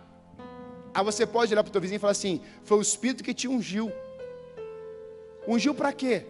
Aí 0.94 1.04
você 1.04 1.26
pode 1.26 1.52
olhar 1.52 1.64
para 1.64 1.70
o 1.70 1.72
teu 1.72 1.80
vizinho 1.80 1.96
e 1.96 2.00
falar 2.00 2.12
assim: 2.12 2.40
foi 2.64 2.78
o 2.78 2.82
Espírito 2.82 3.24
que 3.24 3.34
te 3.34 3.48
ungiu. 3.48 3.92
Ungiu 5.46 5.74
para 5.74 5.92
quê? 5.92 6.26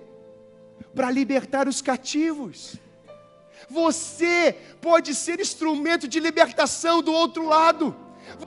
Para 0.94 1.10
libertar 1.10 1.68
os 1.68 1.82
cativos. 1.82 2.76
Você 3.68 4.56
pode 4.80 5.14
ser 5.14 5.38
instrumento 5.38 6.08
de 6.08 6.18
libertação 6.18 7.02
do 7.02 7.12
outro 7.12 7.46
lado. 7.46 7.94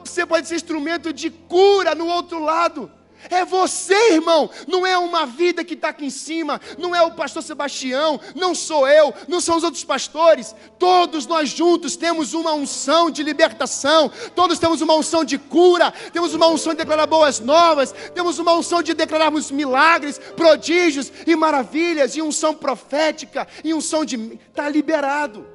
Você 0.04 0.26
pode 0.26 0.48
ser 0.48 0.56
instrumento 0.56 1.14
de 1.14 1.30
cura 1.30 1.94
no 1.94 2.08
outro 2.08 2.40
lado. 2.40 2.92
É 3.30 3.46
você, 3.46 4.14
irmão. 4.14 4.50
Não 4.68 4.86
é 4.86 4.98
uma 4.98 5.26
vida 5.26 5.64
que 5.64 5.74
está 5.74 5.90
aqui 5.90 6.06
em 6.06 6.10
cima. 6.10 6.60
Não 6.78 6.96
é 6.96 7.02
o 7.02 7.12
pastor 7.12 7.44
Sebastião. 7.44 8.20
Não 8.36 8.54
sou 8.54 8.88
eu. 8.88 9.14
Não 9.28 9.40
são 9.40 9.58
os 9.58 9.64
outros 9.64 9.84
pastores. 9.84 10.56
Todos 10.78 11.26
nós 11.26 11.50
juntos 11.50 11.96
temos 11.96 12.34
uma 12.34 12.54
unção 12.54 13.10
de 13.10 13.24
libertação. 13.24 14.12
Todos 14.36 14.60
temos 14.60 14.82
uma 14.82 14.96
unção 14.96 15.24
de 15.24 15.38
cura. 15.38 15.92
Temos 16.12 16.34
uma 16.34 16.48
unção 16.48 16.74
de 16.74 16.80
declarar 16.80 17.08
boas 17.08 17.40
novas. 17.40 17.94
Temos 18.14 18.40
uma 18.40 18.54
unção 18.54 18.82
de 18.82 18.94
declararmos 18.94 19.52
milagres, 19.52 20.18
prodígios 20.36 21.12
e 21.26 21.36
maravilhas. 21.36 22.16
E 22.16 22.22
unção 22.22 22.54
profética. 22.54 23.48
E 23.64 23.74
unção 23.74 24.04
de. 24.06 24.40
Está 24.50 24.70
liberado. 24.70 25.48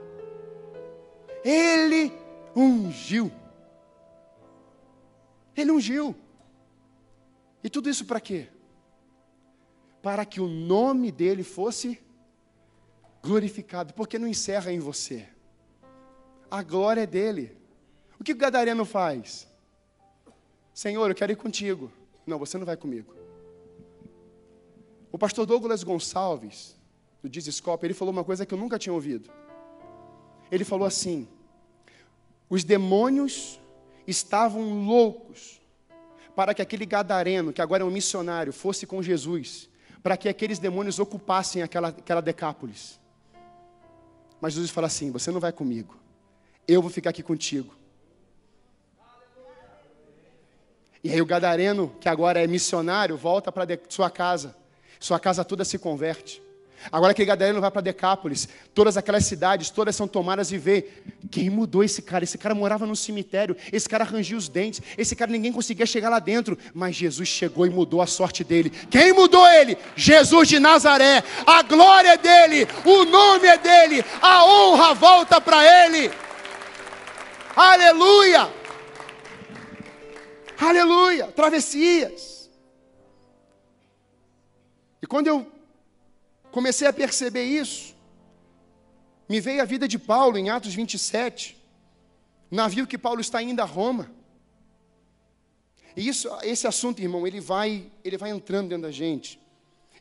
Ele 1.45 2.13
ungiu. 2.55 3.31
Ele 5.57 5.73
ungiu. 5.73 6.15
E 7.69 7.71
tudo 7.71 7.91
isso 7.91 8.07
para 8.07 8.19
quê? 8.19 8.49
Para 10.01 10.25
que 10.25 10.41
o 10.41 10.49
nome 10.49 11.13
dele 11.13 11.43
fosse 11.43 12.01
glorificado, 13.23 13.93
porque 13.93 14.19
não 14.19 14.27
encerra 14.27 14.73
em 14.73 14.79
você. 14.79 15.29
A 16.51 16.63
glória 16.63 17.03
é 17.03 17.07
dele. 17.07 17.55
O 18.19 18.25
que 18.25 18.33
o 18.33 18.37
gadareno 18.37 18.87
faz? 18.87 19.47
Senhor, 20.73 21.11
eu 21.11 21.15
quero 21.15 21.31
ir 21.31 21.37
contigo. 21.37 21.93
Não, 22.27 22.39
você 22.39 22.57
não 22.57 22.65
vai 22.65 22.75
comigo. 22.75 23.15
O 25.13 25.19
pastor 25.19 25.45
Douglas 25.45 25.85
Gonçalves, 25.85 26.75
do 27.23 27.29
Dizescope, 27.29 27.85
ele 27.85 27.93
falou 27.93 28.13
uma 28.13 28.25
coisa 28.25 28.47
que 28.47 28.55
eu 28.55 28.59
nunca 28.59 28.79
tinha 28.79 28.95
ouvido. 28.95 29.31
Ele 30.51 30.65
falou 30.65 30.87
assim: 30.87 31.29
os 32.49 32.65
demônios 32.65 33.61
estavam 34.07 34.87
loucos 34.87 35.58
para 36.39 36.55
que 36.55 36.63
aquele 36.63 36.87
gadareno, 36.87 37.53
que 37.53 37.61
agora 37.61 37.83
é 37.83 37.85
um 37.85 37.91
missionário, 37.91 38.53
fosse 38.53 38.87
com 38.87 39.03
Jesus, 39.03 39.69
para 40.01 40.17
que 40.17 40.29
aqueles 40.29 40.61
demônios 40.61 41.01
ocupassem 41.01 41.63
aquela, 41.63 41.89
aquela 41.89 42.21
decápolis. 42.21 43.01
Mas 44.41 44.53
Jesus 44.53 44.71
fala 44.71 44.87
assim: 44.87 45.11
Você 45.11 45.33
não 45.33 45.41
vai 45.41 45.51
comigo, 45.51 45.97
eu 46.69 46.81
vou 46.81 46.93
ficar 46.93 47.11
aqui 47.11 47.25
contigo. 47.25 47.75
E 51.03 51.11
aí 51.11 51.21
o 51.21 51.27
gadareno, 51.27 51.93
que 52.01 52.09
agora 52.09 52.41
é 52.41 52.47
missionário, 52.47 53.17
volta 53.17 53.51
para 53.51 53.67
sua 53.89 54.09
casa. 54.09 54.55
Sua 55.01 55.19
casa 55.19 55.45
toda 55.45 55.65
se 55.65 55.77
converte. 55.77 56.41
Agora 56.91 57.13
aquele 57.13 57.27
gadareno 57.27 57.61
vai 57.61 57.71
para 57.71 57.81
Decápolis, 57.81 58.49
todas 58.73 58.97
aquelas 58.97 59.25
cidades, 59.25 59.71
todas 59.71 59.97
são 59.97 60.07
tomadas 60.07 60.53
e 60.53 60.59
vê 60.59 60.89
quem 61.31 61.51
mudou 61.51 61.83
esse 61.83 62.01
cara. 62.01 62.25
Esse 62.25 62.39
cara 62.39 62.55
morava 62.55 62.87
no 62.87 62.97
cemitério, 62.97 63.57
esse 63.73 63.89
cara 63.89 64.05
rangia 64.05 64.37
os 64.37 64.49
dentes, 64.49 64.81
esse 64.97 65.15
cara 65.17 65.31
ninguém 65.31 65.53
conseguia 65.53 65.85
chegar 65.87 66.09
lá 66.09 66.19
dentro, 66.19 66.57
mas 66.73 66.97
Jesus 66.97 67.29
chegou 67.29 67.67
e 67.67 67.71
mudou 67.71 68.01
a 68.01 68.07
sorte 68.07 68.45
dele. 68.45 68.71
Quem 68.71 69.13
mudou 69.13 69.47
ele? 69.49 69.77
Jesus 69.97 70.49
de 70.49 70.59
Nazaré. 70.59 71.23
A 71.47 71.63
glória 71.63 72.11
é 72.11 72.17
dele, 72.17 72.67
o 72.85 73.05
nome 73.05 73.47
é 73.47 73.59
dele, 73.59 74.05
a 74.23 74.45
honra 74.45 74.95
volta 74.95 75.41
para 75.41 75.87
ele. 75.87 76.11
Aleluia! 77.55 78.49
Aleluia! 80.59 81.27
Travessias. 81.29 82.51
E 85.03 85.07
quando 85.07 85.29
eu 85.29 85.58
comecei 86.51 86.87
a 86.87 86.93
perceber 86.93 87.45
isso. 87.45 87.95
Me 89.29 89.41
veio 89.41 89.61
a 89.61 89.65
vida 89.65 89.87
de 89.87 89.99
Paulo 89.99 90.39
em 90.39 90.49
Atos 90.49 90.75
27, 90.75 91.57
navio 92.51 92.87
que 92.87 92.97
Paulo 92.97 93.21
está 93.21 93.43
indo 93.43 93.61
a 93.61 93.65
Roma. 93.65 94.11
E 95.97 96.09
isso, 96.09 96.29
esse 96.43 96.67
assunto, 96.67 97.03
irmão, 97.03 97.27
ele 97.27 97.41
vai, 97.41 97.91
ele 98.05 98.17
vai 98.17 98.31
entrando 98.31 98.69
dentro 98.69 98.83
da 98.83 98.91
gente. 98.91 99.39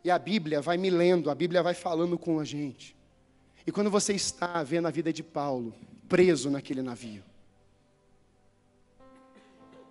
E 0.03 0.11
a 0.11 0.17
Bíblia 0.17 0.61
vai 0.61 0.77
me 0.77 0.89
lendo, 0.89 1.29
a 1.29 1.35
Bíblia 1.35 1.61
vai 1.61 1.73
falando 1.73 2.17
com 2.17 2.39
a 2.39 2.45
gente. 2.45 2.95
E 3.65 3.71
quando 3.71 3.89
você 3.89 4.13
está 4.13 4.63
vendo 4.63 4.87
a 4.87 4.91
vida 4.91 5.11
de 5.11 5.21
Paulo, 5.21 5.73
preso 6.07 6.49
naquele 6.49 6.81
navio, 6.81 7.23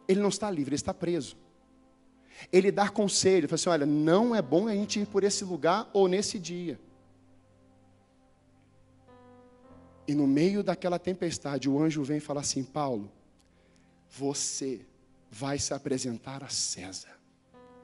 ele 0.09 0.21
não 0.21 0.29
está 0.29 0.51
livre, 0.51 0.71
ele 0.71 0.77
está 0.77 0.95
preso. 0.95 1.37
Ele 2.53 2.71
dá 2.71 2.89
conselho, 2.89 3.49
fala 3.49 3.55
assim: 3.55 3.69
olha, 3.69 3.87
não 3.87 4.35
é 4.35 4.43
bom 4.43 4.69
a 4.69 4.75
gente 4.75 5.01
ir 5.01 5.07
por 5.07 5.25
esse 5.25 5.45
lugar 5.45 5.89
ou 5.93 6.09
nesse 6.09 6.39
dia. 6.39 6.79
E 10.07 10.15
no 10.15 10.27
meio 10.27 10.63
daquela 10.63 10.99
tempestade, 10.99 11.69
o 11.69 11.81
anjo 11.81 12.03
vem 12.03 12.19
e 12.19 12.21
fala 12.21 12.41
assim: 12.41 12.63
Paulo, 12.63 13.11
você 14.09 14.87
vai 15.31 15.59
se 15.59 15.75
apresentar 15.75 16.45
a 16.45 16.49
César. 16.49 17.17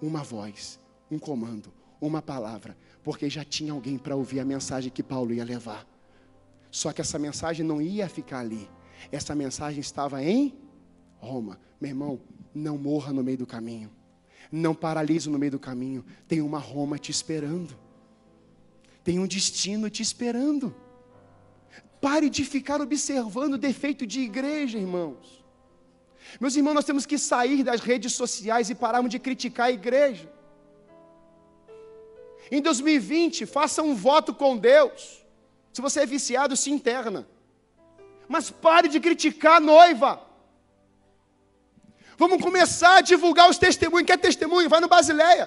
Uma 0.00 0.22
voz, 0.22 0.80
um 1.10 1.18
comando, 1.18 1.72
uma 2.00 2.22
palavra, 2.22 2.76
porque 3.02 3.28
já 3.28 3.44
tinha 3.44 3.72
alguém 3.72 3.98
para 3.98 4.16
ouvir 4.16 4.40
a 4.40 4.44
mensagem 4.44 4.90
que 4.90 5.02
Paulo 5.02 5.32
ia 5.32 5.44
levar. 5.44 5.86
Só 6.70 6.92
que 6.92 7.00
essa 7.00 7.18
mensagem 7.18 7.64
não 7.64 7.80
ia 7.80 8.08
ficar 8.08 8.40
ali. 8.40 8.68
Essa 9.10 9.34
mensagem 9.34 9.80
estava 9.80 10.22
em 10.22 10.54
Roma. 11.18 11.60
Meu 11.80 11.90
irmão, 11.90 12.20
não 12.54 12.78
morra 12.78 13.12
no 13.12 13.22
meio 13.22 13.38
do 13.38 13.46
caminho. 13.46 13.90
Não 14.52 14.74
paralise 14.74 15.30
no 15.30 15.38
meio 15.38 15.52
do 15.52 15.58
caminho. 15.58 16.04
Tem 16.28 16.42
uma 16.42 16.58
Roma 16.58 16.98
te 16.98 17.10
esperando. 17.10 17.74
Tem 19.02 19.18
um 19.18 19.26
destino 19.26 19.88
te 19.88 20.02
esperando. 20.02 20.74
Pare 22.02 22.28
de 22.28 22.44
ficar 22.44 22.80
observando 22.80 23.54
o 23.54 23.58
defeito 23.58 24.06
de 24.06 24.20
igreja, 24.20 24.78
irmãos. 24.78 25.42
Meus 26.38 26.54
irmãos, 26.54 26.74
nós 26.74 26.84
temos 26.84 27.06
que 27.06 27.16
sair 27.16 27.62
das 27.62 27.80
redes 27.80 28.12
sociais 28.12 28.68
e 28.68 28.74
pararmos 28.74 29.10
de 29.10 29.18
criticar 29.18 29.68
a 29.68 29.72
igreja. 29.72 30.30
Em 32.50 32.60
2020, 32.60 33.46
faça 33.46 33.82
um 33.82 33.94
voto 33.94 34.34
com 34.34 34.56
Deus. 34.56 35.24
Se 35.72 35.80
você 35.80 36.00
é 36.00 36.06
viciado, 36.06 36.54
se 36.56 36.70
interna. 36.70 37.26
Mas 38.28 38.50
pare 38.50 38.88
de 38.88 39.00
criticar 39.00 39.56
a 39.56 39.60
noiva. 39.60 40.31
Vamos 42.22 42.40
começar 42.40 42.98
a 42.98 43.00
divulgar 43.00 43.46
os 43.52 43.58
testemunhos. 43.58 44.06
Quer 44.06 44.18
testemunho? 44.26 44.68
Vai 44.72 44.80
no 44.80 44.88
Basileia. 44.96 45.46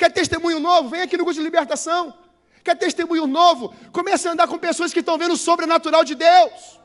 Quer 0.00 0.10
testemunho 0.18 0.58
novo? 0.58 0.88
Vem 0.92 1.02
aqui 1.02 1.18
no 1.18 1.24
curso 1.26 1.38
de 1.38 1.44
libertação. 1.48 2.02
Quer 2.66 2.76
testemunho 2.84 3.26
novo? 3.26 3.74
Comece 3.92 4.26
a 4.26 4.32
andar 4.32 4.46
com 4.48 4.58
pessoas 4.58 4.90
que 4.94 5.00
estão 5.00 5.18
vendo 5.18 5.34
o 5.34 5.36
sobrenatural 5.36 6.02
de 6.02 6.14
Deus. 6.14 6.80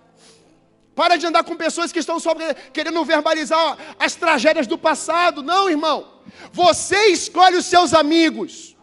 Para 0.94 1.16
de 1.16 1.26
andar 1.26 1.46
com 1.46 1.56
pessoas 1.56 1.94
que 1.94 2.00
estão 2.00 2.18
querendo 2.74 3.06
verbalizar 3.06 3.78
as 3.98 4.16
tragédias 4.16 4.68
do 4.68 4.78
passado. 4.78 5.42
Não, 5.42 5.70
irmão. 5.70 5.98
Você 6.52 7.02
escolhe 7.20 7.56
os 7.56 7.66
seus 7.66 7.94
amigos. 7.94 8.76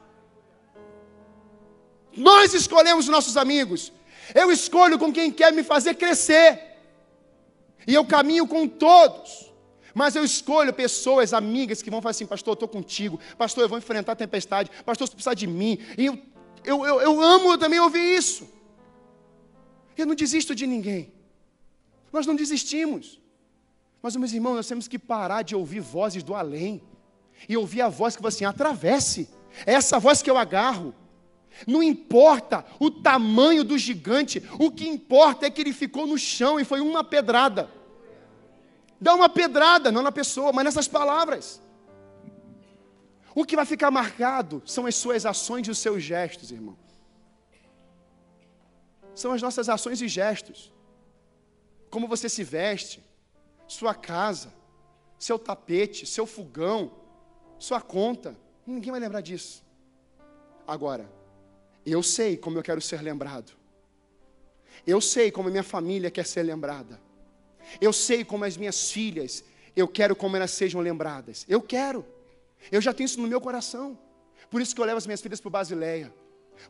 Nós 2.16 2.54
escolhemos 2.54 3.04
os 3.04 3.10
nossos 3.10 3.36
amigos. 3.36 3.92
Eu 4.34 4.50
escolho 4.50 4.98
com 4.98 5.12
quem 5.12 5.30
quer 5.30 5.52
me 5.52 5.62
fazer 5.62 5.96
crescer. 5.96 6.48
E 7.86 7.92
eu 7.92 8.06
caminho 8.06 8.46
com 8.46 8.66
todos. 8.66 9.45
Mas 9.96 10.14
eu 10.14 10.22
escolho 10.22 10.74
pessoas, 10.74 11.32
amigas, 11.32 11.80
que 11.80 11.88
vão 11.88 12.02
falar 12.02 12.10
assim: 12.10 12.26
Pastor, 12.26 12.52
eu 12.52 12.52
estou 12.52 12.68
contigo. 12.68 13.18
Pastor, 13.38 13.64
eu 13.64 13.68
vou 13.70 13.78
enfrentar 13.78 14.12
a 14.12 14.14
tempestade. 14.14 14.70
Pastor, 14.84 15.08
você 15.08 15.14
precisa 15.14 15.34
de 15.34 15.46
mim. 15.46 15.78
E 15.96 16.04
eu, 16.04 16.18
eu, 16.62 16.84
eu, 16.84 17.00
eu 17.00 17.22
amo 17.22 17.56
também 17.56 17.80
ouvir 17.80 18.14
isso. 18.14 18.46
Eu 19.96 20.04
não 20.04 20.14
desisto 20.14 20.54
de 20.54 20.66
ninguém. 20.66 21.14
Nós 22.12 22.26
não 22.26 22.36
desistimos. 22.36 23.18
Mas, 24.02 24.14
meus 24.16 24.34
irmãos, 24.34 24.56
nós 24.56 24.68
temos 24.68 24.86
que 24.86 24.98
parar 24.98 25.40
de 25.40 25.56
ouvir 25.56 25.80
vozes 25.80 26.22
do 26.22 26.34
além. 26.34 26.82
E 27.48 27.56
ouvir 27.56 27.80
a 27.80 27.88
voz 27.88 28.14
que 28.14 28.20
fala 28.20 28.28
assim: 28.28 28.44
atravesse. 28.44 29.30
É 29.64 29.72
essa 29.72 29.98
voz 29.98 30.20
que 30.20 30.30
eu 30.30 30.36
agarro. 30.36 30.94
Não 31.66 31.82
importa 31.82 32.66
o 32.78 32.90
tamanho 32.90 33.64
do 33.64 33.78
gigante, 33.78 34.42
o 34.58 34.70
que 34.70 34.86
importa 34.86 35.46
é 35.46 35.50
que 35.50 35.62
ele 35.62 35.72
ficou 35.72 36.06
no 36.06 36.18
chão 36.18 36.60
e 36.60 36.66
foi 36.66 36.82
uma 36.82 37.02
pedrada. 37.02 37.70
Dá 39.00 39.14
uma 39.14 39.28
pedrada, 39.28 39.92
não 39.92 40.02
na 40.02 40.12
pessoa, 40.12 40.52
mas 40.52 40.64
nessas 40.64 40.88
palavras. 40.88 41.60
O 43.34 43.44
que 43.44 43.56
vai 43.56 43.66
ficar 43.66 43.90
marcado 43.90 44.62
são 44.64 44.86
as 44.86 44.94
suas 44.94 45.26
ações 45.26 45.66
e 45.66 45.70
os 45.70 45.78
seus 45.78 46.02
gestos, 46.02 46.50
irmão. 46.50 46.76
São 49.14 49.32
as 49.32 49.42
nossas 49.42 49.68
ações 49.68 50.00
e 50.00 50.08
gestos. 50.08 50.72
Como 51.90 52.08
você 52.08 52.28
se 52.28 52.42
veste, 52.42 53.04
sua 53.68 53.94
casa, 53.94 54.52
seu 55.18 55.38
tapete, 55.38 56.06
seu 56.06 56.26
fogão, 56.26 56.92
sua 57.58 57.80
conta. 57.80 58.36
Ninguém 58.66 58.90
vai 58.90 59.00
lembrar 59.00 59.20
disso. 59.20 59.62
Agora, 60.66 61.10
eu 61.84 62.02
sei 62.02 62.36
como 62.36 62.58
eu 62.58 62.62
quero 62.62 62.80
ser 62.80 63.00
lembrado. 63.02 63.52
Eu 64.86 65.00
sei 65.00 65.30
como 65.30 65.50
minha 65.50 65.62
família 65.62 66.10
quer 66.10 66.26
ser 66.26 66.42
lembrada. 66.42 67.00
Eu 67.80 67.92
sei 67.92 68.24
como 68.24 68.44
as 68.44 68.56
minhas 68.56 68.90
filhas, 68.90 69.44
eu 69.74 69.86
quero 69.86 70.14
como 70.16 70.36
elas 70.36 70.50
sejam 70.50 70.80
lembradas. 70.80 71.44
Eu 71.48 71.60
quero. 71.60 72.04
Eu 72.70 72.80
já 72.80 72.92
tenho 72.92 73.06
isso 73.06 73.20
no 73.20 73.28
meu 73.28 73.40
coração. 73.40 73.98
Por 74.50 74.60
isso 74.60 74.74
que 74.74 74.80
eu 74.80 74.84
levo 74.84 74.98
as 74.98 75.06
minhas 75.06 75.20
filhas 75.20 75.40
para 75.40 75.48
o 75.48 75.50
Basileia. 75.50 76.12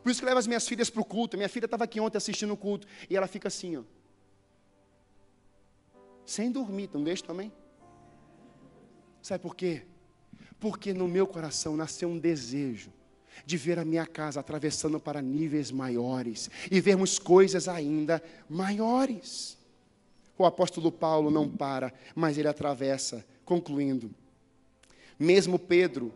Por 0.03 0.11
isso 0.11 0.19
que 0.19 0.25
eu 0.25 0.27
levo 0.27 0.39
as 0.39 0.47
minhas 0.47 0.67
filhas 0.67 0.89
para 0.89 1.01
o 1.01 1.05
culto. 1.05 1.37
Minha 1.37 1.49
filha 1.49 1.65
estava 1.65 1.83
aqui 1.83 1.99
ontem 1.99 2.17
assistindo 2.17 2.53
o 2.53 2.57
culto. 2.57 2.87
E 3.09 3.15
ela 3.15 3.27
fica 3.27 3.47
assim, 3.47 3.77
ó. 3.77 3.83
Sem 6.25 6.51
dormir, 6.51 6.89
não 6.93 7.03
deixa 7.03 7.23
também? 7.23 7.51
Sabe 9.21 9.41
por 9.41 9.55
quê? 9.55 9.83
Porque 10.59 10.93
no 10.93 11.07
meu 11.07 11.25
coração 11.25 11.77
nasceu 11.77 12.09
um 12.09 12.19
desejo 12.19 12.91
de 13.45 13.55
ver 13.55 13.79
a 13.79 13.85
minha 13.85 14.05
casa 14.05 14.39
atravessando 14.39 14.99
para 14.99 15.21
níveis 15.21 15.71
maiores 15.71 16.49
e 16.69 16.81
vermos 16.81 17.17
coisas 17.19 17.67
ainda 17.67 18.21
maiores. 18.49 19.56
O 20.37 20.45
apóstolo 20.45 20.91
Paulo 20.91 21.31
não 21.31 21.49
para, 21.49 21.93
mas 22.15 22.37
ele 22.37 22.47
atravessa, 22.47 23.25
concluindo. 23.43 24.13
Mesmo 25.17 25.57
Pedro, 25.57 26.13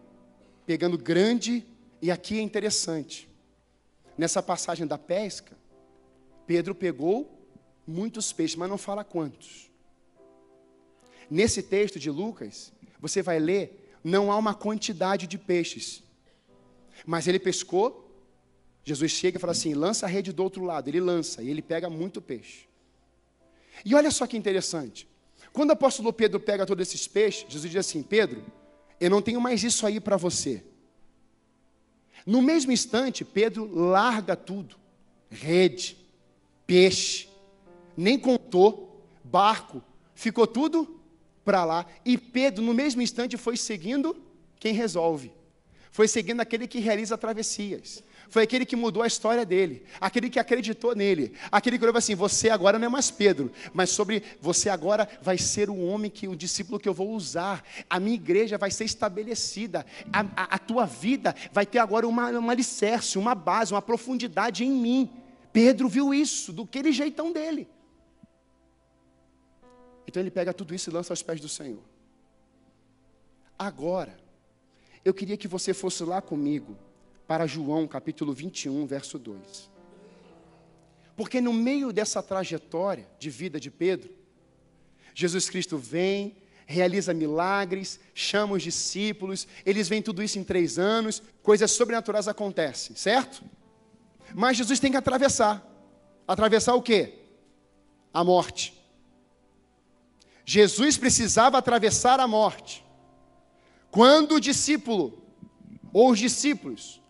pegando 0.66 0.98
grande, 0.98 1.66
e 2.02 2.12
aqui 2.12 2.38
é 2.38 2.42
interessante, 2.42 3.28
nessa 4.18 4.44
passagem 4.44 4.86
da 4.86 4.98
pesca, 4.98 5.58
Pedro 6.46 6.76
pegou 6.76 7.40
muitos 7.88 8.32
peixes, 8.32 8.56
mas 8.56 8.70
não 8.70 8.78
fala 8.78 9.04
quantos. 9.04 9.72
Nesse 11.30 11.64
texto 11.64 12.00
de 12.00 12.10
Lucas, 12.12 12.72
você 13.00 13.22
vai 13.22 13.40
ler, 13.40 13.96
não 14.04 14.32
há 14.32 14.38
uma 14.38 14.54
quantidade 14.54 15.26
de 15.26 15.38
peixes, 15.38 16.04
mas 17.06 17.28
ele 17.28 17.40
pescou, 17.40 18.12
Jesus 18.84 19.12
chega 19.12 19.38
e 19.38 19.42
fala 19.42 19.52
assim: 19.52 19.74
lança 19.74 20.06
a 20.06 20.10
rede 20.10 20.32
do 20.32 20.44
outro 20.44 20.64
lado. 20.64 20.88
Ele 20.88 21.00
lança 21.00 21.42
e 21.42 21.50
ele 21.50 21.62
pega 21.62 21.90
muito 21.90 22.22
peixe. 22.22 22.68
E 23.86 23.96
olha 23.96 24.12
só 24.12 24.28
que 24.28 24.38
interessante. 24.38 25.08
Quando 25.54 25.70
o 25.70 25.74
apóstolo 25.74 26.14
Pedro 26.14 26.40
pega 26.40 26.66
todos 26.66 26.88
esses 26.88 27.08
peixes, 27.08 27.46
Jesus 27.50 27.72
diz 27.72 27.80
assim: 27.80 28.04
Pedro, 28.04 28.44
eu 29.00 29.10
não 29.10 29.22
tenho 29.22 29.42
mais 29.42 29.64
isso 29.64 29.86
aí 29.86 30.00
para 30.00 30.18
você. 30.18 30.64
No 32.26 32.42
mesmo 32.42 32.72
instante, 32.72 33.26
Pedro 33.26 33.74
larga 33.74 34.36
tudo: 34.36 34.76
rede, 35.30 35.98
peixe, 36.66 37.28
nem 37.98 38.18
contou, 38.18 39.04
barco, 39.24 39.84
ficou 40.14 40.48
tudo 40.48 41.00
para 41.44 41.66
lá. 41.66 41.86
E 42.06 42.18
Pedro, 42.18 42.64
no 42.64 42.74
mesmo 42.74 43.02
instante, 43.02 43.38
foi 43.38 43.58
seguindo 43.58 44.16
quem 44.60 44.74
resolve. 44.74 45.32
Foi 45.92 46.08
seguindo 46.08 46.40
aquele 46.40 46.68
que 46.68 46.80
realiza 46.80 47.18
travessias. 47.18 48.04
Foi 48.32 48.44
aquele 48.44 48.66
que 48.66 48.78
mudou 48.78 49.04
a 49.04 49.08
história 49.08 49.46
dele, 49.46 49.84
aquele 50.00 50.30
que 50.30 50.40
acreditou 50.40 50.96
nele, 50.96 51.34
aquele 51.52 51.78
que 51.78 51.84
olhou 51.84 51.98
assim: 51.98 52.16
você 52.16 52.50
agora 52.50 52.80
não 52.80 52.86
é 52.86 52.90
mais 52.90 53.12
Pedro, 53.12 53.52
mas 53.74 53.90
sobre 53.90 54.24
você 54.40 54.70
agora 54.70 55.06
vai 55.22 55.38
ser 55.38 55.70
o 55.70 55.78
homem 55.78 56.10
que 56.10 56.30
o 56.30 56.36
discípulo 56.36 56.80
que 56.80 56.88
eu 56.88 56.94
vou 56.94 57.12
usar. 57.12 57.62
A 57.90 58.00
minha 58.00 58.16
igreja 58.16 58.58
vai 58.58 58.72
ser 58.72 58.86
estabelecida, 58.86 59.86
a, 60.14 60.22
a, 60.22 60.56
a 60.56 60.58
tua 60.58 60.86
vida 60.86 61.36
vai 61.52 61.66
ter 61.66 61.80
agora 61.80 62.08
uma, 62.08 62.30
uma 62.30 62.54
alicerce, 62.54 63.18
uma 63.18 63.36
base, 63.36 63.74
uma 63.74 63.82
profundidade 63.82 64.64
em 64.64 64.72
mim. 64.72 65.12
Pedro 65.52 65.90
viu 65.90 66.14
isso, 66.14 66.54
do 66.54 66.64
aquele 66.64 66.94
jeitão 66.94 67.34
dele. 67.34 67.68
Então 70.08 70.24
ele 70.24 70.32
pega 70.32 70.54
tudo 70.54 70.74
isso 70.74 70.90
e 70.90 70.94
lança 70.94 71.12
aos 71.12 71.22
pés 71.22 71.42
do 71.42 71.50
Senhor. 71.50 71.84
Agora, 73.60 74.18
eu 75.04 75.14
queria 75.14 75.36
que 75.36 75.50
você 75.50 75.74
fosse 75.74 76.02
lá 76.06 76.22
comigo 76.22 76.78
para 77.32 77.48
João 77.48 77.88
capítulo 77.88 78.34
21, 78.34 78.86
verso 78.86 79.18
2. 79.18 79.72
Porque 81.16 81.40
no 81.40 81.54
meio 81.54 81.94
dessa 81.94 82.22
trajetória 82.22 83.08
de 83.18 83.30
vida 83.30 83.58
de 83.58 83.72
Pedro, 83.72 84.10
Jesus 85.16 85.50
Cristo 85.50 85.78
vem, 85.78 86.36
realiza 86.66 87.14
milagres, 87.14 88.02
chama 88.14 88.56
os 88.56 88.64
discípulos, 88.64 89.48
eles 89.66 89.88
veem 89.88 90.02
tudo 90.02 90.22
isso 90.22 90.38
em 90.40 90.44
três 90.44 90.78
anos, 90.78 91.24
coisas 91.42 91.72
sobrenaturais 91.72 92.28
acontecem, 92.28 92.98
certo? 92.98 93.42
Mas 94.36 94.58
Jesus 94.58 94.78
tem 94.82 94.92
que 94.92 94.98
atravessar. 94.98 95.66
Atravessar 96.28 96.76
o 96.76 96.82
quê? 96.82 97.14
A 98.14 98.26
morte. 98.26 98.74
Jesus 100.44 100.98
precisava 100.98 101.58
atravessar 101.58 102.20
a 102.20 102.28
morte. 102.28 102.84
Quando 103.90 104.36
o 104.36 104.42
discípulo, 104.42 105.24
ou 105.94 106.12
os 106.12 106.20
discípulos, 106.20 107.01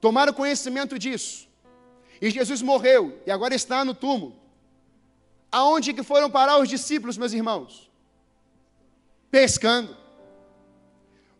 tomaram 0.00 0.32
conhecimento 0.32 0.98
disso, 0.98 1.48
e 2.20 2.30
Jesus 2.30 2.62
morreu, 2.62 3.20
e 3.26 3.30
agora 3.30 3.54
está 3.54 3.84
no 3.84 3.94
túmulo, 3.94 4.36
aonde 5.50 5.92
que 5.92 6.02
foram 6.02 6.30
parar 6.30 6.58
os 6.58 6.68
discípulos, 6.68 7.18
meus 7.18 7.32
irmãos? 7.32 7.90
Pescando. 9.30 9.96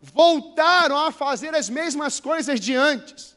Voltaram 0.01 0.97
a 0.97 1.11
fazer 1.11 1.55
as 1.55 1.69
mesmas 1.69 2.19
coisas 2.19 2.59
de 2.59 2.75
antes. 2.75 3.35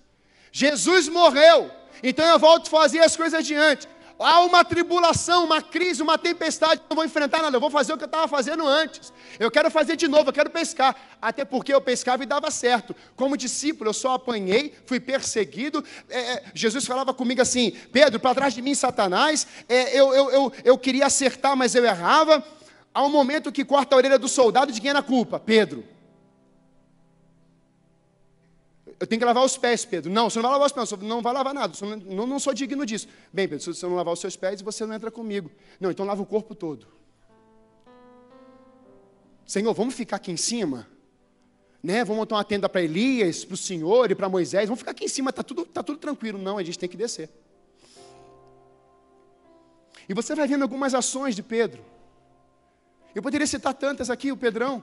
Jesus 0.53 1.09
morreu, 1.09 1.71
então 2.03 2.25
eu 2.27 2.39
volto 2.39 2.67
a 2.67 2.71
fazer 2.71 3.01
as 3.01 3.17
coisas 3.17 3.47
de 3.47 3.55
antes 3.55 3.89
há 4.21 4.41
uma 4.41 4.65
tribulação, 4.65 5.45
uma 5.45 5.63
crise, 5.63 6.03
uma 6.03 6.19
tempestade, 6.19 6.83
não 6.89 6.95
vou 6.95 7.05
enfrentar 7.05 7.43
nada, 7.43 7.57
eu 7.57 7.61
vou 7.61 7.71
fazer 7.71 7.93
o 7.93 7.97
que 7.97 8.05
eu 8.05 8.07
estava 8.07 8.29
fazendo 8.29 8.67
antes. 8.67 9.13
Eu 9.39 9.51
quero 9.51 9.71
fazer 9.71 9.97
de 9.97 10.07
novo, 10.07 10.29
eu 10.29 10.33
quero 10.33 10.51
pescar. 10.51 10.95
Até 11.21 11.45
porque 11.45 11.73
eu 11.73 11.81
pescava 11.81 12.23
e 12.23 12.27
dava 12.27 12.51
certo. 12.51 12.95
Como 13.17 13.37
discípulo, 13.37 13.91
eu 13.91 13.95
só 13.95 14.15
apanhei, 14.15 14.75
fui 14.87 15.01
perseguido. 15.01 15.85
É, 16.09 16.19
é 16.19 16.45
Jesus 16.55 16.85
falava 16.85 17.15
comigo 17.15 17.41
assim: 17.41 17.73
Pedro, 17.93 18.21
para 18.21 18.35
trás 18.35 18.55
de 18.55 18.63
mim, 18.63 18.75
Satanás. 18.75 19.47
É, 19.69 19.99
eu, 19.99 20.13
eu, 20.15 20.31
eu, 20.31 20.53
eu 20.65 20.79
queria 20.79 21.07
acertar, 21.07 21.57
mas 21.57 21.75
eu 21.75 21.85
errava. 21.85 22.45
Há 22.93 23.05
um 23.05 23.11
momento 23.11 23.53
que 23.53 23.65
corta 23.65 23.95
a 23.95 23.99
orelha 23.99 24.19
do 24.19 24.29
soldado, 24.29 24.73
de 24.73 24.81
quem 24.81 24.91
era 24.91 24.99
a 24.99 25.03
culpa? 25.03 25.39
Pedro. 25.39 25.85
Eu 29.01 29.07
tenho 29.07 29.19
que 29.19 29.25
lavar 29.25 29.43
os 29.43 29.57
pés, 29.57 29.87
Pedro. 29.87 30.13
Não, 30.13 30.29
você 30.29 30.37
não 30.37 30.43
vai 30.43 30.53
lavar 30.53 30.67
os 30.67 30.73
pés, 30.73 31.03
não 31.03 31.23
vai 31.23 31.33
lavar 31.33 31.55
nada, 31.55 31.73
eu 31.81 31.97
não, 31.97 32.27
não 32.27 32.39
sou 32.39 32.53
digno 32.53 32.85
disso. 32.85 33.09
Bem, 33.33 33.49
Pedro, 33.49 33.65
se 33.65 33.75
você 33.75 33.87
não 33.87 33.95
lavar 33.95 34.13
os 34.13 34.21
seus 34.21 34.37
pés, 34.37 34.61
você 34.61 34.85
não 34.85 34.95
entra 34.95 35.11
comigo. 35.11 35.51
Não, 35.81 35.91
então 35.91 36.05
lava 36.05 36.21
o 36.21 36.27
corpo 36.27 36.55
todo. 36.55 36.87
Senhor, 39.47 39.73
vamos 39.73 39.95
ficar 39.95 40.17
aqui 40.17 40.31
em 40.31 40.37
cima? 40.37 40.87
Né? 41.83 42.05
Vamos 42.05 42.19
montar 42.19 42.37
uma 42.37 42.45
tenda 42.45 42.69
para 42.69 42.83
Elias, 42.83 43.43
para 43.43 43.55
o 43.55 43.57
Senhor 43.57 44.11
e 44.11 44.15
para 44.15 44.29
Moisés. 44.29 44.69
Vamos 44.69 44.81
ficar 44.81 44.91
aqui 44.91 45.07
em 45.07 45.09
cima, 45.09 45.31
está 45.31 45.43
tudo, 45.43 45.65
tá 45.65 45.83
tudo 45.83 45.99
tranquilo. 45.99 46.39
Não, 46.39 46.59
a 46.59 46.63
gente 46.63 46.79
tem 46.79 46.89
que 46.89 46.97
descer. 46.97 47.31
E 50.07 50.13
você 50.13 50.35
vai 50.35 50.47
vendo 50.47 50.61
algumas 50.61 50.93
ações 50.93 51.35
de 51.35 51.43
Pedro. 51.43 51.83
Eu 53.15 53.23
poderia 53.23 53.47
citar 53.47 53.73
tantas 53.73 54.11
aqui, 54.11 54.31
o 54.31 54.37
Pedrão. 54.37 54.83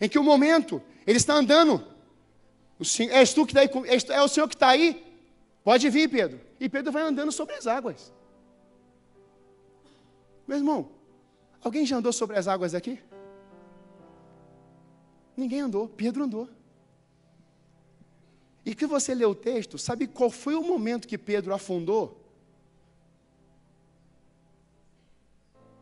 Em 0.00 0.08
que 0.08 0.18
o 0.18 0.24
momento, 0.24 0.82
ele 1.06 1.18
está 1.18 1.34
andando 1.34 1.94
senhor, 2.84 3.12
és 3.12 3.32
tu 3.32 3.46
que 3.46 3.56
está 3.56 3.80
aí, 3.82 4.18
é 4.18 4.22
o 4.22 4.28
Senhor 4.28 4.48
que 4.48 4.54
está 4.54 4.68
aí? 4.68 5.02
Pode 5.64 5.88
vir, 5.88 6.08
Pedro. 6.08 6.40
E 6.60 6.68
Pedro 6.68 6.92
vai 6.92 7.02
andando 7.02 7.32
sobre 7.32 7.54
as 7.54 7.66
águas. 7.66 8.12
Meu 10.46 10.58
irmão, 10.58 10.90
alguém 11.62 11.84
já 11.84 11.96
andou 11.96 12.12
sobre 12.12 12.36
as 12.36 12.46
águas 12.46 12.74
aqui? 12.74 13.00
Ninguém 15.36 15.60
andou, 15.60 15.88
Pedro 15.88 16.24
andou. 16.24 16.48
E 18.64 18.74
que 18.74 18.86
você 18.86 19.14
lê 19.14 19.24
o 19.24 19.34
texto, 19.34 19.78
sabe 19.78 20.06
qual 20.06 20.30
foi 20.30 20.54
o 20.54 20.62
momento 20.62 21.08
que 21.08 21.18
Pedro 21.18 21.54
afundou? 21.54 22.20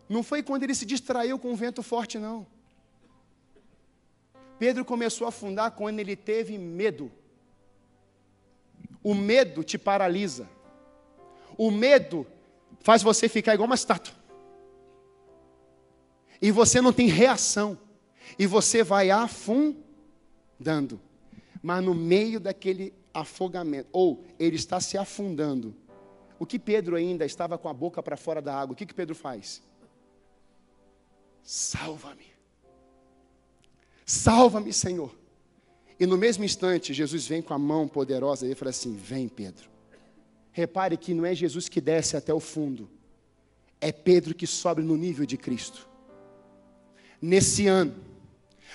Não 0.09 0.23
foi 0.23 0.43
quando 0.43 0.63
ele 0.63 0.75
se 0.75 0.85
distraiu 0.85 1.39
com 1.39 1.53
o 1.53 1.57
vento 1.57 1.83
forte, 1.83 2.19
não. 2.19 2.47
Pedro 4.59 4.85
começou 4.85 5.27
a 5.27 5.29
afundar 5.29 5.71
quando 5.73 5.99
ele 6.01 6.17
teve 6.17 6.57
medo. 6.59 7.11
O 9.03 9.15
medo 9.15 9.63
te 9.63 9.77
paralisa. 9.77 10.49
O 11.57 11.71
medo 11.71 12.27
faz 12.81 13.03
você 13.03 13.29
ficar 13.29 13.55
igual 13.55 13.67
uma 13.67 13.75
estátua. 13.75 14.15
E 16.41 16.51
você 16.51 16.81
não 16.81 16.93
tem 16.93 17.09
reação. 17.09 17.79
E 18.39 18.47
você 18.47 18.83
vai 18.83 19.11
afundando. 19.11 21.01
Mas 21.63 21.85
no 21.85 21.95
meio 21.95 22.41
daquele 22.41 22.95
afogamento, 23.13 23.89
ou 23.93 24.25
ele 24.39 24.57
está 24.57 24.81
se 24.81 24.99
afundando. 24.99 25.75
O 26.39 26.45
que 26.45 26.59
Pedro 26.59 26.97
ainda 26.97 27.25
estava 27.25 27.57
com 27.57 27.69
a 27.69 27.73
boca 27.73 28.03
para 28.03 28.17
fora 28.17 28.43
da 28.43 28.55
água, 28.55 28.73
o 28.73 28.77
que, 28.77 28.85
que 28.85 28.93
Pedro 28.93 29.15
faz? 29.15 29.63
Salva-me. 31.43 32.34
Salva-me, 34.05 34.73
Senhor. 34.73 35.15
E 35.99 36.07
no 36.07 36.19
mesmo 36.19 36.45
instante, 36.45 36.93
Jesus 36.93 37.27
vem 37.27 37.41
com 37.41 37.55
a 37.55 37.59
mão 37.59 37.87
poderosa 37.89 38.47
e 38.47 38.55
fala 38.55 38.71
assim: 38.71 38.95
Vem, 38.95 39.29
Pedro. 39.29 39.71
Repare 40.53 40.97
que 40.97 41.15
não 41.15 41.25
é 41.25 41.35
Jesus 41.35 41.69
que 41.69 41.81
desce 41.81 42.17
até 42.17 42.33
o 42.33 42.39
fundo, 42.39 42.89
é 43.81 43.91
Pedro 43.91 44.35
que 44.35 44.47
sobe 44.47 44.83
no 44.83 44.97
nível 44.97 45.27
de 45.27 45.37
Cristo. 45.37 45.89
Nesse 47.21 47.67
ano, 47.67 47.95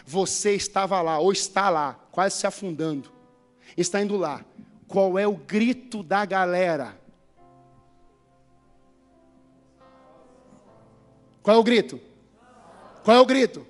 você 0.05 0.55
estava 0.55 1.01
lá, 1.01 1.19
ou 1.19 1.31
está 1.31 1.69
lá, 1.69 1.93
quase 2.11 2.37
se 2.37 2.47
afundando, 2.47 3.11
está 3.77 4.01
indo 4.01 4.17
lá. 4.17 4.43
Qual 4.87 5.19
é 5.19 5.27
o 5.27 5.35
grito 5.37 6.01
da 6.01 6.25
galera? 6.25 6.99
Qual 11.41 11.55
é 11.55 11.59
o 11.59 11.63
grito? 11.63 11.99
Qual 13.03 13.15
é 13.15 13.19
o 13.19 13.25
grito? 13.25 13.65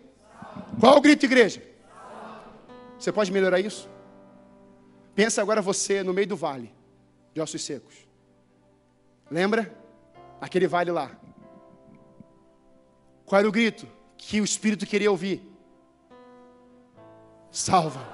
Qual 0.80 0.98
o 0.98 1.02
grito, 1.02 1.26
igreja? 1.26 1.62
Você 2.98 3.12
pode 3.12 3.32
melhorar 3.32 3.60
isso? 3.60 3.90
Pensa 5.14 5.42
agora 5.42 5.62
você 5.62 6.02
no 6.04 6.14
meio 6.14 6.28
do 6.28 6.38
vale 6.38 6.74
de 7.34 7.42
ossos 7.42 7.62
secos. 7.62 7.96
Lembra? 9.30 9.74
Aquele 10.40 10.68
vale 10.68 10.92
lá. 10.92 11.12
Qual 13.26 13.40
era 13.40 13.48
o 13.48 13.52
grito 13.52 13.88
que 14.18 14.40
o 14.40 14.44
Espírito 14.44 14.86
queria 14.86 15.12
ouvir? 15.12 15.42
Salva. 17.52 18.08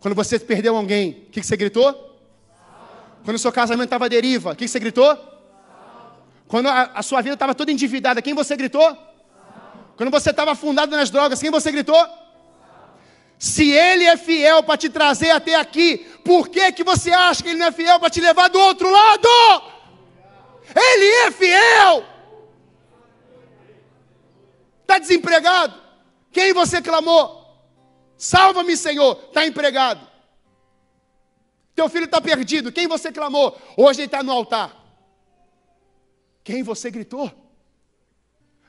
Quando 0.00 0.14
você 0.14 0.38
perdeu 0.38 0.76
alguém, 0.76 1.26
o 1.28 1.30
que, 1.30 1.42
você 1.42 1.56
gritou? 1.56 1.92
Quando 3.24 3.36
o 3.36 3.38
seu 3.38 3.52
casamento 3.52 3.86
estava 3.86 4.06
à 4.06 4.08
deriva, 4.08 4.52
o 4.52 4.56
que, 4.56 4.66
você 4.66 4.78
gritou? 4.78 5.16
Quando 6.46 6.68
a, 6.68 6.84
a 6.94 7.02
sua 7.02 7.20
vida 7.20 7.34
estava 7.34 7.54
toda 7.54 7.70
endividada, 7.70 8.22
quem 8.22 8.32
você 8.32 8.56
gritou? 8.56 9.07
Quando 9.98 10.12
você 10.12 10.30
estava 10.30 10.52
afundado 10.52 10.96
nas 10.96 11.10
drogas, 11.10 11.40
quem 11.40 11.50
você 11.50 11.72
gritou? 11.72 12.00
Se 13.36 13.68
ele 13.68 14.04
é 14.04 14.16
fiel 14.16 14.62
para 14.62 14.76
te 14.76 14.88
trazer 14.88 15.32
até 15.32 15.56
aqui, 15.56 15.98
por 16.24 16.48
que, 16.48 16.70
que 16.70 16.84
você 16.84 17.10
acha 17.10 17.42
que 17.42 17.48
ele 17.48 17.58
não 17.58 17.66
é 17.66 17.72
fiel 17.72 17.98
para 17.98 18.08
te 18.08 18.20
levar 18.20 18.46
do 18.46 18.60
outro 18.60 18.88
lado? 18.88 19.28
Ele 20.72 21.04
é 21.26 21.30
fiel. 21.32 22.04
Está 24.82 25.00
desempregado? 25.00 25.74
Quem 26.30 26.52
você 26.52 26.80
clamou? 26.80 27.44
Salva-me, 28.16 28.76
Senhor. 28.76 29.20
Está 29.26 29.44
empregado. 29.44 30.06
Teu 31.74 31.88
filho 31.88 32.04
está 32.04 32.20
perdido. 32.20 32.70
Quem 32.70 32.86
você 32.86 33.10
clamou? 33.10 33.60
Hoje 33.76 34.02
ele 34.02 34.06
está 34.06 34.22
no 34.22 34.30
altar. 34.30 34.76
Quem 36.44 36.62
você 36.62 36.88
gritou? 36.88 37.47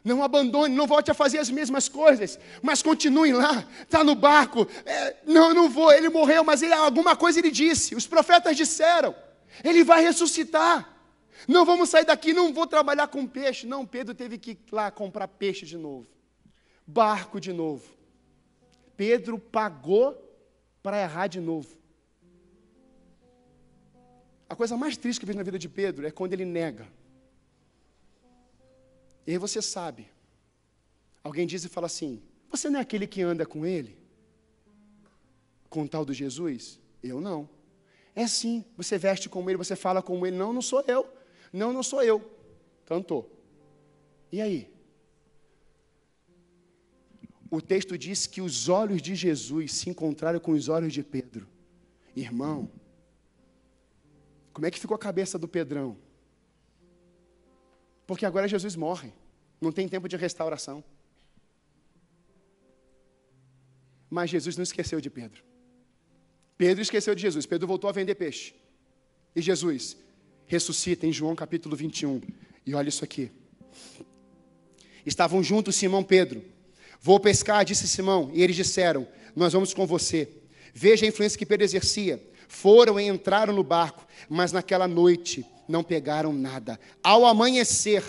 Não 0.03 0.23
abandone, 0.23 0.73
não 0.75 0.87
volte 0.87 1.11
a 1.11 1.13
fazer 1.13 1.39
as 1.39 1.49
mesmas 1.49 1.89
coisas, 1.89 2.39
mas 2.61 2.81
continue 2.81 3.33
lá, 3.33 3.67
está 3.81 4.03
no 4.03 4.15
barco. 4.15 4.67
É, 4.85 5.17
não, 5.25 5.53
não 5.53 5.69
vou, 5.69 5.91
ele 5.91 6.09
morreu, 6.09 6.43
mas 6.43 6.61
ele, 6.61 6.73
alguma 6.73 7.15
coisa 7.15 7.39
ele 7.39 7.51
disse. 7.51 7.95
Os 7.95 8.07
profetas 8.07 8.55
disseram: 8.55 9.13
ele 9.63 9.83
vai 9.83 10.01
ressuscitar. 10.01 10.97
Não 11.47 11.65
vamos 11.65 11.89
sair 11.89 12.05
daqui, 12.05 12.33
não 12.33 12.53
vou 12.53 12.67
trabalhar 12.67 13.07
com 13.07 13.25
peixe. 13.25 13.65
Não, 13.65 13.85
Pedro 13.85 14.13
teve 14.13 14.37
que 14.37 14.51
ir 14.51 14.59
lá 14.71 14.91
comprar 14.91 15.27
peixe 15.27 15.65
de 15.65 15.77
novo, 15.77 16.07
barco 16.85 17.39
de 17.39 17.51
novo. 17.53 17.83
Pedro 18.95 19.39
pagou 19.39 20.17
para 20.83 21.01
errar 21.01 21.27
de 21.27 21.39
novo. 21.39 21.77
A 24.49 24.55
coisa 24.55 24.75
mais 24.75 24.97
triste 24.97 25.19
que 25.19 25.25
eu 25.25 25.27
vejo 25.27 25.37
na 25.37 25.43
vida 25.43 25.59
de 25.59 25.69
Pedro 25.69 26.07
é 26.07 26.11
quando 26.11 26.33
ele 26.33 26.43
nega. 26.43 26.87
E 29.29 29.33
aí 29.33 29.37
você 29.37 29.61
sabe. 29.61 30.09
Alguém 31.23 31.45
diz 31.45 31.63
e 31.63 31.69
fala 31.69 31.85
assim: 31.85 32.19
Você 32.49 32.67
não 32.67 32.79
é 32.79 32.81
aquele 32.81 33.05
que 33.05 33.21
anda 33.21 33.45
com 33.45 33.63
ele? 33.63 33.95
Com 35.69 35.83
o 35.83 35.87
tal 35.87 36.03
do 36.03 36.15
Jesus? 36.15 36.79
Eu 37.03 37.21
não. 37.21 37.47
É 38.15 38.25
sim, 38.25 38.65
você 38.75 38.97
veste 38.97 39.29
como 39.29 39.47
ele, 39.47 39.55
você 39.55 39.75
fala 39.75 40.01
como 40.01 40.25
ele. 40.25 40.35
Não, 40.35 40.51
não 40.51 40.63
sou 40.63 40.83
eu. 40.87 41.07
Não, 41.53 41.71
não 41.71 41.83
sou 41.83 42.01
eu. 42.01 42.27
Cantou. 42.87 43.31
E 44.31 44.41
aí? 44.41 44.73
O 47.51 47.61
texto 47.61 47.99
diz 47.99 48.25
que 48.25 48.41
os 48.41 48.67
olhos 48.67 48.99
de 48.99 49.13
Jesus 49.13 49.73
se 49.73 49.91
encontraram 49.91 50.39
com 50.39 50.53
os 50.53 50.67
olhos 50.67 50.91
de 50.91 51.03
Pedro. 51.03 51.47
Irmão, 52.15 52.67
como 54.51 54.65
é 54.65 54.71
que 54.71 54.79
ficou 54.79 54.95
a 54.95 54.99
cabeça 54.99 55.37
do 55.37 55.47
Pedrão? 55.47 55.95
Porque 58.07 58.25
agora 58.25 58.47
Jesus 58.47 58.75
morre. 58.75 59.18
Não 59.59 59.71
tem 59.71 59.87
tempo 59.87 60.07
de 60.07 60.15
restauração. 60.15 60.83
Mas 64.09 64.29
Jesus 64.29 64.57
não 64.57 64.63
esqueceu 64.63 64.99
de 64.99 65.09
Pedro. 65.09 65.43
Pedro 66.57 66.81
esqueceu 66.81 67.13
de 67.13 67.21
Jesus. 67.21 67.45
Pedro 67.45 67.67
voltou 67.67 67.89
a 67.89 67.93
vender 67.93 68.15
peixe. 68.15 68.53
E 69.35 69.41
Jesus 69.41 69.95
ressuscita 70.45 71.05
em 71.05 71.13
João 71.13 71.35
capítulo 71.35 71.75
21. 71.75 72.21
E 72.65 72.73
olha 72.73 72.89
isso 72.89 73.03
aqui. 73.03 73.31
Estavam 75.05 75.43
juntos 75.43 75.75
Simão 75.75 76.03
Pedro. 76.03 76.43
Vou 76.99 77.19
pescar, 77.19 77.63
disse 77.63 77.87
Simão. 77.87 78.31
E 78.33 78.41
eles 78.41 78.55
disseram: 78.55 79.07
Nós 79.35 79.53
vamos 79.53 79.73
com 79.73 79.85
você. 79.85 80.27
Veja 80.73 81.05
a 81.05 81.09
influência 81.09 81.37
que 81.37 81.45
Pedro 81.45 81.63
exercia. 81.63 82.21
Foram 82.47 82.99
e 82.99 83.07
entraram 83.07 83.53
no 83.53 83.63
barco, 83.63 84.05
mas 84.27 84.51
naquela 84.51 84.87
noite 84.87 85.45
não 85.67 85.83
pegaram 85.83 86.33
nada. 86.33 86.79
Ao 87.03 87.25
amanhecer, 87.25 88.03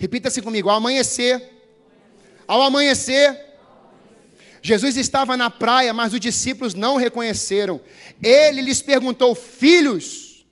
repita 0.00 0.28
assim 0.28 0.40
comigo: 0.40 0.70
ao 0.70 0.78
amanhecer, 0.78 1.46
ao 2.48 2.62
amanhecer, 2.62 3.38
Jesus 4.62 4.96
estava 4.96 5.36
na 5.36 5.50
praia, 5.50 5.92
mas 5.92 6.14
os 6.14 6.18
discípulos 6.18 6.72
não 6.74 6.94
o 6.94 6.98
reconheceram. 6.98 7.80
Ele 8.22 8.62
lhes 8.62 8.80
perguntou: 8.80 9.34
Filhos, 9.34 10.46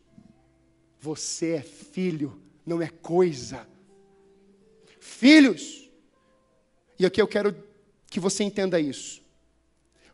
você 1.00 1.52
é 1.52 1.62
filho, 1.62 2.38
não 2.64 2.82
é 2.82 2.88
coisa. 2.88 3.66
Filhos, 5.00 5.88
e 6.98 7.06
aqui 7.06 7.20
eu 7.20 7.26
quero 7.26 7.56
que 8.10 8.20
você 8.20 8.44
entenda 8.44 8.78
isso. 8.78 9.22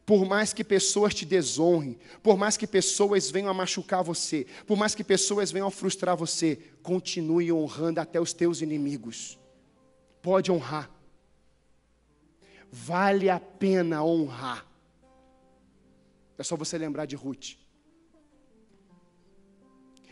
Por 0.06 0.26
mais 0.26 0.52
que 0.52 0.62
pessoas 0.62 1.14
te 1.14 1.24
desonrem, 1.24 1.98
por 2.22 2.36
mais 2.36 2.56
que 2.56 2.66
pessoas 2.66 3.30
venham 3.30 3.48
a 3.48 3.54
machucar 3.54 4.02
você, 4.02 4.46
por 4.66 4.76
mais 4.76 4.94
que 4.94 5.02
pessoas 5.02 5.50
venham 5.50 5.68
a 5.68 5.70
frustrar 5.70 6.16
você, 6.16 6.58
continue 6.82 7.50
honrando 7.50 8.00
até 8.00 8.20
os 8.20 8.32
teus 8.34 8.60
inimigos. 8.60 9.38
Pode 10.20 10.52
honrar. 10.52 10.90
Vale 12.70 13.30
a 13.30 13.40
pena 13.40 14.04
honrar. 14.04 14.66
É 16.36 16.42
só 16.42 16.56
você 16.56 16.76
lembrar 16.76 17.06
de 17.06 17.16
Ruth. 17.16 17.56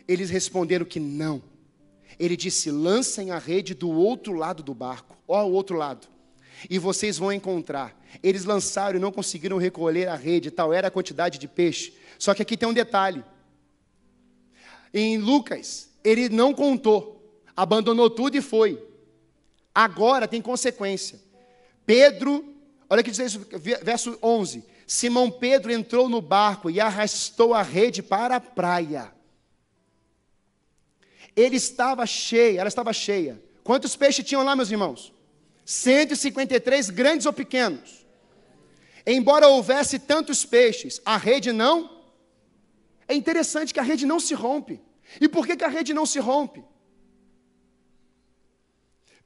Eles 0.08 0.30
responderam 0.30 0.86
que 0.86 1.00
não. 1.00 1.42
Ele 2.18 2.36
disse: 2.36 2.70
lancem 2.70 3.30
a 3.30 3.38
rede 3.38 3.74
do 3.74 3.90
outro 3.90 4.32
lado 4.32 4.62
do 4.62 4.74
barco. 4.74 5.18
Ó, 5.28 5.44
o 5.44 5.52
outro 5.52 5.76
lado 5.76 6.12
e 6.68 6.78
vocês 6.78 7.18
vão 7.18 7.32
encontrar. 7.32 7.98
Eles 8.22 8.44
lançaram 8.44 8.96
e 8.96 9.00
não 9.00 9.12
conseguiram 9.12 9.56
recolher 9.58 10.08
a 10.08 10.16
rede, 10.16 10.50
tal 10.50 10.72
era 10.72 10.88
a 10.88 10.90
quantidade 10.90 11.38
de 11.38 11.46
peixe. 11.46 11.94
Só 12.18 12.34
que 12.34 12.42
aqui 12.42 12.56
tem 12.56 12.68
um 12.68 12.72
detalhe. 12.72 13.24
Em 14.92 15.18
Lucas, 15.18 15.90
ele 16.04 16.28
não 16.28 16.52
contou, 16.52 17.42
abandonou 17.56 18.10
tudo 18.10 18.36
e 18.36 18.42
foi. 18.42 18.82
Agora 19.74 20.28
tem 20.28 20.42
consequência. 20.42 21.18
Pedro, 21.86 22.44
olha 22.88 23.02
que 23.02 23.10
diz 23.10 23.18
isso, 23.18 23.46
verso 23.82 24.18
11. 24.22 24.64
Simão 24.86 25.30
Pedro 25.30 25.72
entrou 25.72 26.08
no 26.08 26.20
barco 26.20 26.68
e 26.68 26.80
arrastou 26.80 27.54
a 27.54 27.62
rede 27.62 28.02
para 28.02 28.36
a 28.36 28.40
praia. 28.40 29.12
Ele 31.34 31.56
estava 31.56 32.04
cheio, 32.04 32.58
ela 32.58 32.68
estava 32.68 32.92
cheia. 32.92 33.42
Quantos 33.64 33.96
peixes 33.96 34.26
tinham 34.26 34.44
lá, 34.44 34.54
meus 34.54 34.70
irmãos? 34.70 35.12
153 35.64 36.90
grandes 36.90 37.26
ou 37.26 37.32
pequenos. 37.32 38.01
Embora 39.06 39.48
houvesse 39.48 39.98
tantos 39.98 40.44
peixes, 40.44 41.00
a 41.04 41.16
rede 41.16 41.52
não. 41.52 42.02
É 43.08 43.14
interessante 43.14 43.74
que 43.74 43.80
a 43.80 43.82
rede 43.82 44.06
não 44.06 44.20
se 44.20 44.34
rompe. 44.34 44.80
E 45.20 45.28
por 45.28 45.46
que, 45.46 45.56
que 45.56 45.64
a 45.64 45.68
rede 45.68 45.92
não 45.92 46.06
se 46.06 46.18
rompe? 46.18 46.64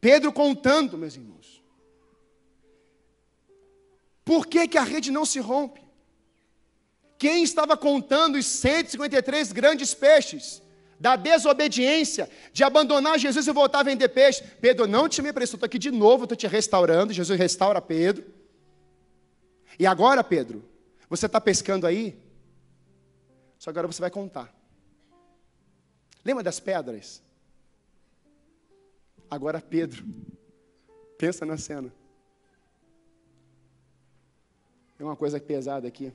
Pedro 0.00 0.32
contando, 0.32 0.96
meus 0.96 1.14
irmãos. 1.14 1.62
Por 4.24 4.46
que, 4.46 4.66
que 4.66 4.78
a 4.78 4.82
rede 4.82 5.10
não 5.10 5.24
se 5.24 5.38
rompe? 5.38 5.80
Quem 7.18 7.42
estava 7.42 7.76
contando 7.76 8.36
os 8.36 8.46
153 8.46 9.52
grandes 9.52 9.94
peixes? 9.94 10.62
da 10.98 11.14
desobediência, 11.14 12.28
de 12.52 12.64
abandonar 12.64 13.18
Jesus 13.18 13.46
e 13.46 13.52
voltar 13.52 13.80
a 13.80 13.82
vender 13.82 14.08
peixe. 14.08 14.42
Pedro, 14.60 14.86
não 14.86 15.08
te 15.08 15.20
me 15.20 15.32
prestou, 15.32 15.56
estou 15.58 15.66
aqui 15.66 15.78
de 15.78 15.90
novo, 15.90 16.24
estou 16.24 16.36
te 16.36 16.46
restaurando. 16.46 17.12
Jesus 17.12 17.38
restaura 17.38 17.80
Pedro. 17.80 18.24
E 19.78 19.86
agora, 19.86 20.24
Pedro, 20.24 20.64
você 21.08 21.26
está 21.26 21.40
pescando 21.40 21.86
aí? 21.86 22.18
Só 23.58 23.70
agora 23.70 23.86
você 23.86 24.00
vai 24.00 24.10
contar. 24.10 24.54
Lembra 26.24 26.42
das 26.42 26.58
pedras? 26.58 27.22
Agora, 29.30 29.60
Pedro, 29.60 30.04
pensa 31.18 31.44
na 31.44 31.56
cena. 31.56 31.92
Tem 34.96 35.06
uma 35.06 35.16
coisa 35.16 35.38
pesada 35.38 35.86
aqui. 35.86 36.12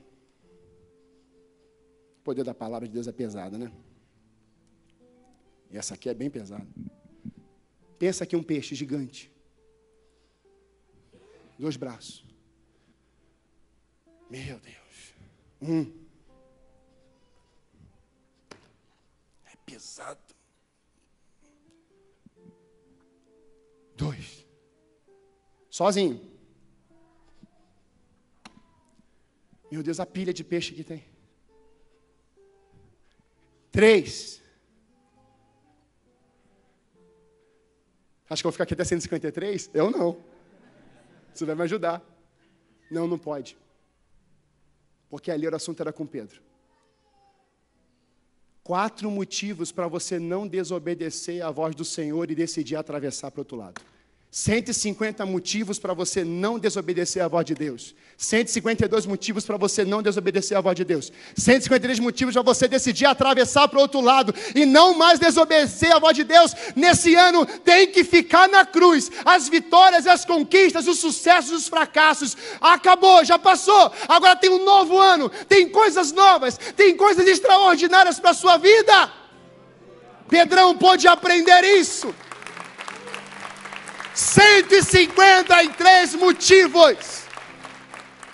O 2.20 2.24
poder 2.24 2.44
da 2.44 2.54
palavra 2.54 2.86
de 2.86 2.94
Deus 2.94 3.06
é 3.06 3.12
pesada, 3.12 3.56
né? 3.56 3.72
E 5.70 5.78
essa 5.78 5.94
aqui 5.94 6.08
é 6.08 6.14
bem 6.14 6.28
pesada. 6.28 6.66
Pensa 7.98 8.24
aqui 8.24 8.34
um 8.34 8.42
peixe 8.42 8.74
gigante. 8.74 9.32
Dois 11.58 11.76
braços. 11.76 12.31
Meu 14.32 14.58
Deus. 14.60 15.14
Um. 15.60 15.82
É 19.44 19.54
pesado. 19.66 20.34
Dois. 23.94 24.46
Sozinho. 25.68 26.18
Meu 29.70 29.82
Deus, 29.82 30.00
a 30.00 30.06
pilha 30.06 30.32
de 30.32 30.42
peixe 30.42 30.72
que 30.72 30.82
tem. 30.82 31.04
Três. 33.70 34.40
Acho 38.30 38.42
que 38.42 38.46
eu 38.46 38.50
vou 38.50 38.52
ficar 38.52 38.64
aqui 38.64 38.72
até 38.72 38.84
153? 38.84 39.70
Eu 39.74 39.90
não. 39.90 40.24
Você 41.34 41.44
vai 41.44 41.54
me 41.54 41.62
ajudar. 41.64 42.02
Não, 42.90 43.06
não 43.06 43.18
pode. 43.18 43.58
Porque 45.12 45.30
ali 45.30 45.46
o 45.46 45.54
assunto 45.54 45.78
era 45.82 45.92
com 45.92 46.06
Pedro. 46.06 46.40
Quatro 48.64 49.10
motivos 49.10 49.70
para 49.70 49.86
você 49.86 50.18
não 50.18 50.48
desobedecer 50.48 51.44
à 51.44 51.50
voz 51.50 51.74
do 51.74 51.84
Senhor 51.84 52.30
e 52.30 52.34
decidir 52.34 52.76
atravessar 52.76 53.30
para 53.30 53.40
o 53.40 53.42
outro 53.42 53.58
lado. 53.58 53.82
150 54.34 55.26
motivos 55.26 55.78
para 55.78 55.92
você 55.92 56.24
não 56.24 56.58
desobedecer 56.58 57.22
à 57.22 57.28
voz 57.28 57.44
de 57.44 57.54
Deus. 57.54 57.94
152 58.16 59.04
motivos 59.04 59.44
para 59.44 59.58
você 59.58 59.84
não 59.84 60.02
desobedecer 60.02 60.56
à 60.56 60.60
voz 60.62 60.74
de 60.74 60.84
Deus. 60.84 61.12
153 61.36 61.98
motivos 61.98 62.32
para 62.32 62.42
você 62.42 62.66
decidir 62.66 63.04
atravessar 63.04 63.68
para 63.68 63.78
o 63.78 63.82
outro 63.82 64.00
lado 64.00 64.34
e 64.54 64.64
não 64.64 64.96
mais 64.96 65.18
desobedecer 65.18 65.94
à 65.94 65.98
voz 65.98 66.16
de 66.16 66.24
Deus. 66.24 66.54
Nesse 66.74 67.14
ano 67.14 67.44
tem 67.44 67.88
que 67.88 68.02
ficar 68.04 68.48
na 68.48 68.64
cruz. 68.64 69.10
As 69.22 69.50
vitórias, 69.50 70.06
as 70.06 70.24
conquistas, 70.24 70.88
os 70.88 70.98
sucessos, 70.98 71.52
os 71.52 71.68
fracassos. 71.68 72.34
Acabou, 72.58 73.22
já 73.26 73.38
passou. 73.38 73.92
Agora 74.08 74.34
tem 74.34 74.48
um 74.48 74.64
novo 74.64 74.96
ano. 74.98 75.28
Tem 75.46 75.68
coisas 75.68 76.10
novas, 76.10 76.58
tem 76.74 76.96
coisas 76.96 77.26
extraordinárias 77.26 78.18
para 78.18 78.30
a 78.30 78.34
sua 78.34 78.56
vida. 78.56 79.12
Pedrão 80.26 80.74
pôde 80.74 81.06
aprender 81.06 81.62
isso. 81.64 82.14
153 84.14 86.14
motivos. 86.16 87.22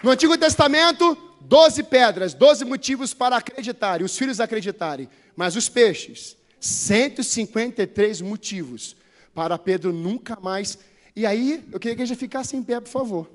No 0.02 0.10
Antigo 0.10 0.36
Testamento, 0.36 1.16
12 1.40 1.84
pedras, 1.84 2.34
12 2.34 2.64
motivos 2.64 3.14
para 3.14 3.36
acreditarem, 3.36 4.04
os 4.04 4.16
filhos 4.16 4.40
acreditarem. 4.40 5.08
Mas 5.36 5.56
os 5.56 5.68
peixes, 5.68 6.36
153 6.60 8.20
motivos 8.20 8.96
para 9.34 9.58
Pedro 9.58 9.92
nunca 9.92 10.38
mais. 10.40 10.78
E 11.14 11.24
aí, 11.24 11.64
eu 11.72 11.78
queria 11.78 11.96
que 11.96 12.02
a 12.02 12.06
gente 12.06 12.18
ficasse 12.18 12.56
em 12.56 12.62
pé, 12.62 12.80
por 12.80 12.90
favor. 12.90 13.30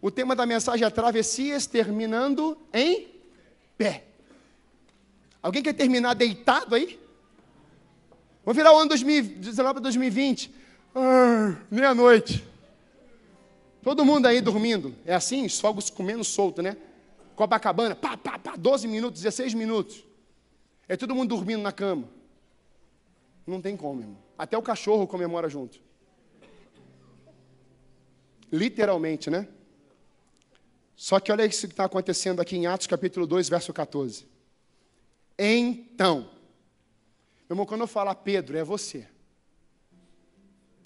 O 0.00 0.10
tema 0.10 0.36
da 0.36 0.46
mensagem 0.46 0.86
é 0.86 0.90
travessias 0.90 1.66
terminando 1.66 2.56
em 2.72 3.08
pé. 3.76 4.04
Alguém 5.42 5.62
quer 5.62 5.72
terminar 5.72 6.14
deitado 6.14 6.74
aí? 6.74 6.98
Vamos 8.48 8.56
virar 8.56 8.72
o 8.72 8.78
ano 8.78 8.88
2019 8.88 9.74
para 9.74 9.82
2020. 9.82 10.50
Ah, 10.94 11.54
Meia-noite. 11.70 12.42
Todo 13.82 14.06
mundo 14.06 14.24
aí 14.24 14.40
dormindo. 14.40 14.94
É 15.04 15.14
assim? 15.14 15.44
Os 15.44 15.60
fogos 15.60 15.90
comendo 15.90 16.24
solto, 16.24 16.62
né? 16.62 16.74
Copacabana, 17.36 17.94
pá, 17.94 18.16
pá, 18.16 18.38
pá, 18.38 18.56
12 18.56 18.88
minutos, 18.88 19.20
16 19.20 19.52
minutos. 19.52 20.02
É 20.88 20.96
todo 20.96 21.14
mundo 21.14 21.28
dormindo 21.28 21.60
na 21.60 21.72
cama. 21.72 22.08
Não 23.46 23.60
tem 23.60 23.76
como, 23.76 24.00
irmão. 24.00 24.16
Até 24.38 24.56
o 24.56 24.62
cachorro 24.62 25.06
comemora 25.06 25.50
junto. 25.50 25.78
Literalmente, 28.50 29.28
né? 29.28 29.46
Só 30.96 31.20
que 31.20 31.30
olha 31.30 31.44
isso 31.44 31.66
que 31.66 31.74
está 31.74 31.84
acontecendo 31.84 32.40
aqui 32.40 32.56
em 32.56 32.66
Atos 32.66 32.86
capítulo 32.86 33.26
2, 33.26 33.46
verso 33.50 33.74
14. 33.74 34.26
Então, 35.38 36.37
meu 37.48 37.54
irmão, 37.54 37.66
quando 37.66 37.80
eu 37.80 37.86
falar 37.86 38.14
Pedro, 38.16 38.58
é 38.58 38.62
você. 38.62 39.08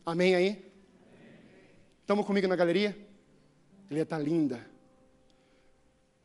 Amém 0.07 0.35
aí? 0.37 0.73
Estamos 2.01 2.25
comigo 2.25 2.47
na 2.47 2.55
galeria? 2.55 2.97
Ele 3.91 4.01
está 4.01 4.17
linda. 4.17 4.65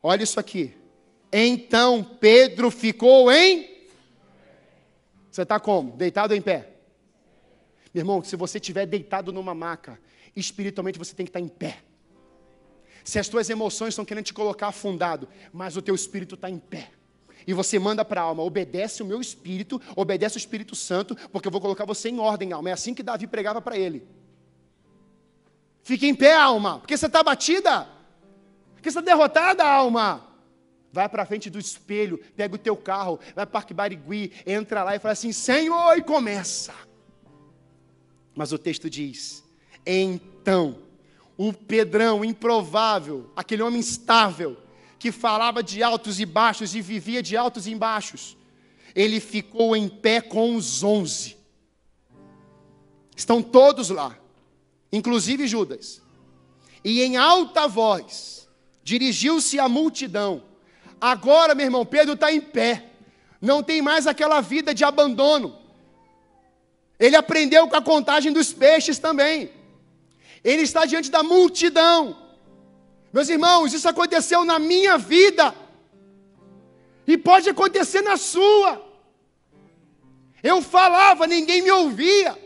Olha 0.02 0.22
isso 0.22 0.38
aqui. 0.38 0.76
Então 1.32 2.04
Pedro 2.04 2.70
ficou 2.70 3.32
em. 3.32 3.86
Você 5.30 5.42
está 5.42 5.58
como? 5.58 5.96
Deitado 5.96 6.32
ou 6.32 6.38
em 6.38 6.42
pé? 6.42 6.72
Meu 7.92 8.02
irmão, 8.02 8.22
se 8.22 8.36
você 8.36 8.58
estiver 8.58 8.86
deitado 8.86 9.32
numa 9.32 9.54
maca, 9.54 9.98
espiritualmente 10.36 10.98
você 10.98 11.14
tem 11.14 11.26
que 11.26 11.30
estar 11.30 11.40
em 11.40 11.48
pé. 11.48 11.82
Se 13.02 13.18
as 13.18 13.28
tuas 13.28 13.50
emoções 13.50 13.90
estão 13.90 14.04
querendo 14.04 14.24
te 14.24 14.34
colocar 14.34 14.68
afundado, 14.68 15.28
mas 15.52 15.76
o 15.76 15.82
teu 15.82 15.94
espírito 15.94 16.34
está 16.34 16.48
em 16.48 16.58
pé. 16.58 16.90
E 17.48 17.54
você 17.54 17.78
manda 17.78 18.04
para 18.04 18.20
a 18.20 18.24
alma, 18.24 18.42
obedece 18.42 19.02
o 19.02 19.06
meu 19.06 19.22
espírito, 19.22 19.80
obedece 19.96 20.36
o 20.36 20.38
Espírito 20.38 20.76
Santo, 20.76 21.16
porque 21.32 21.48
eu 21.48 21.50
vou 21.50 21.62
colocar 21.62 21.86
você 21.86 22.10
em 22.10 22.18
ordem, 22.18 22.52
alma. 22.52 22.68
É 22.68 22.74
assim 22.74 22.92
que 22.92 23.02
Davi 23.02 23.26
pregava 23.26 23.58
para 23.58 23.74
ele. 23.74 24.06
Fique 25.82 26.06
em 26.06 26.14
pé, 26.14 26.36
alma, 26.36 26.78
porque 26.78 26.94
você 26.94 27.06
está 27.06 27.22
batida, 27.22 27.88
porque 28.74 28.90
você 28.90 28.98
está 28.98 29.00
derrotada, 29.00 29.64
alma. 29.64 30.28
Vai 30.92 31.08
para 31.08 31.24
frente 31.24 31.48
do 31.48 31.58
espelho, 31.58 32.18
pega 32.36 32.54
o 32.54 32.58
teu 32.58 32.76
carro, 32.76 33.18
vai 33.34 33.46
para 33.46 33.46
Parque 33.46 33.72
Barigui, 33.72 34.30
entra 34.44 34.84
lá 34.84 34.94
e 34.94 34.98
fala 34.98 35.12
assim: 35.12 35.32
Senhor, 35.32 35.96
e 35.96 36.02
começa. 36.02 36.74
Mas 38.34 38.52
o 38.52 38.58
texto 38.58 38.90
diz: 38.90 39.42
Então, 39.86 40.80
o 41.34 41.50
Pedrão 41.54 42.22
improvável, 42.22 43.32
aquele 43.34 43.62
homem 43.62 43.80
instável, 43.80 44.58
que 44.98 45.12
falava 45.12 45.62
de 45.62 45.82
altos 45.82 46.18
e 46.18 46.26
baixos 46.26 46.74
e 46.74 46.80
vivia 46.80 47.22
de 47.22 47.36
altos 47.36 47.66
e 47.66 47.74
baixos, 47.74 48.36
ele 48.94 49.20
ficou 49.20 49.76
em 49.76 49.88
pé 49.88 50.20
com 50.20 50.56
os 50.56 50.82
onze. 50.82 51.36
Estão 53.16 53.42
todos 53.42 53.90
lá, 53.90 54.18
inclusive 54.92 55.46
Judas. 55.46 56.02
E 56.84 57.02
em 57.02 57.16
alta 57.16 57.66
voz, 57.68 58.48
dirigiu-se 58.82 59.58
à 59.58 59.68
multidão. 59.68 60.42
Agora, 61.00 61.54
meu 61.54 61.66
irmão, 61.66 61.84
Pedro 61.84 62.14
está 62.14 62.32
em 62.32 62.40
pé. 62.40 62.86
Não 63.40 63.62
tem 63.62 63.80
mais 63.80 64.06
aquela 64.06 64.40
vida 64.40 64.74
de 64.74 64.84
abandono. 64.84 65.56
Ele 66.98 67.14
aprendeu 67.14 67.68
com 67.68 67.76
a 67.76 67.82
contagem 67.82 68.32
dos 68.32 68.52
peixes 68.52 68.98
também. 68.98 69.50
Ele 70.42 70.62
está 70.62 70.84
diante 70.84 71.10
da 71.10 71.22
multidão. 71.22 72.16
Meus 73.12 73.28
irmãos, 73.28 73.72
isso 73.72 73.88
aconteceu 73.88 74.44
na 74.44 74.58
minha 74.58 74.98
vida. 74.98 75.54
E 77.06 77.16
pode 77.16 77.48
acontecer 77.48 78.02
na 78.02 78.16
sua. 78.16 78.84
Eu 80.42 80.60
falava, 80.60 81.26
ninguém 81.26 81.62
me 81.62 81.70
ouvia. 81.70 82.36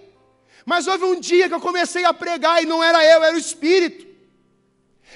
Mas 0.65 0.87
houve 0.87 1.05
um 1.05 1.19
dia 1.19 1.49
que 1.49 1.55
eu 1.55 1.61
comecei 1.61 2.05
a 2.05 2.15
pregar 2.15 2.63
e 2.63 2.67
não 2.67 2.83
era 2.83 3.05
eu, 3.05 3.23
era 3.23 3.35
o 3.35 3.39
Espírito. 3.39 4.07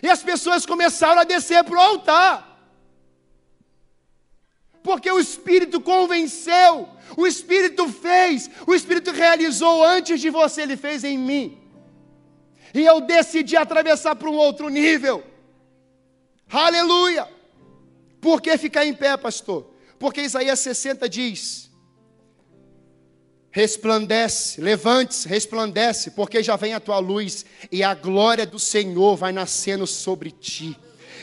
E 0.02 0.10
as 0.10 0.22
pessoas 0.22 0.66
começaram 0.66 1.20
a 1.20 1.24
descer 1.24 1.62
para 1.64 1.76
o 1.76 1.80
altar. 1.80 2.46
Porque 4.82 5.10
o 5.10 5.18
Espírito 5.18 5.80
convenceu, 5.80 6.88
o 7.16 7.26
Espírito 7.26 7.88
fez, 7.88 8.48
o 8.66 8.74
Espírito 8.74 9.10
realizou 9.10 9.84
antes 9.84 10.20
de 10.20 10.30
você, 10.30 10.62
ele 10.62 10.76
fez 10.76 11.02
em 11.02 11.18
mim. 11.18 11.58
E 12.74 12.84
eu 12.84 13.00
decidi 13.00 13.56
atravessar 13.56 14.14
para 14.16 14.28
um 14.28 14.36
outro 14.36 14.68
nível. 14.68 15.24
Aleluia! 16.48 17.28
Por 18.20 18.40
que 18.40 18.56
ficar 18.56 18.86
em 18.86 18.94
pé, 18.94 19.16
pastor? 19.16 19.72
Porque 19.98 20.22
Isaías 20.22 20.58
60 20.60 21.08
diz: 21.08 21.70
Resplandece, 23.50 24.60
levante-se, 24.60 25.28
resplandece, 25.28 26.10
porque 26.10 26.42
já 26.42 26.56
vem 26.56 26.74
a 26.74 26.80
tua 26.80 26.98
luz 26.98 27.46
e 27.72 27.82
a 27.82 27.94
glória 27.94 28.46
do 28.46 28.58
Senhor 28.58 29.16
vai 29.16 29.32
nascendo 29.32 29.86
sobre 29.86 30.30
ti. 30.30 30.78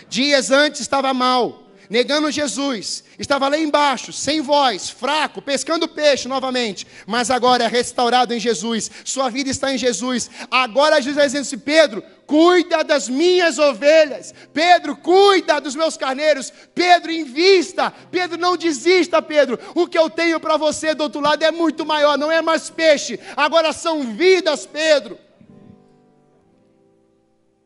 Dias 0.09 0.49
antes 0.49 0.81
estava 0.81 1.13
mal, 1.13 1.62
negando 1.89 2.31
Jesus, 2.31 3.03
estava 3.17 3.47
lá 3.47 3.57
embaixo, 3.57 4.11
sem 4.13 4.41
voz, 4.41 4.89
fraco, 4.89 5.41
pescando 5.41 5.87
peixe 5.87 6.27
novamente, 6.27 6.87
mas 7.05 7.29
agora 7.29 7.63
é 7.63 7.67
restaurado 7.67 8.33
em 8.33 8.39
Jesus, 8.39 8.89
sua 9.03 9.29
vida 9.29 9.49
está 9.49 9.73
em 9.73 9.77
Jesus. 9.77 10.29
Agora 10.49 10.95
Jesus 10.95 11.15
está 11.15 11.25
dizendo 11.25 11.41
assim: 11.41 11.57
Pedro, 11.57 12.03
cuida 12.25 12.83
das 12.83 13.07
minhas 13.09 13.59
ovelhas, 13.59 14.33
Pedro, 14.53 14.95
cuida 14.95 15.59
dos 15.59 15.75
meus 15.75 15.97
carneiros, 15.97 16.51
Pedro, 16.73 17.11
invista, 17.11 17.91
Pedro, 18.11 18.37
não 18.37 18.57
desista, 18.57 19.21
Pedro. 19.21 19.59
O 19.75 19.87
que 19.87 19.97
eu 19.97 20.09
tenho 20.09 20.39
para 20.39 20.57
você 20.57 20.93
do 20.93 21.03
outro 21.03 21.21
lado 21.21 21.43
é 21.43 21.51
muito 21.51 21.85
maior, 21.85 22.17
não 22.17 22.31
é 22.31 22.41
mais 22.41 22.69
peixe, 22.69 23.19
agora 23.35 23.73
são 23.73 24.15
vidas, 24.15 24.65
Pedro. 24.65 25.17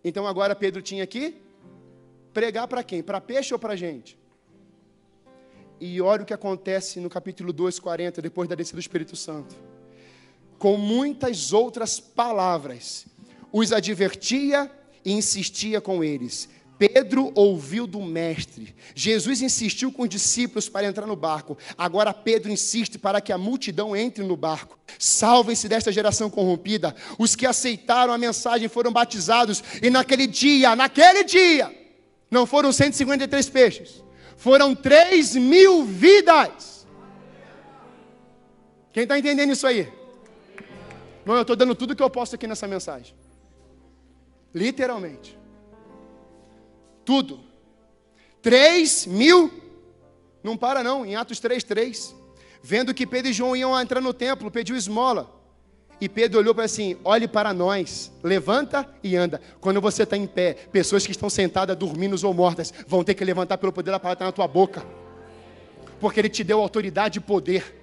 Então 0.04 0.26
agora 0.26 0.56
Pedro 0.56 0.82
tinha 0.82 1.06
que 1.06 1.47
Pregar 2.38 2.68
para 2.68 2.84
quem? 2.84 3.02
Para 3.02 3.20
peixe 3.20 3.52
ou 3.52 3.60
para 3.60 3.76
gente? 3.76 4.16
E 5.80 6.00
olha 6.00 6.22
o 6.22 6.26
que 6.26 6.36
acontece 6.36 7.00
no 7.00 7.10
capítulo 7.10 7.52
2, 7.52 7.80
40, 7.80 8.22
depois 8.22 8.48
da 8.48 8.54
descida 8.54 8.78
do 8.78 8.80
Espírito 8.80 9.16
Santo. 9.16 9.56
Com 10.60 10.78
muitas 10.78 11.52
outras 11.52 12.00
palavras, 12.00 13.08
os 13.52 13.74
advertia 13.74 14.70
e 15.04 15.14
insistia 15.14 15.82
com 15.82 16.04
eles. 16.04 16.48
Pedro 16.78 17.32
ouviu 17.34 17.88
do 17.88 18.04
mestre. 18.04 18.76
Jesus 18.94 19.42
insistiu 19.42 19.92
com 19.92 20.04
os 20.04 20.10
discípulos 20.10 20.70
para 20.70 20.86
entrar 20.86 21.08
no 21.08 21.16
barco. 21.16 21.58
Agora 21.76 22.14
Pedro 22.14 22.52
insiste 22.52 23.00
para 23.00 23.20
que 23.20 23.34
a 23.34 23.38
multidão 23.40 23.96
entre 23.96 24.24
no 24.24 24.38
barco. 24.38 24.78
Salvem-se 25.00 25.68
desta 25.68 25.92
geração 25.92 26.30
corrompida. 26.30 26.96
Os 27.18 27.36
que 27.36 27.48
aceitaram 27.48 28.14
a 28.14 28.18
mensagem 28.20 28.70
foram 28.70 28.92
batizados. 28.92 29.64
E 29.82 29.90
naquele 29.90 30.28
dia, 30.28 30.76
naquele 30.76 31.24
dia, 31.24 31.87
não 32.30 32.46
foram 32.46 32.72
153 32.72 33.50
peixes, 33.50 34.04
Foram 34.36 34.76
três 34.76 35.36
mil 35.36 35.84
vidas. 35.84 36.86
Quem 38.94 39.04
está 39.04 39.18
entendendo 39.18 39.52
isso 39.52 39.66
aí? 39.66 39.92
Não, 41.26 41.36
eu 41.36 41.42
estou 41.42 41.56
dando 41.56 41.74
tudo 41.74 41.96
que 41.96 42.04
eu 42.04 42.10
posso 42.10 42.36
aqui 42.36 42.46
nessa 42.46 42.68
mensagem. 42.68 43.16
Literalmente. 44.54 45.38
Tudo. 47.04 47.40
Três 48.42 49.06
mil. 49.06 49.52
Não 50.44 50.56
para 50.56 50.84
não, 50.84 51.06
em 51.06 51.16
Atos 51.16 51.40
3, 51.40 51.64
3. 51.64 52.16
Vendo 52.62 52.94
que 52.94 53.08
Pedro 53.08 53.32
e 53.32 53.34
João 53.34 53.56
iam 53.56 53.80
entrar 53.80 54.02
no 54.02 54.14
templo, 54.14 54.52
pediu 54.52 54.76
esmola. 54.76 55.37
E 56.00 56.08
Pedro 56.08 56.40
olhou 56.40 56.54
para 56.54 56.66
assim: 56.66 56.98
olhe 57.04 57.28
para 57.28 57.54
nós, 57.54 58.12
levanta 58.24 58.88
e 59.04 59.16
anda. 59.16 59.42
Quando 59.60 59.82
você 59.82 60.04
está 60.04 60.16
em 60.16 60.28
pé, 60.28 60.54
pessoas 60.54 61.06
que 61.06 61.12
estão 61.12 61.30
sentadas, 61.30 61.76
dormindo 61.76 62.16
ou 62.26 62.34
mortas, 62.34 62.74
vão 62.88 63.04
ter 63.04 63.16
que 63.16 63.26
levantar 63.26 63.58
pelo 63.58 63.74
poder 63.74 63.92
da 63.92 64.00
palavra 64.00 64.26
na 64.26 64.32
tua 64.32 64.48
boca, 64.48 64.86
porque 66.00 66.20
Ele 66.20 66.30
te 66.30 66.44
deu 66.44 66.62
autoridade 66.62 67.18
e 67.18 67.22
poder. 67.22 67.76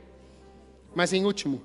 Mas 0.94 1.12
em 1.12 1.24
último, 1.24 1.60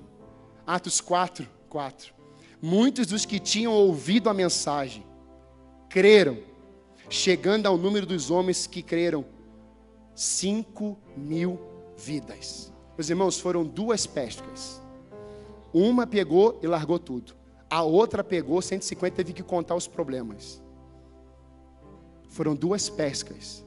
Atos 0.66 1.00
4, 1.00 1.48
4. 1.68 2.12
Muitos 2.60 3.06
dos 3.06 3.24
que 3.24 3.38
tinham 3.38 3.72
ouvido 3.72 4.28
a 4.28 4.34
mensagem 4.34 5.04
creram, 5.88 6.38
chegando 7.08 7.66
ao 7.66 7.78
número 7.78 8.04
dos 8.04 8.30
homens 8.30 8.66
que 8.66 8.82
creram, 8.82 9.24
5 10.14 10.98
mil 11.16 11.60
vidas. 11.96 12.72
Meus 12.98 13.08
irmãos, 13.08 13.38
foram 13.38 13.64
duas 13.64 14.06
pescas 14.06 14.79
uma 15.72 16.06
pegou 16.06 16.58
e 16.62 16.66
largou 16.66 16.98
tudo. 16.98 17.34
A 17.68 17.82
outra 17.82 18.24
pegou 18.24 18.60
150 18.60 19.14
teve 19.14 19.32
que 19.32 19.42
contar 19.42 19.74
os 19.74 19.86
problemas. 19.86 20.62
Foram 22.28 22.54
duas 22.54 22.88
pescas, 22.88 23.64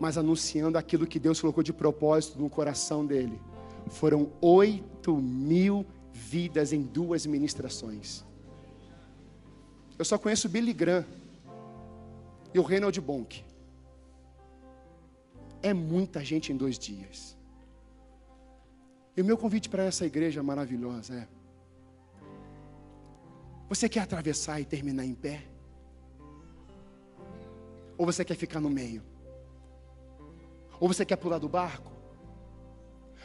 mas 0.00 0.18
anunciando 0.18 0.78
aquilo 0.78 1.06
que 1.06 1.18
Deus 1.18 1.40
colocou 1.40 1.62
de 1.62 1.72
propósito 1.72 2.38
no 2.38 2.50
coração 2.50 3.04
dele. 3.06 3.40
Foram 3.88 4.30
oito 4.40 5.16
mil 5.16 5.86
vidas 6.12 6.72
em 6.72 6.82
duas 6.82 7.26
ministrações. 7.26 8.24
Eu 9.98 10.04
só 10.04 10.18
conheço 10.18 10.48
Billy 10.48 10.72
Graham 10.72 11.04
e 12.52 12.58
o 12.58 12.62
Reinald 12.62 13.00
Bonk. 13.00 13.44
É 15.62 15.72
muita 15.72 16.24
gente 16.24 16.52
em 16.52 16.56
dois 16.56 16.78
dias. 16.78 17.36
E 19.16 19.22
o 19.22 19.24
meu 19.24 19.36
convite 19.38 19.68
para 19.68 19.84
essa 19.84 20.04
igreja 20.04 20.42
maravilhosa 20.42 21.14
é: 21.14 21.28
você 23.68 23.88
quer 23.88 24.00
atravessar 24.00 24.60
e 24.60 24.64
terminar 24.64 25.04
em 25.04 25.14
pé? 25.14 25.44
Ou 27.96 28.04
você 28.04 28.24
quer 28.24 28.36
ficar 28.36 28.60
no 28.60 28.70
meio? 28.70 29.02
Ou 30.80 30.88
você 30.88 31.04
quer 31.04 31.16
pular 31.16 31.38
do 31.38 31.48
barco? 31.48 31.92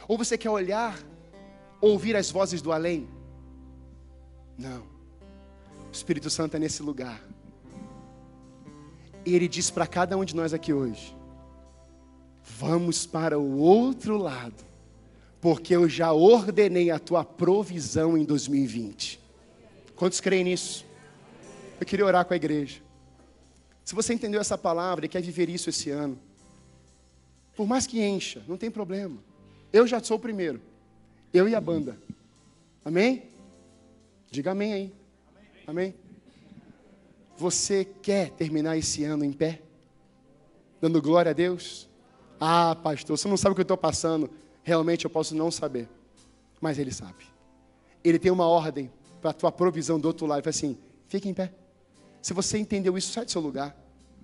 Ou 0.08 0.16
você 0.16 0.38
quer 0.38 0.50
olhar, 0.50 0.98
ouvir 1.80 2.16
as 2.16 2.30
vozes 2.30 2.62
do 2.62 2.72
além? 2.72 3.08
Não. 4.56 4.82
O 5.88 5.92
Espírito 5.92 6.30
Santo 6.30 6.56
é 6.56 6.60
nesse 6.60 6.82
lugar. 6.82 7.22
E 9.24 9.34
ele 9.34 9.48
diz 9.48 9.70
para 9.70 9.86
cada 9.86 10.16
um 10.16 10.24
de 10.24 10.34
nós 10.34 10.54
aqui 10.54 10.72
hoje: 10.72 11.14
Vamos 12.42 13.06
para 13.06 13.38
o 13.38 13.58
outro 13.58 14.16
lado, 14.16 14.64
porque 15.40 15.74
eu 15.74 15.88
já 15.88 16.12
ordenei 16.12 16.90
a 16.90 16.98
tua 16.98 17.24
provisão 17.24 18.16
em 18.16 18.24
2020. 18.24 19.19
Quantos 20.00 20.18
creem 20.18 20.44
nisso? 20.44 20.86
Eu 21.78 21.84
queria 21.84 22.06
orar 22.06 22.24
com 22.24 22.32
a 22.32 22.36
igreja. 22.36 22.80
Se 23.84 23.94
você 23.94 24.14
entendeu 24.14 24.40
essa 24.40 24.56
palavra 24.56 25.04
e 25.04 25.08
quer 25.10 25.20
viver 25.20 25.50
isso 25.50 25.68
esse 25.68 25.90
ano, 25.90 26.18
por 27.54 27.66
mais 27.66 27.86
que 27.86 28.02
encha, 28.02 28.42
não 28.48 28.56
tem 28.56 28.70
problema. 28.70 29.18
Eu 29.70 29.86
já 29.86 30.02
sou 30.02 30.16
o 30.16 30.20
primeiro. 30.20 30.58
Eu 31.34 31.46
e 31.46 31.54
a 31.54 31.60
banda. 31.60 31.98
Amém? 32.82 33.24
Diga 34.30 34.52
amém 34.52 34.72
aí. 34.72 34.92
Amém? 35.66 35.94
Você 37.36 37.84
quer 37.84 38.30
terminar 38.30 38.78
esse 38.78 39.04
ano 39.04 39.22
em 39.22 39.34
pé? 39.34 39.60
Dando 40.80 41.02
glória 41.02 41.28
a 41.28 41.34
Deus? 41.34 41.90
Ah, 42.40 42.74
pastor, 42.74 43.18
você 43.18 43.28
não 43.28 43.36
sabe 43.36 43.52
o 43.52 43.54
que 43.54 43.60
eu 43.60 43.64
estou 43.64 43.76
passando. 43.76 44.30
Realmente 44.62 45.04
eu 45.04 45.10
posso 45.10 45.34
não 45.34 45.50
saber. 45.50 45.86
Mas 46.58 46.78
Ele 46.78 46.90
sabe. 46.90 47.26
Ele 48.02 48.18
tem 48.18 48.32
uma 48.32 48.46
ordem 48.46 48.90
para 49.20 49.30
a 49.30 49.34
tua 49.34 49.52
provisão 49.52 49.98
do 49.98 50.06
outro 50.06 50.26
lado. 50.26 50.38
Ele 50.38 50.44
fala 50.44 50.56
assim: 50.56 50.78
fique 51.08 51.28
em 51.28 51.34
pé. 51.34 51.52
Se 52.22 52.32
você 52.32 52.58
entendeu 52.58 52.96
isso, 52.98 53.12
sai 53.12 53.24
do 53.24 53.30
seu 53.30 53.40
lugar 53.40 53.76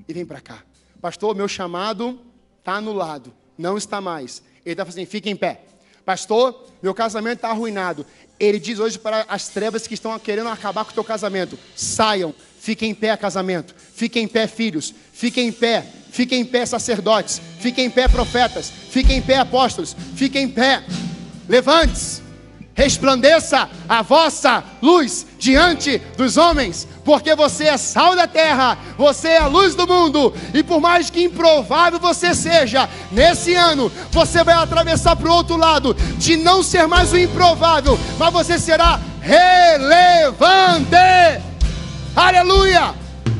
e 0.06 0.12
vem 0.12 0.24
para 0.24 0.40
cá. 0.40 0.62
Pastor, 1.00 1.34
meu 1.34 1.48
chamado 1.48 2.20
está 2.58 2.74
anulado, 2.74 3.32
não 3.56 3.76
está 3.76 4.00
mais. 4.00 4.42
Ele 4.64 4.72
está 4.72 4.84
falando 4.84 4.98
assim: 4.98 5.06
fique 5.06 5.30
em 5.30 5.36
pé. 5.36 5.62
Pastor, 6.04 6.64
meu 6.82 6.94
casamento 6.94 7.36
está 7.36 7.50
arruinado. 7.50 8.06
Ele 8.38 8.58
diz 8.58 8.78
hoje 8.78 8.98
para 8.98 9.24
as 9.28 9.48
trevas 9.48 9.86
que 9.86 9.94
estão 9.94 10.16
querendo 10.18 10.48
acabar 10.48 10.84
com 10.84 10.90
o 10.90 10.94
teu 10.94 11.04
casamento: 11.04 11.58
saiam, 11.74 12.34
fiquem 12.58 12.90
em 12.90 12.94
pé, 12.94 13.16
casamento. 13.16 13.74
Fiquem 13.76 14.24
em 14.24 14.28
pé, 14.28 14.46
filhos. 14.46 14.94
Fiquem 15.12 15.48
em 15.48 15.52
pé. 15.52 15.86
Fiquem 16.10 16.40
em 16.40 16.44
pé, 16.44 16.64
sacerdotes. 16.64 17.40
Fiquem 17.60 17.86
em 17.86 17.90
pé, 17.90 18.08
profetas. 18.08 18.70
Fiquem 18.70 19.18
em 19.18 19.22
pé, 19.22 19.36
apóstolos. 19.36 19.94
Fiquem 20.14 20.44
em 20.44 20.48
pé. 20.48 20.82
Levante-se 21.48 22.25
resplandeça 22.76 23.68
a 23.88 24.02
vossa 24.02 24.62
luz 24.82 25.26
diante 25.38 25.98
dos 26.16 26.36
homens, 26.36 26.86
porque 27.04 27.34
você 27.34 27.64
é 27.64 27.76
sal 27.78 28.14
da 28.14 28.26
terra, 28.26 28.76
você 28.98 29.28
é 29.28 29.38
a 29.38 29.46
luz 29.46 29.74
do 29.74 29.86
mundo, 29.86 30.32
e 30.52 30.62
por 30.62 30.80
mais 30.80 31.08
que 31.08 31.24
improvável 31.24 31.98
você 31.98 32.34
seja, 32.34 32.88
nesse 33.10 33.54
ano 33.54 33.90
você 34.10 34.44
vai 34.44 34.54
atravessar 34.54 35.16
para 35.16 35.30
o 35.30 35.34
outro 35.34 35.56
lado, 35.56 35.94
de 36.18 36.36
não 36.36 36.62
ser 36.62 36.86
mais 36.86 37.12
o 37.12 37.18
improvável, 37.18 37.98
mas 38.18 38.32
você 38.32 38.58
será 38.58 39.00
relevante. 39.22 40.94
Aleluia! 42.14 43.05